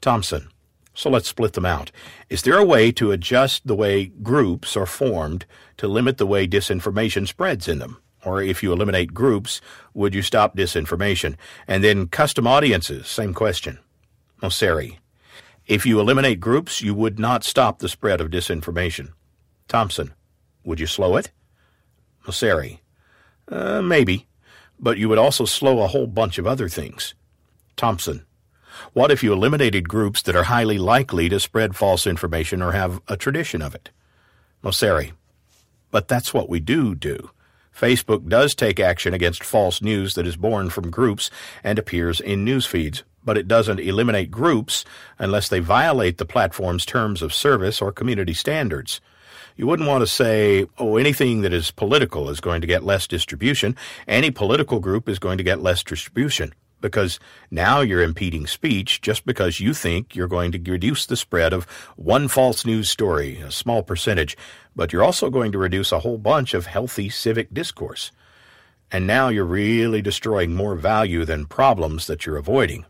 Thompson. 0.00 0.48
So 0.94 1.08
let's 1.08 1.28
split 1.28 1.52
them 1.52 1.64
out. 1.64 1.92
Is 2.28 2.42
there 2.42 2.58
a 2.58 2.64
way 2.64 2.90
to 2.90 3.12
adjust 3.12 3.68
the 3.68 3.76
way 3.76 4.06
groups 4.06 4.76
are 4.76 4.84
formed 4.84 5.46
to 5.76 5.86
limit 5.86 6.18
the 6.18 6.26
way 6.26 6.48
disinformation 6.48 7.28
spreads 7.28 7.68
in 7.68 7.78
them? 7.78 7.98
Or 8.24 8.42
if 8.42 8.64
you 8.64 8.72
eliminate 8.72 9.14
groups, 9.14 9.60
would 9.94 10.12
you 10.12 10.22
stop 10.22 10.56
disinformation? 10.56 11.36
And 11.68 11.84
then 11.84 12.08
custom 12.08 12.48
audiences, 12.48 13.06
same 13.06 13.32
question. 13.32 13.78
Mosseri. 14.42 14.96
If 15.68 15.86
you 15.86 16.00
eliminate 16.00 16.40
groups, 16.40 16.82
you 16.82 16.94
would 16.94 17.20
not 17.20 17.44
stop 17.44 17.78
the 17.78 17.88
spread 17.88 18.20
of 18.20 18.32
disinformation. 18.32 19.12
Thompson. 19.68 20.14
Would 20.64 20.80
you 20.80 20.88
slow 20.88 21.14
it? 21.14 21.30
Mosseri. 22.24 22.80
Uh, 23.46 23.82
maybe 23.82 24.26
but 24.78 24.98
you 24.98 25.08
would 25.08 25.18
also 25.18 25.44
slow 25.44 25.80
a 25.80 25.88
whole 25.88 26.06
bunch 26.06 26.38
of 26.38 26.46
other 26.46 26.68
things. 26.68 27.14
Thompson. 27.76 28.24
What 28.92 29.10
if 29.10 29.22
you 29.22 29.32
eliminated 29.32 29.88
groups 29.88 30.22
that 30.22 30.36
are 30.36 30.44
highly 30.44 30.78
likely 30.78 31.28
to 31.28 31.40
spread 31.40 31.76
false 31.76 32.06
information 32.06 32.62
or 32.62 32.72
have 32.72 33.00
a 33.08 33.16
tradition 33.16 33.62
of 33.62 33.74
it? 33.74 33.90
Mosseri. 34.62 35.12
But 35.90 36.08
that's 36.08 36.34
what 36.34 36.48
we 36.48 36.60
do 36.60 36.94
do. 36.94 37.30
Facebook 37.74 38.28
does 38.28 38.54
take 38.54 38.80
action 38.80 39.12
against 39.12 39.44
false 39.44 39.82
news 39.82 40.14
that 40.14 40.26
is 40.26 40.36
born 40.36 40.70
from 40.70 40.90
groups 40.90 41.30
and 41.62 41.78
appears 41.78 42.20
in 42.20 42.44
news 42.44 42.64
feeds, 42.64 43.04
but 43.22 43.36
it 43.36 43.48
doesn't 43.48 43.80
eliminate 43.80 44.30
groups 44.30 44.84
unless 45.18 45.48
they 45.48 45.58
violate 45.58 46.16
the 46.16 46.24
platform's 46.24 46.86
terms 46.86 47.20
of 47.20 47.34
service 47.34 47.82
or 47.82 47.92
community 47.92 48.32
standards. 48.32 49.00
You 49.56 49.66
wouldn't 49.66 49.88
want 49.88 50.02
to 50.02 50.06
say, 50.06 50.66
oh, 50.78 50.98
anything 50.98 51.40
that 51.40 51.52
is 51.52 51.70
political 51.70 52.28
is 52.28 52.40
going 52.40 52.60
to 52.60 52.66
get 52.66 52.84
less 52.84 53.06
distribution. 53.06 53.74
Any 54.06 54.30
political 54.30 54.80
group 54.80 55.08
is 55.08 55.18
going 55.18 55.38
to 55.38 55.44
get 55.44 55.62
less 55.62 55.82
distribution 55.82 56.52
because 56.82 57.18
now 57.50 57.80
you're 57.80 58.02
impeding 58.02 58.46
speech 58.46 59.00
just 59.00 59.24
because 59.24 59.58
you 59.58 59.72
think 59.72 60.14
you're 60.14 60.28
going 60.28 60.52
to 60.52 60.70
reduce 60.70 61.06
the 61.06 61.16
spread 61.16 61.54
of 61.54 61.64
one 61.96 62.28
false 62.28 62.66
news 62.66 62.90
story, 62.90 63.38
a 63.38 63.50
small 63.50 63.82
percentage, 63.82 64.36
but 64.74 64.92
you're 64.92 65.02
also 65.02 65.30
going 65.30 65.52
to 65.52 65.58
reduce 65.58 65.90
a 65.90 66.00
whole 66.00 66.18
bunch 66.18 66.52
of 66.52 66.66
healthy 66.66 67.08
civic 67.08 67.52
discourse. 67.54 68.12
And 68.92 69.06
now 69.06 69.28
you're 69.28 69.44
really 69.44 70.02
destroying 70.02 70.54
more 70.54 70.74
value 70.74 71.24
than 71.24 71.46
problems 71.46 72.06
that 72.06 72.26
you're 72.26 72.36
avoiding. 72.36 72.84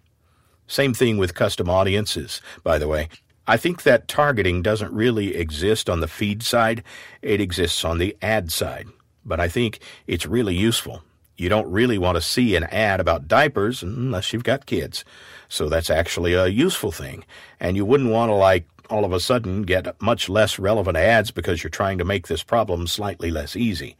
Same 0.66 0.92
thing 0.92 1.16
with 1.16 1.34
custom 1.34 1.70
audiences, 1.70 2.42
by 2.64 2.78
the 2.78 2.88
way. 2.88 3.08
I 3.46 3.56
think 3.56 3.82
that 3.82 4.08
targeting 4.08 4.62
doesn't 4.62 4.92
really 4.92 5.36
exist 5.36 5.88
on 5.88 6.00
the 6.00 6.08
feed 6.08 6.42
side, 6.42 6.82
it 7.22 7.40
exists 7.40 7.84
on 7.84 7.98
the 7.98 8.16
ad 8.20 8.50
side. 8.50 8.86
But 9.24 9.40
I 9.40 9.48
think 9.48 9.80
it's 10.06 10.26
really 10.26 10.54
useful. 10.54 11.02
You 11.36 11.48
don't 11.48 11.70
really 11.70 11.98
want 11.98 12.16
to 12.16 12.22
see 12.22 12.56
an 12.56 12.64
ad 12.64 12.98
about 12.98 13.28
diapers 13.28 13.82
unless 13.82 14.32
you've 14.32 14.44
got 14.44 14.66
kids. 14.66 15.04
So 15.48 15.68
that's 15.68 15.90
actually 15.90 16.32
a 16.32 16.46
useful 16.46 16.92
thing. 16.92 17.24
And 17.60 17.76
you 17.76 17.84
wouldn't 17.84 18.10
want 18.10 18.30
to, 18.30 18.34
like, 18.34 18.66
all 18.88 19.04
of 19.04 19.12
a 19.12 19.20
sudden 19.20 19.62
get 19.62 20.00
much 20.00 20.28
less 20.28 20.58
relevant 20.58 20.96
ads 20.96 21.30
because 21.30 21.62
you're 21.62 21.70
trying 21.70 21.98
to 21.98 22.04
make 22.04 22.28
this 22.28 22.42
problem 22.42 22.86
slightly 22.86 23.30
less 23.30 23.56
easy. 23.56 23.96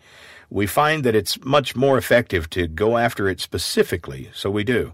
We 0.49 0.66
find 0.66 1.05
that 1.05 1.16
it's 1.16 1.44
much 1.44 1.74
more 1.74 1.99
effective 1.99 2.49
to 2.51 2.68
go 2.68 2.97
after 2.97 3.28
it 3.28 3.40
specifically, 3.40 4.30
so 4.32 4.49
we 4.51 4.64
do. 4.64 4.92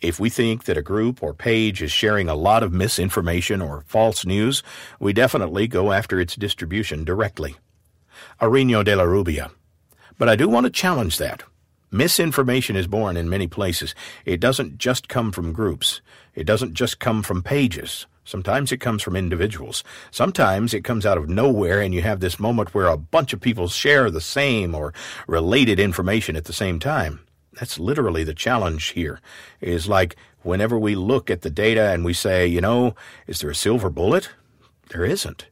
If 0.00 0.18
we 0.18 0.30
think 0.30 0.64
that 0.64 0.78
a 0.78 0.82
group 0.82 1.22
or 1.22 1.34
page 1.34 1.82
is 1.82 1.92
sharing 1.92 2.28
a 2.28 2.34
lot 2.34 2.62
of 2.62 2.72
misinformation 2.72 3.60
or 3.60 3.84
false 3.86 4.24
news, 4.24 4.62
we 4.98 5.12
definitely 5.12 5.68
go 5.68 5.92
after 5.92 6.18
its 6.18 6.36
distribution 6.36 7.04
directly. 7.04 7.56
Ariño 8.40 8.82
de 8.82 8.96
la 8.96 9.02
Rubia. 9.02 9.50
But 10.16 10.30
I 10.30 10.36
do 10.36 10.48
want 10.48 10.64
to 10.64 10.70
challenge 10.70 11.18
that. 11.18 11.42
Misinformation 11.90 12.76
is 12.76 12.86
born 12.86 13.16
in 13.16 13.28
many 13.28 13.46
places. 13.46 13.94
It 14.24 14.40
doesn't 14.40 14.78
just 14.78 15.08
come 15.08 15.32
from 15.32 15.52
groups. 15.52 16.00
It 16.34 16.44
doesn't 16.44 16.72
just 16.72 16.98
come 16.98 17.22
from 17.22 17.42
pages. 17.42 18.06
Sometimes 18.24 18.72
it 18.72 18.78
comes 18.78 19.02
from 19.02 19.16
individuals. 19.16 19.84
Sometimes 20.10 20.72
it 20.72 20.84
comes 20.84 21.04
out 21.04 21.18
of 21.18 21.28
nowhere 21.28 21.80
and 21.80 21.92
you 21.92 22.00
have 22.00 22.20
this 22.20 22.38
moment 22.38 22.74
where 22.74 22.86
a 22.86 22.96
bunch 22.96 23.34
of 23.34 23.40
people 23.40 23.68
share 23.68 24.10
the 24.10 24.20
same 24.20 24.74
or 24.74 24.94
related 25.26 25.78
information 25.78 26.36
at 26.36 26.44
the 26.44 26.52
same 26.52 26.78
time. 26.78 27.20
That's 27.52 27.78
literally 27.78 28.24
the 28.24 28.34
challenge 28.34 28.88
here. 28.88 29.20
Is 29.60 29.88
like 29.88 30.16
whenever 30.42 30.78
we 30.78 30.94
look 30.94 31.30
at 31.30 31.42
the 31.42 31.50
data 31.50 31.90
and 31.90 32.04
we 32.04 32.12
say, 32.12 32.46
you 32.46 32.60
know, 32.60 32.94
is 33.26 33.40
there 33.40 33.50
a 33.50 33.54
silver 33.54 33.90
bullet? 33.90 34.30
There 34.90 35.04
isn't. 35.04 35.46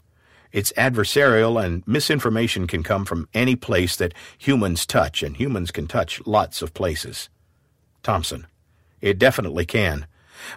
It's 0.50 0.72
adversarial 0.72 1.62
and 1.62 1.86
misinformation 1.86 2.66
can 2.66 2.82
come 2.82 3.04
from 3.04 3.28
any 3.34 3.54
place 3.54 3.96
that 3.96 4.14
humans 4.38 4.86
touch, 4.86 5.22
and 5.22 5.36
humans 5.36 5.70
can 5.70 5.86
touch 5.86 6.26
lots 6.26 6.62
of 6.62 6.72
places. 6.72 7.28
Thompson. 8.02 8.46
It 9.00 9.18
definitely 9.18 9.66
can. 9.66 10.06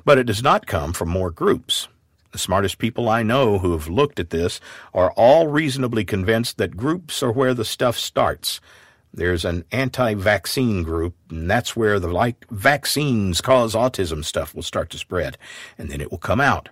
But 0.06 0.18
it 0.18 0.24
does 0.24 0.42
not 0.42 0.66
come 0.68 0.94
from 0.94 1.10
more 1.10 1.32
groups. 1.32 1.88
The 2.32 2.38
smartest 2.38 2.78
people 2.78 3.10
I 3.10 3.24
know 3.24 3.60
who 3.60 3.74
have 3.74 3.90
looked 3.90 4.20
at 4.20 4.30
this 4.30 4.62
are 4.94 5.12
all 5.12 5.48
reasonably 5.48 6.06
convinced 6.06 6.58
that 6.58 6.78
groups 6.78 7.22
are 7.22 7.32
where 7.32 7.54
the 7.54 7.66
stuff 7.66 7.98
starts, 7.98 8.62
there's 9.14 9.44
an 9.44 9.66
anti 9.72 10.14
vaccine 10.14 10.84
group, 10.84 11.16
and 11.30 11.50
that's 11.50 11.76
where 11.76 12.00
the 12.00 12.08
like 12.08 12.46
vaccines 12.50 13.42
cause 13.42 13.76
autism 13.76 14.24
stuff 14.24 14.56
will 14.56 14.64
start 14.64 14.90
to 14.92 14.98
spread, 14.98 15.38
and 15.78 15.90
then 15.90 16.02
it 16.02 16.12
will 16.12 16.18
come 16.18 16.40
out. 16.40 16.70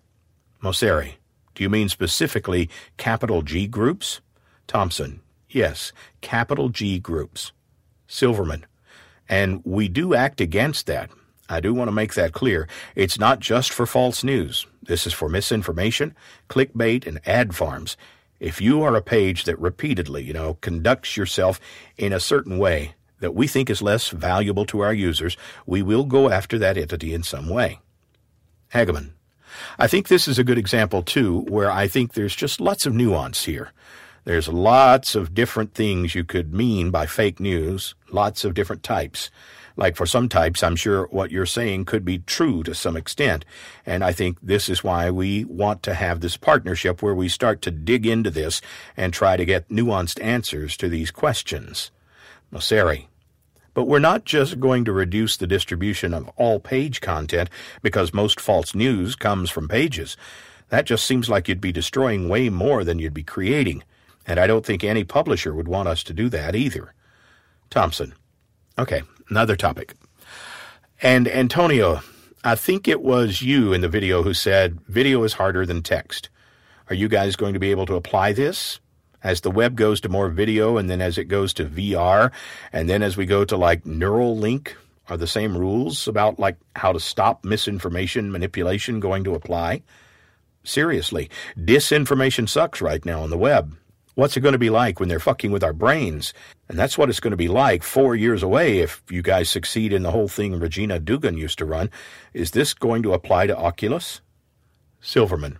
Mosseri, 0.64 1.16
do 1.56 1.64
you 1.64 1.70
mean 1.70 1.90
specifically 1.90 2.70
capital 2.98 3.42
G 3.42 3.68
groups? 3.68 4.22
Thompson, 4.68 5.22
yes, 5.50 5.92
capital 6.22 6.70
G 6.70 7.00
groups. 7.00 7.52
Silverman, 8.08 8.66
and 9.28 9.62
we 9.66 9.88
do 9.88 10.14
act 10.16 10.42
against 10.42 10.88
that. 10.88 11.10
I 11.50 11.60
do 11.60 11.74
want 11.74 11.88
to 11.88 11.94
make 11.94 12.14
that 12.14 12.34
clear. 12.34 12.68
It's 12.96 13.20
not 13.20 13.40
just 13.40 13.72
for 13.72 13.86
false 13.86 14.24
news. 14.24 14.66
This 14.84 15.06
is 15.06 15.14
for 15.14 15.30
misinformation, 15.30 16.16
clickbait, 16.48 17.06
and 17.06 17.20
ad 17.28 17.56
farms. 17.56 17.98
If 18.40 18.62
you 18.62 18.82
are 18.84 18.96
a 18.96 19.02
page 19.02 19.44
that 19.44 19.60
repeatedly, 19.60 20.24
you 20.24 20.34
know, 20.34 20.56
conducts 20.62 21.18
yourself 21.18 21.60
in 21.98 22.14
a 22.14 22.20
certain 22.20 22.58
way 22.58 22.96
that 23.20 23.36
we 23.36 23.48
think 23.48 23.70
is 23.70 23.82
less 23.82 24.10
valuable 24.10 24.66
to 24.68 24.80
our 24.80 24.94
users, 24.94 25.36
we 25.66 25.82
will 25.82 26.06
go 26.06 26.30
after 26.30 26.58
that 26.60 26.78
entity 26.78 27.14
in 27.14 27.24
some 27.24 27.50
way. 27.50 27.80
Hegeman. 28.74 29.12
I 29.78 29.88
think 29.88 30.08
this 30.08 30.28
is 30.28 30.40
a 30.40 30.44
good 30.44 30.58
example, 30.58 31.04
too, 31.04 31.42
where 31.50 31.72
I 31.72 31.88
think 31.88 32.14
there's 32.14 32.36
just 32.36 32.62
lots 32.62 32.86
of 32.86 32.94
nuance 32.94 33.46
here. 33.46 33.74
There's 34.24 34.48
lots 34.48 35.16
of 35.16 35.34
different 35.34 35.74
things 35.74 36.16
you 36.16 36.24
could 36.24 36.54
mean 36.54 36.92
by 36.92 37.08
fake 37.08 37.40
news, 37.40 37.96
lots 38.12 38.46
of 38.46 38.54
different 38.54 38.84
types. 38.84 39.32
Like 39.80 39.96
for 39.96 40.06
some 40.06 40.28
types, 40.28 40.62
I'm 40.62 40.76
sure 40.76 41.06
what 41.06 41.32
you're 41.32 41.46
saying 41.46 41.86
could 41.86 42.04
be 42.04 42.18
true 42.20 42.64
to 42.64 42.76
some 42.76 42.98
extent. 42.98 43.46
And 43.86 44.04
I 44.04 44.12
think 44.12 44.38
this 44.42 44.68
is 44.68 44.84
why 44.84 45.10
we 45.10 45.46
want 45.46 45.84
to 45.84 45.94
have 45.94 46.20
this 46.20 46.36
partnership 46.36 47.02
where 47.02 47.16
we 47.16 47.30
start 47.30 47.62
to 47.62 47.72
dig 47.72 48.06
into 48.06 48.30
this 48.30 48.60
and 48.98 49.14
try 49.14 49.38
to 49.38 49.46
get 49.46 49.70
nuanced 49.70 50.22
answers 50.22 50.76
to 50.78 50.90
these 50.90 51.12
questions. 51.12 51.92
Mosseri. 52.54 53.06
But 53.74 53.86
we're 53.86 54.00
not 54.00 54.26
just 54.26 54.60
going 54.60 54.84
to 54.84 54.92
reduce 54.92 55.38
the 55.38 55.48
distribution 55.48 56.14
of 56.14 56.30
all 56.36 56.60
page 56.60 57.00
content 57.00 57.50
because 57.82 58.14
most 58.14 58.42
false 58.42 58.76
news 58.76 59.16
comes 59.16 59.50
from 59.50 59.70
pages. 59.70 60.18
That 60.68 60.88
just 60.88 61.06
seems 61.06 61.30
like 61.30 61.48
you'd 61.48 61.62
be 61.62 61.72
destroying 61.72 62.28
way 62.28 62.50
more 62.50 62.84
than 62.84 63.00
you'd 63.00 63.14
be 63.14 63.24
creating. 63.24 63.86
And 64.28 64.42
I 64.42 64.46
don't 64.46 64.66
think 64.66 64.84
any 64.84 65.06
publisher 65.06 65.54
would 65.54 65.70
want 65.70 65.88
us 65.88 66.04
to 66.04 66.14
do 66.14 66.28
that 66.28 66.54
either. 66.54 66.94
Thompson. 67.70 68.14
Okay, 68.78 69.04
another 69.30 69.56
topic. 69.56 69.96
And 71.02 71.28
Antonia, 71.28 72.04
I 72.44 72.56
think 72.56 72.88
it 72.88 73.02
was 73.02 73.42
you 73.42 73.74
in 73.74 73.82
the 73.82 73.90
video 73.90 74.24
who 74.24 74.34
said 74.34 74.80
video 74.88 75.24
is 75.24 75.34
harder 75.34 75.66
than 75.66 75.82
text. 75.82 76.30
Are 76.90 76.96
you 76.96 77.08
guys 77.08 77.36
going 77.36 77.54
to 77.54 77.60
be 77.60 77.72
able 77.72 77.86
to 77.86 77.96
apply 77.96 78.34
this? 78.34 78.80
As 79.22 79.42
the 79.42 79.52
web 79.52 79.76
goes 79.76 80.00
to 80.02 80.10
more 80.10 80.30
video 80.30 80.78
and 80.78 80.90
then 80.90 81.02
as 81.02 81.18
it 81.18 81.26
goes 81.26 81.54
to 81.56 81.66
VR 81.66 82.32
and 82.72 82.90
then 82.90 83.04
as 83.04 83.18
we 83.18 83.26
go 83.26 83.44
to 83.44 83.58
like 83.58 83.84
Neuralink, 83.84 84.74
are 85.10 85.18
the 85.18 85.28
same 85.28 85.58
rules 85.58 86.08
about 86.08 86.40
like 86.40 86.58
how 86.76 86.94
to 86.94 87.00
stop 87.00 87.44
misinformation 87.44 88.32
manipulation 88.32 89.00
going 89.00 89.24
to 89.24 89.36
apply? 89.36 89.82
Seriously, 90.64 91.30
disinformation 91.58 92.48
sucks 92.48 92.82
right 92.82 93.04
now 93.06 93.24
on 93.24 93.30
the 93.30 93.38
web. 93.38 93.76
What's 94.20 94.36
it 94.36 94.41
going 94.41 94.51
to 94.51 94.59
be 94.59 94.70
like 94.70 94.99
when 94.99 95.07
they're 95.07 95.17
fucking 95.17 95.49
with 95.49 95.63
our 95.63 95.72
brains? 95.72 96.34
And 96.67 96.78
that's 96.78 96.97
what 96.97 97.07
it's 97.07 97.22
going 97.22 97.32
to 97.32 97.38
be 97.38 97.47
like 97.47 97.84
four 97.84 98.17
years 98.17 98.43
away 98.43 98.80
if 98.80 99.01
you 99.09 99.22
guys 99.22 99.49
succeed 99.49 99.93
in 99.93 100.03
the 100.03 100.11
whole 100.11 100.28
thing 100.28 100.59
Regina 100.59 100.99
Dugan 100.99 101.38
used 101.38 101.57
to 101.59 101.65
run. 101.65 101.89
Is 102.34 102.51
this 102.51 102.74
going 102.74 103.01
to 103.03 103.13
apply 103.13 103.47
to 103.47 103.55
Oculus? 103.55 104.20
Silverman. 104.99 105.57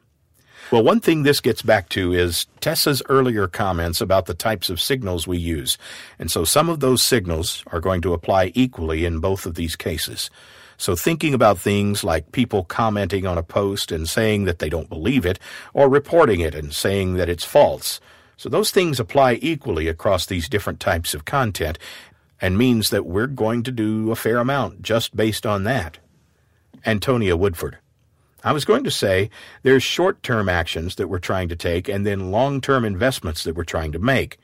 Well, 0.74 0.84
one 0.84 1.00
thing 1.00 1.24
this 1.24 1.40
gets 1.40 1.62
back 1.62 1.88
to 1.90 2.12
is 2.12 2.48
Tessa's 2.60 3.02
earlier 3.08 3.48
comments 3.48 4.02
about 4.02 4.26
the 4.26 4.34
types 4.34 4.70
of 4.70 4.82
signals 4.82 5.26
we 5.26 5.38
use. 5.38 5.78
And 6.20 6.30
so 6.30 6.44
some 6.44 6.68
of 6.68 6.82
those 6.82 7.02
signals 7.02 7.64
are 7.68 7.80
going 7.80 8.02
to 8.02 8.14
apply 8.14 8.52
equally 8.56 9.06
in 9.06 9.20
both 9.20 9.46
of 9.46 9.56
these 9.56 9.78
cases. 9.78 10.30
So 10.76 10.98
thinking 10.98 11.34
about 11.34 11.60
things 11.60 12.04
like 12.04 12.34
people 12.34 12.66
commenting 12.66 13.26
on 13.26 13.38
a 13.38 13.42
post 13.42 13.90
and 13.90 14.10
saying 14.10 14.44
that 14.44 14.60
they 14.60 14.68
don't 14.68 14.90
believe 14.90 15.26
it, 15.26 15.40
or 15.74 15.88
reporting 15.88 16.42
it 16.42 16.54
and 16.54 16.74
saying 16.74 17.14
that 17.14 17.30
it's 17.30 17.46
false. 17.46 18.02
So 18.40 18.48
those 18.48 18.72
things 18.72 19.02
apply 19.02 19.34
equally 19.42 19.90
across 19.90 20.26
these 20.26 20.48
different 20.48 20.80
types 20.80 21.14
of 21.14 21.26
content 21.26 21.78
and 22.40 22.58
means 22.58 22.90
that 22.90 23.06
we're 23.06 23.28
going 23.28 23.64
to 23.64 23.72
do 23.72 24.12
a 24.12 24.16
fair 24.16 24.38
amount 24.38 24.82
just 24.82 25.14
based 25.14 25.46
on 25.46 25.66
that. 25.66 25.98
Antonia 26.86 27.36
Woodford. 27.36 27.80
I 28.42 28.54
was 28.54 28.64
going 28.64 28.86
to 28.86 28.92
say 28.92 29.30
there's 29.64 29.84
short 29.84 30.24
term 30.24 30.48
actions 30.48 30.96
that 30.96 31.10
we're 31.10 31.20
trying 31.20 31.50
to 31.50 31.58
take 31.58 31.90
and 31.90 32.06
then 32.06 32.32
long 32.32 32.62
term 32.62 32.86
investments 32.86 33.44
that 33.44 33.58
we're 33.58 33.66
trying 33.66 33.92
to 33.92 34.00
make. 34.00 34.38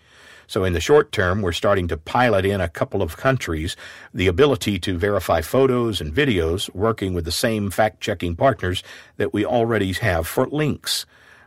So 0.45 0.65
in 0.65 0.73
the 0.73 0.81
short 0.81 1.13
term, 1.13 1.41
we're 1.41 1.53
starting 1.53 1.87
to 1.87 1.95
pilot 1.95 2.43
in 2.43 2.59
a 2.59 2.67
couple 2.67 3.01
of 3.01 3.15
countries 3.15 3.77
the 4.13 4.27
ability 4.27 4.77
to 4.79 4.97
verify 4.97 5.39
photos 5.39 6.01
and 6.01 6.13
videos 6.13 6.69
working 6.75 7.13
with 7.13 7.23
the 7.23 7.31
same 7.31 7.71
fact 7.71 8.01
checking 8.01 8.35
partners 8.35 8.83
that 9.15 9.33
we 9.33 9.45
already 9.45 9.93
have 9.93 10.27
for 10.27 10.47
links 10.47 11.05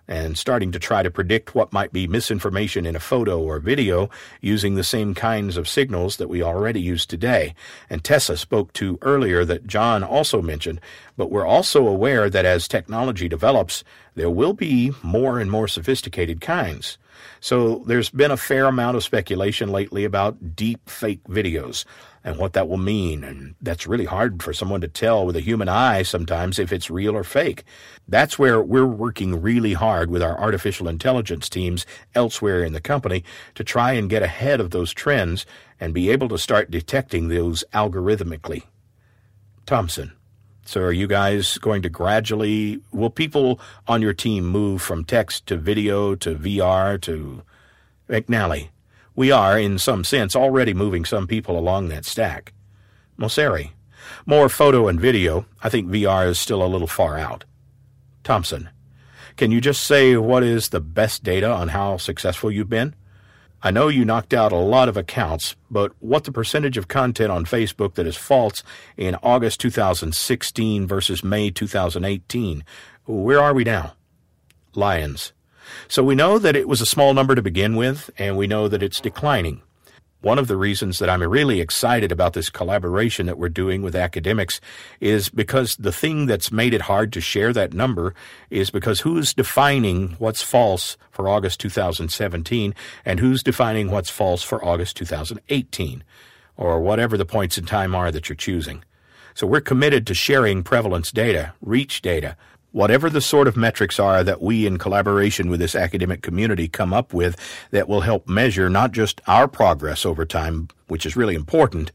and 0.08 0.38
starting 0.38 0.72
to 0.72 0.78
try 0.78 1.02
to 1.02 1.10
predict 1.10 1.54
what 1.54 1.72
might 1.72 1.92
be 1.92 2.08
misinformation 2.08 2.86
in 2.86 2.96
a 2.96 3.00
photo 3.00 3.40
or 3.40 3.58
video 3.58 4.08
using 4.40 4.74
the 4.74 4.82
same 4.82 5.14
kinds 5.14 5.56
of 5.56 5.68
signals 5.68 6.16
that 6.16 6.28
we 6.28 6.42
already 6.42 6.80
use 6.80 7.04
today. 7.04 7.54
And 7.90 8.02
Tessa 8.02 8.36
spoke 8.36 8.72
to 8.74 8.98
earlier 9.02 9.44
that 9.44 9.66
John 9.66 10.02
also 10.02 10.40
mentioned, 10.40 10.80
but 11.16 11.30
we're 11.30 11.46
also 11.46 11.86
aware 11.86 12.30
that 12.30 12.46
as 12.46 12.66
technology 12.66 13.28
develops, 13.28 13.84
there 14.14 14.30
will 14.30 14.54
be 14.54 14.92
more 15.02 15.38
and 15.38 15.50
more 15.50 15.68
sophisticated 15.68 16.40
kinds. 16.40 16.98
So 17.40 17.84
there's 17.86 18.10
been 18.10 18.30
a 18.30 18.36
fair 18.36 18.66
amount 18.66 18.96
of 18.96 19.04
speculation 19.04 19.70
lately 19.70 20.04
about 20.04 20.56
deep 20.56 20.88
fake 20.88 21.22
videos 21.24 21.84
and 22.28 22.38
what 22.38 22.52
that 22.52 22.68
will 22.68 22.76
mean. 22.76 23.24
And 23.24 23.54
that's 23.60 23.86
really 23.86 24.04
hard 24.04 24.42
for 24.42 24.52
someone 24.52 24.82
to 24.82 24.88
tell 24.88 25.24
with 25.24 25.34
a 25.34 25.40
human 25.40 25.68
eye 25.68 26.02
sometimes 26.02 26.58
if 26.58 26.72
it's 26.72 26.90
real 26.90 27.16
or 27.16 27.24
fake. 27.24 27.64
That's 28.06 28.38
where 28.38 28.60
we're 28.60 28.86
working 28.86 29.40
really 29.40 29.72
hard 29.72 30.10
with 30.10 30.22
our 30.22 30.38
artificial 30.38 30.88
intelligence 30.88 31.48
teams 31.48 31.86
elsewhere 32.14 32.62
in 32.62 32.74
the 32.74 32.80
company 32.80 33.24
to 33.54 33.64
try 33.64 33.92
and 33.92 34.10
get 34.10 34.22
ahead 34.22 34.60
of 34.60 34.70
those 34.70 34.92
trends 34.92 35.46
and 35.80 35.94
be 35.94 36.10
able 36.10 36.28
to 36.28 36.38
start 36.38 36.70
detecting 36.70 37.28
those 37.28 37.64
algorithmically. 37.72 38.64
Thompson. 39.64 40.12
So 40.66 40.82
are 40.82 40.92
you 40.92 41.06
guys 41.06 41.56
going 41.56 41.80
to 41.80 41.88
gradually 41.88 42.82
will 42.92 43.08
people 43.08 43.58
on 43.86 44.02
your 44.02 44.12
team 44.12 44.44
move 44.44 44.82
from 44.82 45.02
text 45.02 45.46
to 45.46 45.56
video 45.56 46.14
to 46.16 46.34
VR 46.34 47.00
to 47.00 47.42
McNally? 48.06 48.68
We 49.18 49.32
are, 49.32 49.58
in 49.58 49.78
some 49.78 50.04
sense, 50.04 50.36
already 50.36 50.72
moving 50.72 51.04
some 51.04 51.26
people 51.26 51.58
along 51.58 51.88
that 51.88 52.04
stack. 52.04 52.52
Mosseri. 53.18 53.72
More 54.26 54.48
photo 54.48 54.86
and 54.86 55.00
video. 55.00 55.44
I 55.60 55.68
think 55.68 55.90
VR 55.90 56.28
is 56.28 56.38
still 56.38 56.62
a 56.62 56.70
little 56.70 56.86
far 56.86 57.18
out. 57.18 57.44
Thompson. 58.22 58.68
Can 59.36 59.50
you 59.50 59.60
just 59.60 59.84
say 59.84 60.16
what 60.16 60.44
is 60.44 60.68
the 60.68 60.78
best 60.78 61.24
data 61.24 61.50
on 61.50 61.66
how 61.66 61.96
successful 61.96 62.52
you've 62.52 62.68
been? 62.68 62.94
I 63.60 63.72
know 63.72 63.88
you 63.88 64.04
knocked 64.04 64.32
out 64.32 64.52
a 64.52 64.56
lot 64.56 64.88
of 64.88 64.96
accounts, 64.96 65.56
but 65.68 65.90
what 65.98 66.22
the 66.22 66.30
percentage 66.30 66.76
of 66.76 66.86
content 66.86 67.32
on 67.32 67.44
Facebook 67.44 67.94
that 67.94 68.06
is 68.06 68.16
false 68.16 68.62
in 68.96 69.16
August 69.16 69.58
2016 69.58 70.86
versus 70.86 71.24
May 71.24 71.50
2018? 71.50 72.62
Where 73.04 73.40
are 73.40 73.52
we 73.52 73.64
now? 73.64 73.94
Lyons. 74.76 75.32
So 75.88 76.02
we 76.02 76.14
know 76.14 76.38
that 76.38 76.56
it 76.56 76.68
was 76.68 76.80
a 76.80 76.86
small 76.86 77.14
number 77.14 77.34
to 77.34 77.42
begin 77.42 77.76
with, 77.76 78.10
and 78.18 78.36
we 78.36 78.46
know 78.46 78.68
that 78.68 78.82
it's 78.82 79.00
declining. 79.00 79.62
One 80.20 80.40
of 80.40 80.48
the 80.48 80.56
reasons 80.56 80.98
that 80.98 81.08
I'm 81.08 81.22
really 81.22 81.60
excited 81.60 82.10
about 82.10 82.32
this 82.32 82.50
collaboration 82.50 83.26
that 83.26 83.38
we're 83.38 83.48
doing 83.48 83.82
with 83.82 83.94
academics 83.94 84.60
is 84.98 85.28
because 85.28 85.76
the 85.76 85.92
thing 85.92 86.26
that's 86.26 86.50
made 86.50 86.74
it 86.74 86.82
hard 86.82 87.12
to 87.12 87.20
share 87.20 87.52
that 87.52 87.72
number 87.72 88.14
is 88.50 88.70
because 88.70 89.00
who's 89.00 89.32
defining 89.32 90.16
what's 90.18 90.42
false 90.42 90.96
for 91.12 91.28
August 91.28 91.60
2017 91.60 92.74
and 93.04 93.20
who's 93.20 93.44
defining 93.44 93.92
what's 93.92 94.10
false 94.10 94.42
for 94.42 94.64
August 94.64 94.96
2018 94.96 96.02
or 96.56 96.80
whatever 96.80 97.16
the 97.16 97.24
points 97.24 97.56
in 97.56 97.64
time 97.64 97.94
are 97.94 98.10
that 98.10 98.28
you're 98.28 98.34
choosing. 98.34 98.82
So 99.34 99.46
we're 99.46 99.60
committed 99.60 100.04
to 100.08 100.14
sharing 100.14 100.64
prevalence 100.64 101.12
data, 101.12 101.52
reach 101.62 102.02
data, 102.02 102.36
whatever 102.72 103.08
the 103.08 103.20
sort 103.20 103.48
of 103.48 103.56
metrics 103.56 103.98
are 103.98 104.22
that 104.22 104.42
we 104.42 104.66
in 104.66 104.78
collaboration 104.78 105.48
with 105.48 105.60
this 105.60 105.74
academic 105.74 106.22
community 106.22 106.68
come 106.68 106.92
up 106.92 107.14
with 107.14 107.36
that 107.70 107.88
will 107.88 108.02
help 108.02 108.28
measure 108.28 108.68
not 108.68 108.92
just 108.92 109.20
our 109.26 109.48
progress 109.48 110.04
over 110.04 110.24
time, 110.24 110.68
which 110.86 111.06
is 111.06 111.16
really 111.16 111.34
important, 111.34 111.92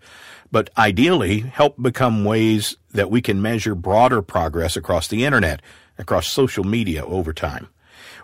but 0.52 0.70
ideally 0.78 1.40
help 1.40 1.82
become 1.82 2.26
ways 2.26 2.78
that 2.92 3.10
we 3.10 3.22
can 3.22 3.42
measure 3.42 3.76
broader 3.76 4.22
progress 4.22 4.76
across 4.76 5.08
the 5.08 5.26
internet, 5.26 5.62
across 5.98 6.28
social 6.28 6.64
media 6.64 7.04
over 7.06 7.34
time. 7.34 7.68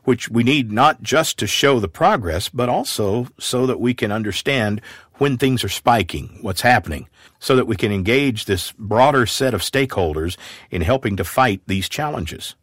Which 0.04 0.30
we 0.30 0.44
need 0.44 0.72
not 0.72 1.04
just 1.04 1.38
to 1.40 1.48
show 1.48 1.80
the 1.80 1.90
progress, 1.90 2.48
but 2.50 2.70
also 2.70 3.28
so 3.38 3.66
that 3.66 3.80
we 3.80 3.94
can 3.94 4.12
understand 4.12 4.82
when 5.20 5.38
things 5.38 5.64
are 5.64 5.70
spiking, 5.70 6.40
what's 6.42 6.62
happening, 6.62 7.08
so 7.40 7.56
that 7.56 7.68
we 7.68 7.76
can 7.76 7.92
engage 7.92 8.46
this 8.46 8.72
broader 8.74 9.26
set 9.26 9.54
of 9.54 9.62
stakeholders 9.62 10.38
in 10.72 10.82
helping 10.82 11.16
to 11.18 11.24
fight 11.24 11.62
these 11.68 11.88
challenges. 11.88 12.56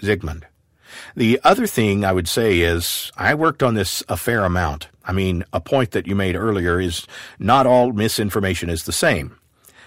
Zigmond. 0.00 0.44
The 1.14 1.40
other 1.42 1.66
thing 1.66 2.04
I 2.04 2.12
would 2.12 2.28
say 2.28 2.60
is 2.60 3.10
I 3.16 3.34
worked 3.34 3.62
on 3.62 3.74
this 3.74 4.02
a 4.08 4.16
fair 4.16 4.44
amount. 4.44 4.88
I 5.04 5.12
mean, 5.12 5.44
a 5.52 5.60
point 5.60 5.92
that 5.92 6.06
you 6.06 6.14
made 6.14 6.36
earlier 6.36 6.80
is 6.80 7.06
not 7.38 7.66
all 7.66 7.92
misinformation 7.92 8.70
is 8.70 8.84
the 8.84 8.92
same. 8.92 9.36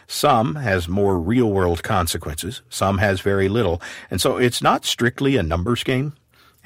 Some 0.08 0.56
has 0.56 0.88
more 0.88 1.20
real 1.20 1.52
world 1.52 1.84
consequences, 1.84 2.64
some 2.70 2.98
has 2.98 3.22
very 3.22 3.48
little, 3.48 3.80
and 4.10 4.20
so 4.20 4.38
it's 4.38 4.62
not 4.62 4.84
strictly 4.84 5.38
a 5.38 5.44
numbers 5.44 5.84
game. 5.84 6.14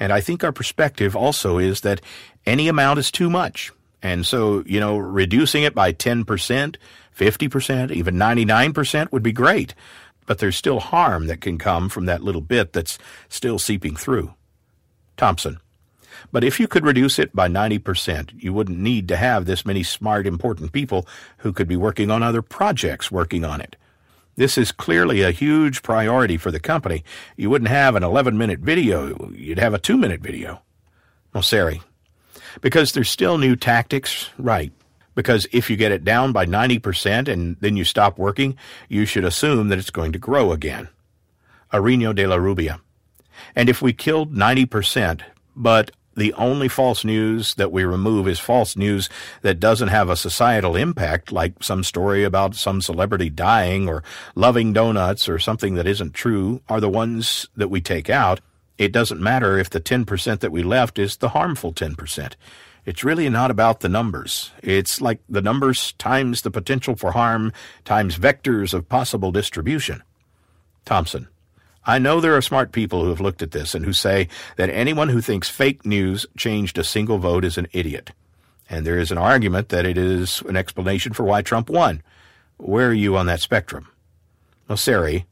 And 0.00 0.12
I 0.12 0.20
think 0.20 0.42
our 0.42 0.52
perspective 0.52 1.14
also 1.14 1.58
is 1.58 1.82
that 1.82 2.00
any 2.46 2.68
amount 2.68 2.98
is 2.98 3.10
too 3.10 3.28
much. 3.28 3.70
And 4.04 4.26
so, 4.26 4.62
you 4.66 4.78
know, 4.78 4.98
reducing 4.98 5.62
it 5.62 5.74
by 5.74 5.94
10%, 5.94 6.76
50%, 7.16 7.90
even 7.90 8.14
99% 8.16 9.10
would 9.10 9.22
be 9.22 9.32
great. 9.32 9.74
But 10.26 10.38
there's 10.38 10.56
still 10.56 10.78
harm 10.78 11.26
that 11.26 11.40
can 11.40 11.56
come 11.56 11.88
from 11.88 12.04
that 12.04 12.22
little 12.22 12.42
bit 12.42 12.74
that's 12.74 12.98
still 13.30 13.58
seeping 13.58 13.96
through. 13.96 14.34
Thompson. 15.16 15.58
But 16.32 16.44
if 16.44 16.60
you 16.60 16.68
could 16.68 16.84
reduce 16.84 17.18
it 17.18 17.34
by 17.34 17.48
90%, 17.48 18.42
you 18.42 18.52
wouldn't 18.52 18.78
need 18.78 19.08
to 19.08 19.16
have 19.16 19.46
this 19.46 19.64
many 19.64 19.82
smart, 19.82 20.26
important 20.26 20.72
people 20.72 21.08
who 21.38 21.52
could 21.52 21.68
be 21.68 21.76
working 21.76 22.10
on 22.10 22.22
other 22.22 22.42
projects 22.42 23.10
working 23.10 23.42
on 23.42 23.62
it. 23.62 23.74
This 24.36 24.58
is 24.58 24.70
clearly 24.70 25.22
a 25.22 25.30
huge 25.30 25.82
priority 25.82 26.36
for 26.36 26.50
the 26.50 26.60
company. 26.60 27.04
You 27.36 27.48
wouldn't 27.48 27.70
have 27.70 27.96
an 27.96 28.02
11 28.02 28.36
minute 28.36 28.60
video, 28.60 29.30
you'd 29.32 29.58
have 29.58 29.72
a 29.72 29.78
two 29.78 29.96
minute 29.96 30.20
video. 30.20 30.60
Mosseri. 31.34 31.80
Because 32.60 32.92
there's 32.92 33.10
still 33.10 33.38
new 33.38 33.56
tactics? 33.56 34.30
Right. 34.38 34.72
Because 35.14 35.46
if 35.52 35.70
you 35.70 35.76
get 35.76 35.92
it 35.92 36.04
down 36.04 36.32
by 36.32 36.46
90% 36.46 37.28
and 37.28 37.56
then 37.60 37.76
you 37.76 37.84
stop 37.84 38.18
working, 38.18 38.56
you 38.88 39.06
should 39.06 39.24
assume 39.24 39.68
that 39.68 39.78
it's 39.78 39.90
going 39.90 40.12
to 40.12 40.18
grow 40.18 40.52
again. 40.52 40.88
Ariño 41.72 42.14
de 42.14 42.26
la 42.26 42.36
Rubia. 42.36 42.80
And 43.54 43.68
if 43.68 43.82
we 43.82 43.92
killed 43.92 44.34
90%, 44.34 45.22
but 45.56 45.90
the 46.16 46.32
only 46.34 46.68
false 46.68 47.04
news 47.04 47.54
that 47.54 47.72
we 47.72 47.84
remove 47.84 48.28
is 48.28 48.38
false 48.38 48.76
news 48.76 49.08
that 49.42 49.60
doesn't 49.60 49.88
have 49.88 50.08
a 50.08 50.16
societal 50.16 50.76
impact, 50.76 51.32
like 51.32 51.62
some 51.62 51.82
story 51.82 52.24
about 52.24 52.54
some 52.54 52.80
celebrity 52.80 53.30
dying 53.30 53.88
or 53.88 54.02
loving 54.34 54.72
donuts 54.72 55.28
or 55.28 55.38
something 55.38 55.74
that 55.74 55.86
isn't 55.86 56.14
true, 56.14 56.60
are 56.68 56.80
the 56.80 56.88
ones 56.88 57.48
that 57.56 57.68
we 57.68 57.80
take 57.80 58.08
out. 58.08 58.40
It 58.76 58.92
doesn't 58.92 59.20
matter 59.20 59.58
if 59.58 59.70
the 59.70 59.80
10% 59.80 60.40
that 60.40 60.52
we 60.52 60.62
left 60.62 60.98
is 60.98 61.16
the 61.16 61.30
harmful 61.30 61.72
10%. 61.72 62.32
It's 62.84 63.04
really 63.04 63.28
not 63.30 63.50
about 63.50 63.80
the 63.80 63.88
numbers. 63.88 64.50
It's 64.62 65.00
like 65.00 65.20
the 65.28 65.40
numbers 65.40 65.92
times 65.92 66.42
the 66.42 66.50
potential 66.50 66.96
for 66.96 67.12
harm 67.12 67.52
times 67.84 68.18
vectors 68.18 68.74
of 68.74 68.88
possible 68.88 69.32
distribution. 69.32 70.02
Thompson. 70.84 71.28
I 71.86 71.98
know 71.98 72.20
there 72.20 72.36
are 72.36 72.42
smart 72.42 72.72
people 72.72 73.02
who 73.02 73.10
have 73.10 73.20
looked 73.20 73.42
at 73.42 73.52
this 73.52 73.74
and 73.74 73.84
who 73.84 73.92
say 73.92 74.28
that 74.56 74.70
anyone 74.70 75.10
who 75.10 75.20
thinks 75.20 75.48
fake 75.48 75.84
news 75.84 76.26
changed 76.36 76.78
a 76.78 76.84
single 76.84 77.18
vote 77.18 77.44
is 77.44 77.58
an 77.58 77.68
idiot. 77.72 78.10
And 78.68 78.86
there 78.86 78.98
is 78.98 79.10
an 79.10 79.18
argument 79.18 79.68
that 79.68 79.84
it 79.84 79.98
is 79.98 80.42
an 80.42 80.56
explanation 80.56 81.12
for 81.12 81.24
why 81.24 81.42
Trump 81.42 81.68
won. 81.68 82.02
Where 82.56 82.88
are 82.88 82.94
you 82.94 83.16
on 83.16 83.26
that 83.26 83.40
spectrum? 83.40 83.88
Mosseri, 84.68 85.24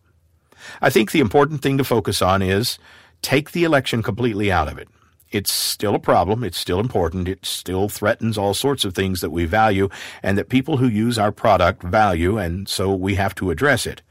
I 0.80 0.90
think 0.90 1.11
the 1.11 1.20
important 1.20 1.62
thing 1.62 1.78
to 1.78 1.84
focus 1.84 2.20
on 2.20 2.43
is 2.43 2.78
take 3.23 3.53
the 3.53 3.64
election 3.64 4.03
completely 4.03 4.53
out 4.53 4.68
of 4.68 4.79
it. 4.79 4.89
It's 5.31 5.53
still 5.53 5.95
a 5.95 5.99
problem. 5.99 6.45
It's 6.45 6.59
still 6.59 6.79
important. 6.79 7.27
It 7.27 7.47
still 7.47 7.89
threatens 7.89 8.37
all 8.37 8.53
sorts 8.53 8.85
of 8.85 8.95
things 8.95 9.23
that 9.23 9.31
we 9.31 9.47
value 9.47 9.89
and 10.23 10.37
that 10.37 10.51
people 10.51 10.77
who 10.77 10.87
use 10.87 11.18
our 11.18 11.33
product 11.33 11.83
value, 11.83 12.37
and 12.37 12.68
so 12.68 12.95
we 12.95 13.14
have 13.14 13.35
to 13.37 13.51
address 13.51 13.87
it. 13.87 14.03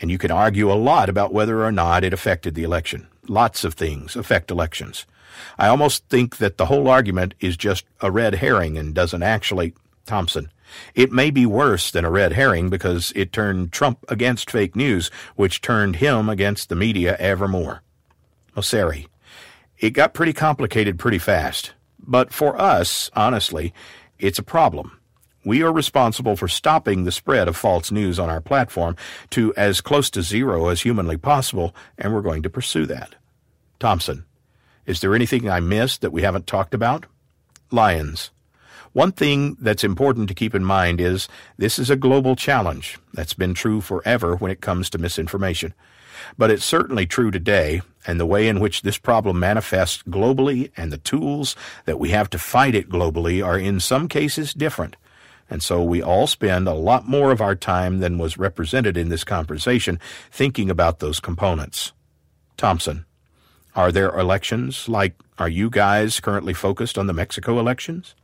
And 0.00 0.10
you 0.10 0.18
can 0.18 0.32
argue 0.32 0.72
a 0.72 0.74
lot 0.74 1.08
about 1.08 1.32
whether 1.32 1.64
or 1.64 1.72
not 1.72 2.02
it 2.02 2.12
affected 2.12 2.54
the 2.54 2.64
election. 2.64 3.06
Lots 3.28 3.62
of 3.62 3.74
things 3.74 4.16
affect 4.16 4.50
elections. 4.50 5.06
I 5.58 5.68
almost 5.68 6.08
think 6.08 6.38
that 6.38 6.56
the 6.56 6.66
whole 6.66 6.88
argument 6.88 7.34
is 7.38 7.56
just 7.56 7.84
a 8.00 8.10
red 8.10 8.36
herring 8.36 8.76
and 8.76 8.94
doesn't 8.94 9.22
actually. 9.22 9.74
Thompson. 10.06 10.50
It 10.94 11.12
may 11.12 11.30
be 11.30 11.46
worse 11.46 11.90
than 11.90 12.04
a 12.04 12.10
red 12.10 12.32
herring 12.32 12.70
because 12.70 13.12
it 13.14 13.32
turned 13.32 13.72
Trump 13.72 14.04
against 14.08 14.50
fake 14.50 14.74
news, 14.74 15.10
which 15.36 15.60
turned 15.60 15.96
him 15.96 16.28
against 16.28 16.68
the 16.68 16.76
media 16.76 17.16
ever 17.18 17.46
more. 18.62 19.06
It 19.78 19.90
got 19.90 20.14
pretty 20.14 20.32
complicated 20.32 20.98
pretty 20.98 21.18
fast. 21.18 21.72
But 22.00 22.32
for 22.32 22.60
us, 22.60 23.10
honestly, 23.14 23.72
it's 24.18 24.38
a 24.38 24.42
problem 24.42 24.98
we 25.48 25.62
are 25.62 25.72
responsible 25.72 26.36
for 26.36 26.46
stopping 26.46 27.04
the 27.04 27.10
spread 27.10 27.48
of 27.48 27.56
false 27.56 27.90
news 27.90 28.18
on 28.18 28.28
our 28.28 28.40
platform 28.40 28.94
to 29.30 29.54
as 29.56 29.80
close 29.80 30.10
to 30.10 30.22
zero 30.22 30.68
as 30.68 30.82
humanly 30.82 31.16
possible, 31.16 31.74
and 31.96 32.12
we're 32.12 32.20
going 32.20 32.42
to 32.42 32.50
pursue 32.50 32.84
that. 32.84 33.14
Thompson, 33.78 34.26
is 34.84 35.00
there 35.00 35.14
anything 35.14 35.48
I 35.48 35.60
missed 35.60 36.02
that 36.02 36.12
we 36.12 36.20
haven't 36.20 36.46
talked 36.46 36.74
about? 36.74 37.06
Lyons. 37.70 38.30
One 38.92 39.10
thing 39.10 39.56
that's 39.58 39.84
important 39.84 40.28
to 40.28 40.34
keep 40.34 40.54
in 40.54 40.64
mind 40.64 41.00
is 41.00 41.28
this 41.56 41.78
is 41.78 41.88
a 41.88 41.96
global 41.96 42.36
challenge. 42.36 42.98
That's 43.14 43.34
been 43.34 43.54
true 43.54 43.80
forever 43.80 44.36
when 44.36 44.50
it 44.50 44.60
comes 44.60 44.90
to 44.90 44.98
misinformation. 44.98 45.72
But 46.36 46.50
it's 46.50 46.64
certainly 46.64 47.06
true 47.06 47.30
today, 47.30 47.80
and 48.08 48.18
the 48.18 48.26
way 48.26 48.48
in 48.48 48.58
which 48.58 48.80
this 48.80 48.96
problem 48.96 49.38
manifests 49.38 50.02
globally 50.04 50.72
and 50.78 50.90
the 50.90 50.96
tools 50.96 51.54
that 51.84 52.00
we 52.00 52.08
have 52.08 52.30
to 52.30 52.38
fight 52.38 52.74
it 52.74 52.88
globally 52.88 53.44
are 53.44 53.58
in 53.58 53.78
some 53.78 54.08
cases 54.08 54.54
different. 54.54 54.96
And 55.50 55.62
so 55.62 55.82
we 55.82 56.02
all 56.02 56.26
spend 56.26 56.66
a 56.66 56.72
lot 56.72 57.06
more 57.06 57.30
of 57.30 57.42
our 57.42 57.54
time 57.54 57.98
than 57.98 58.16
was 58.16 58.38
represented 58.38 58.96
in 58.96 59.10
this 59.10 59.24
conversation 59.24 60.00
thinking 60.30 60.70
about 60.70 61.00
those 61.00 61.20
components. 61.20 61.92
Thompson, 62.56 63.04
are 63.76 63.92
there 63.92 64.18
elections 64.18 64.88
like 64.88 65.14
are 65.38 65.48
you 65.48 65.68
guys 65.68 66.18
currently 66.18 66.54
focused 66.54 66.96
on 66.96 67.08
the 67.08 67.12
Mexico 67.12 67.60
elections? 67.60 68.14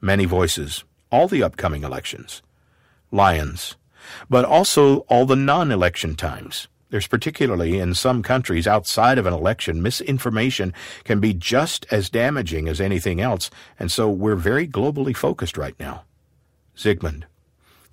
Many 0.00 0.24
voices, 0.24 0.84
all 1.10 1.28
the 1.28 1.42
upcoming 1.42 1.84
elections. 1.84 2.42
Lyons, 3.10 3.76
but 4.30 4.46
also 4.46 5.00
all 5.00 5.26
the 5.26 5.36
non 5.36 5.70
election 5.70 6.16
times. 6.16 6.66
There's 6.92 7.06
particularly 7.06 7.78
in 7.78 7.94
some 7.94 8.22
countries 8.22 8.66
outside 8.66 9.16
of 9.16 9.24
an 9.24 9.32
election, 9.32 9.80
misinformation 9.80 10.74
can 11.04 11.20
be 11.20 11.32
just 11.32 11.86
as 11.90 12.10
damaging 12.10 12.68
as 12.68 12.82
anything 12.82 13.18
else, 13.18 13.48
and 13.78 13.90
so 13.90 14.10
we're 14.10 14.36
very 14.36 14.68
globally 14.68 15.16
focused 15.16 15.56
right 15.56 15.74
now. 15.80 16.04
Zigmond. 16.76 17.22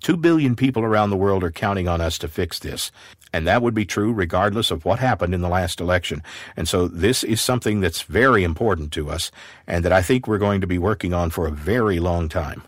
Two 0.00 0.18
billion 0.18 0.54
people 0.54 0.82
around 0.82 1.08
the 1.08 1.16
world 1.16 1.42
are 1.42 1.50
counting 1.50 1.88
on 1.88 2.02
us 2.02 2.18
to 2.18 2.28
fix 2.28 2.58
this. 2.58 2.92
And 3.32 3.46
that 3.46 3.62
would 3.62 3.72
be 3.72 3.86
true 3.86 4.12
regardless 4.12 4.70
of 4.70 4.84
what 4.84 4.98
happened 4.98 5.32
in 5.32 5.40
the 5.40 5.48
last 5.48 5.80
election. 5.80 6.22
And 6.54 6.68
so 6.68 6.86
this 6.86 7.24
is 7.24 7.40
something 7.40 7.80
that's 7.80 8.02
very 8.02 8.44
important 8.44 8.92
to 8.92 9.08
us 9.08 9.30
and 9.66 9.82
that 9.82 9.94
I 9.94 10.02
think 10.02 10.26
we're 10.26 10.36
going 10.36 10.60
to 10.60 10.66
be 10.66 10.78
working 10.78 11.14
on 11.14 11.30
for 11.30 11.46
a 11.46 11.52
very 11.52 12.00
long 12.00 12.28
time. 12.28 12.64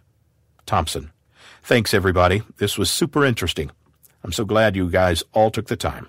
Thompson. 0.64 1.11
Thanks, 1.62 1.93
everybody. 1.93 2.43
This 2.57 2.78
was 2.78 2.91
super 2.91 3.22
interesting. 3.22 3.70
I'm 4.24 4.33
so 4.33 4.47
glad 4.47 4.76
you 4.76 4.89
guys 4.89 5.22
all 5.35 5.51
took 5.51 5.66
the 5.66 5.76
time. 5.76 6.09